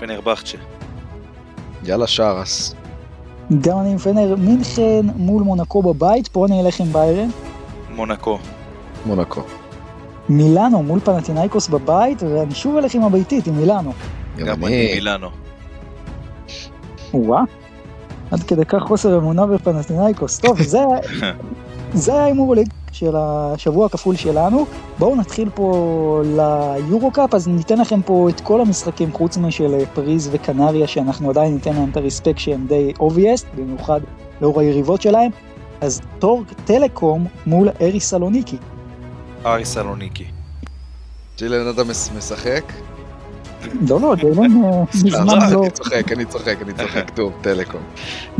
[0.02, 0.58] פנרבחצ'ה.
[1.84, 2.74] יאללה שאראס.
[3.60, 7.28] גם אני עם פנר, מינכן מול מונקו בבית, פה אני אלך עם ביירן.
[7.90, 8.38] מונקו.
[9.06, 9.42] מונקו.
[10.28, 13.92] מילאנו מול פנאתינייקוס בבית, ואני שוב אלך עם הביתית, עם מילאנו.
[14.38, 15.28] גם אני מילאנו.
[17.14, 17.42] וואה,
[18.30, 20.38] עד כדי כך חוסר אמונה בפנאתינייקוס.
[20.38, 20.78] טוב, זה,
[22.04, 24.66] זה ההימור ליג של השבוע הכפול שלנו.
[24.98, 30.86] בואו נתחיל פה ליורו-קאפ, אז ניתן לכם פה את כל המשחקים חוץ משל פריז וקנריה,
[30.86, 34.00] שאנחנו עדיין ניתן להם את ה respect שהם די obvious, במיוחד
[34.40, 35.30] לאור היריבות שלהם.
[35.80, 38.56] אז טורק טלקום מול אריס סלוניקי.
[39.46, 40.24] אריס סלוניקי.
[41.38, 42.64] ג'ילן אדם משחק?
[43.88, 44.52] לא, לא, ג'ילן
[45.04, 45.60] מזמן לא.
[45.62, 47.80] אני צוחק, אני צוחק, אני צוחק, טוב, טלקום.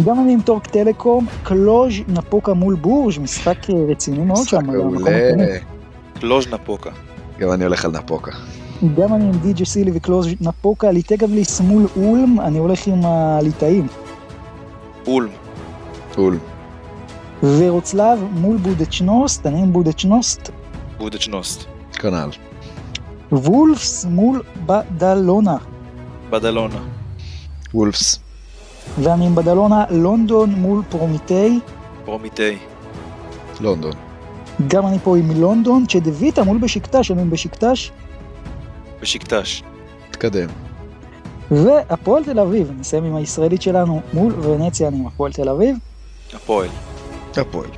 [0.05, 3.59] גם אני עם טורק טלקום, קלוז' נאפוקה מול בורג', משחק
[3.91, 4.57] רציני מאוד שם.
[4.57, 5.11] משחק מעולה.
[6.21, 6.91] קלוז' נאפוקה.
[7.39, 8.31] גם אני הולך על נאפוקה.
[8.97, 13.87] גם אני עם די.ג'י סילי וקלוז' נאפוקה, ליטקבליס מול אולם, אני הולך עם הליטאים.
[15.07, 15.29] אולם.
[16.19, 16.39] אול.
[17.43, 20.51] ורוצלב מול בודצ'נוסט, אני עם בודצ'נוסט.
[20.99, 21.65] בודצ'נוסט.
[21.93, 22.52] כנ"ל.
[23.33, 25.57] וולפס מול בדלונה.
[26.31, 26.81] בדלונה.
[27.75, 28.19] וולפס.
[28.99, 31.61] ואני עם בדלונה לונדון מול פרומיטי.
[32.05, 32.59] פרומיטי.
[33.61, 33.93] לונדון.
[34.69, 37.91] גם אני פה עם לונדון, צ'דוויטה מול בשיקטש, אני עם בשיקטש.
[39.03, 39.63] בשיקטש.
[40.11, 40.49] תקדם.
[41.51, 45.77] והפועל תל אביב, נסיים עם הישראלית שלנו מול ונציה, אני עם הפועל תל אביב.
[46.35, 46.69] הפועל.
[47.37, 47.71] הפועל.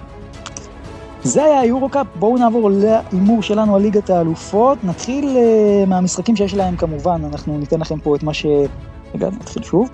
[1.25, 4.85] זה היה היורו-קאפ, בואו נעבור להימור שלנו על ליגת האלופות.
[4.85, 8.47] נתחיל uh, מהמשחקים שיש להם כמובן, אנחנו ניתן לכם פה את מה ש...
[9.15, 9.91] רגע, נתחיל שוב.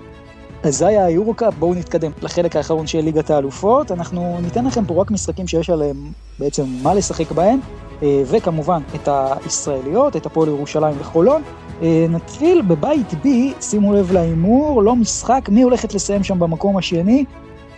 [0.63, 3.91] אז זה היה היורו-קאפ, בואו נתקדם לחלק האחרון של ליגת האלופות.
[3.91, 5.97] אנחנו ניתן לכם פה רק משחקים שיש עליהם
[6.39, 7.59] בעצם מה לשחק בהם,
[7.99, 11.41] אה, וכמובן את הישראליות, את הפועל ירושלים וחולון.
[11.79, 13.27] אה, נתחיל בבית B,
[13.61, 17.25] שימו לב להימור, לא משחק, מי הולכת לסיים שם במקום השני?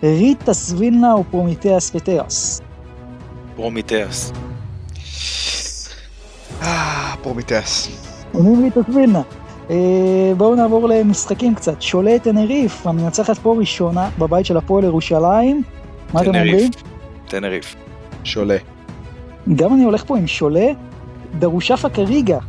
[0.04, 2.62] ריטאס וילנה או פרומיטאס פטאס?
[3.56, 4.34] פרומיטאס.
[6.62, 7.88] אה, פרומיטאס.
[8.34, 9.22] אומרים ריטאס וילנה.
[9.70, 9.76] אה,
[10.38, 11.82] בואו נעבור למשחקים קצת.
[11.82, 15.64] שולה תנריף, המנצחת פה ראשונה בבית של הפועל ירושלים.
[16.14, 16.72] מה אתם אומרים?
[17.28, 17.76] תנריף.
[18.24, 18.58] שולה.
[19.56, 20.68] גם אני הולך פה עם שולה.
[21.40, 22.40] דרושפקה ריגה.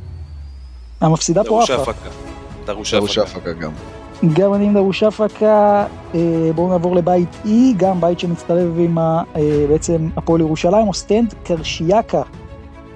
[1.00, 1.92] המפסידה פה עפה.
[2.66, 3.72] דרושפקה גם.
[4.32, 6.20] גם אני עם דרושפקה, אה,
[6.54, 12.22] בואו נעבור לבית E, גם בית שמצטרף עם ה, אה, בעצם הפועל ירושלים, אוסטנד קרשיאקה.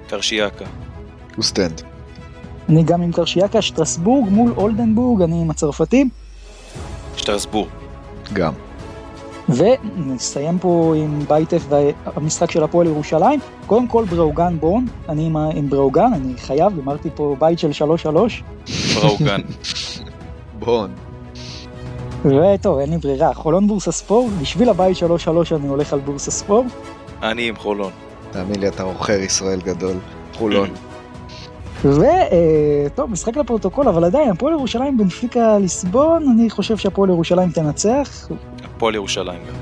[0.07, 0.65] קרשיאקה.
[1.35, 1.81] אוסטנד.
[2.69, 6.09] אני גם עם קרשיאקה, שטרסבורג מול אולדנבורג, אני עם הצרפתים.
[7.17, 7.69] שטרסבורג.
[8.33, 8.53] גם.
[9.49, 11.73] ונסיים פה עם בית F
[12.15, 13.39] והמשחק של הפועל ירושלים.
[13.65, 18.43] קודם כל בראוגן בון, אני עם, עם בראוגן, אני חייב, אמרתי פה בית של 3-3.
[18.95, 19.41] בראוגן.
[20.59, 21.08] בון.
[22.25, 25.01] וטוב, אין לי ברירה, חולון בורסה ספורט, בשביל הבית 3-3
[25.55, 26.65] אני הולך על בורסה ספורט.
[27.23, 27.91] אני עם חולון.
[28.31, 29.95] תאמין לי, אתה עוכר ישראל גדול.
[30.33, 30.69] חולון.
[31.85, 38.29] וטוב, משחק לפרוטוקול, אבל עדיין, הפועל ירושלים בנפיקה ליסבון, אני חושב שהפועל ירושלים תנצח.
[38.63, 39.55] הפועל ירושלים גם.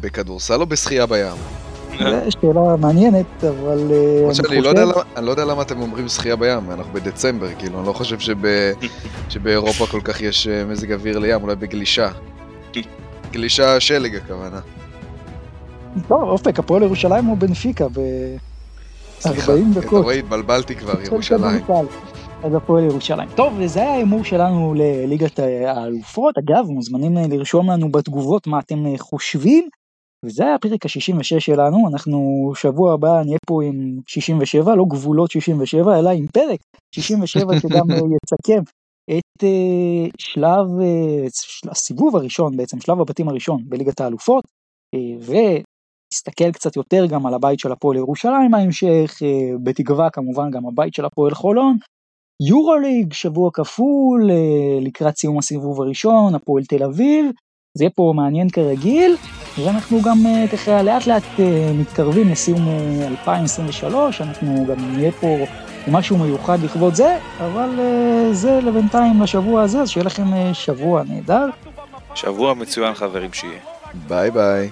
[0.00, 1.59] בכדורסל או בשחייה בים?
[2.00, 6.08] זו שאלה מעניינת, אבל אה, אני לא יודע למה- אני לא יודע למה אתם אומרים
[6.08, 8.72] שחייה בים, אנחנו בדצמבר, כאילו, אני לא חושב שב-
[9.28, 12.08] שבאירופה כל כך יש אה, מזג אוויר לים, אולי בגלישה.
[13.32, 14.60] גלישה שלג הכוונה.
[16.08, 18.00] טוב, אופק, הפועל ירושלים הוא בנפיקה ב...
[19.20, 20.04] סליחה, 40 אתה דקות.
[20.04, 21.60] רואה, התבלבלתי כבר, ירושלים.
[22.44, 23.28] אז הפועל ירושלים.
[23.34, 26.34] טוב, וזה היה ההימור שלנו לליגת האלופות.
[26.38, 29.68] אגב, מוזמנים אה, לרשום לנו בתגובות מה אתם אה, חושבים.
[30.24, 32.18] וזה היה הפרק ה-66 שלנו, אנחנו
[32.54, 36.60] שבוע הבא נהיה פה עם 67, לא גבולות 67, אלא עם פרק
[36.94, 37.86] 67 שגם
[38.24, 38.62] יסכם
[39.10, 44.44] את אה, שלב, אה, של- הסיבוב הראשון בעצם, שלב הבתים הראשון בליגת האלופות,
[44.94, 50.66] אה, ונסתכל קצת יותר גם על הבית של הפועל ירושלים ההמשך, אה, בתקווה כמובן גם
[50.66, 51.76] הבית של הפועל חולון.
[52.48, 54.30] יורוליג, שבוע כפול,
[54.80, 57.26] לקראת סיום הסיבוב הראשון, הפועל תל אביב,
[57.74, 59.16] זה יהיה פה מעניין כרגיל,
[59.64, 65.36] ואנחנו גם אה, ככה לאט לאט אה, מתקרבים לסיום אה, 2023, אנחנו גם נהיה פה
[65.88, 71.02] משהו מיוחד לכבוד זה, אבל אה, זה לבינתיים לשבוע הזה, אז שיהיה לכם אה, שבוע
[71.08, 71.46] נהדר.
[72.14, 73.60] שבוע מצוין חברים שיהיה.
[74.08, 74.70] ביי ביי.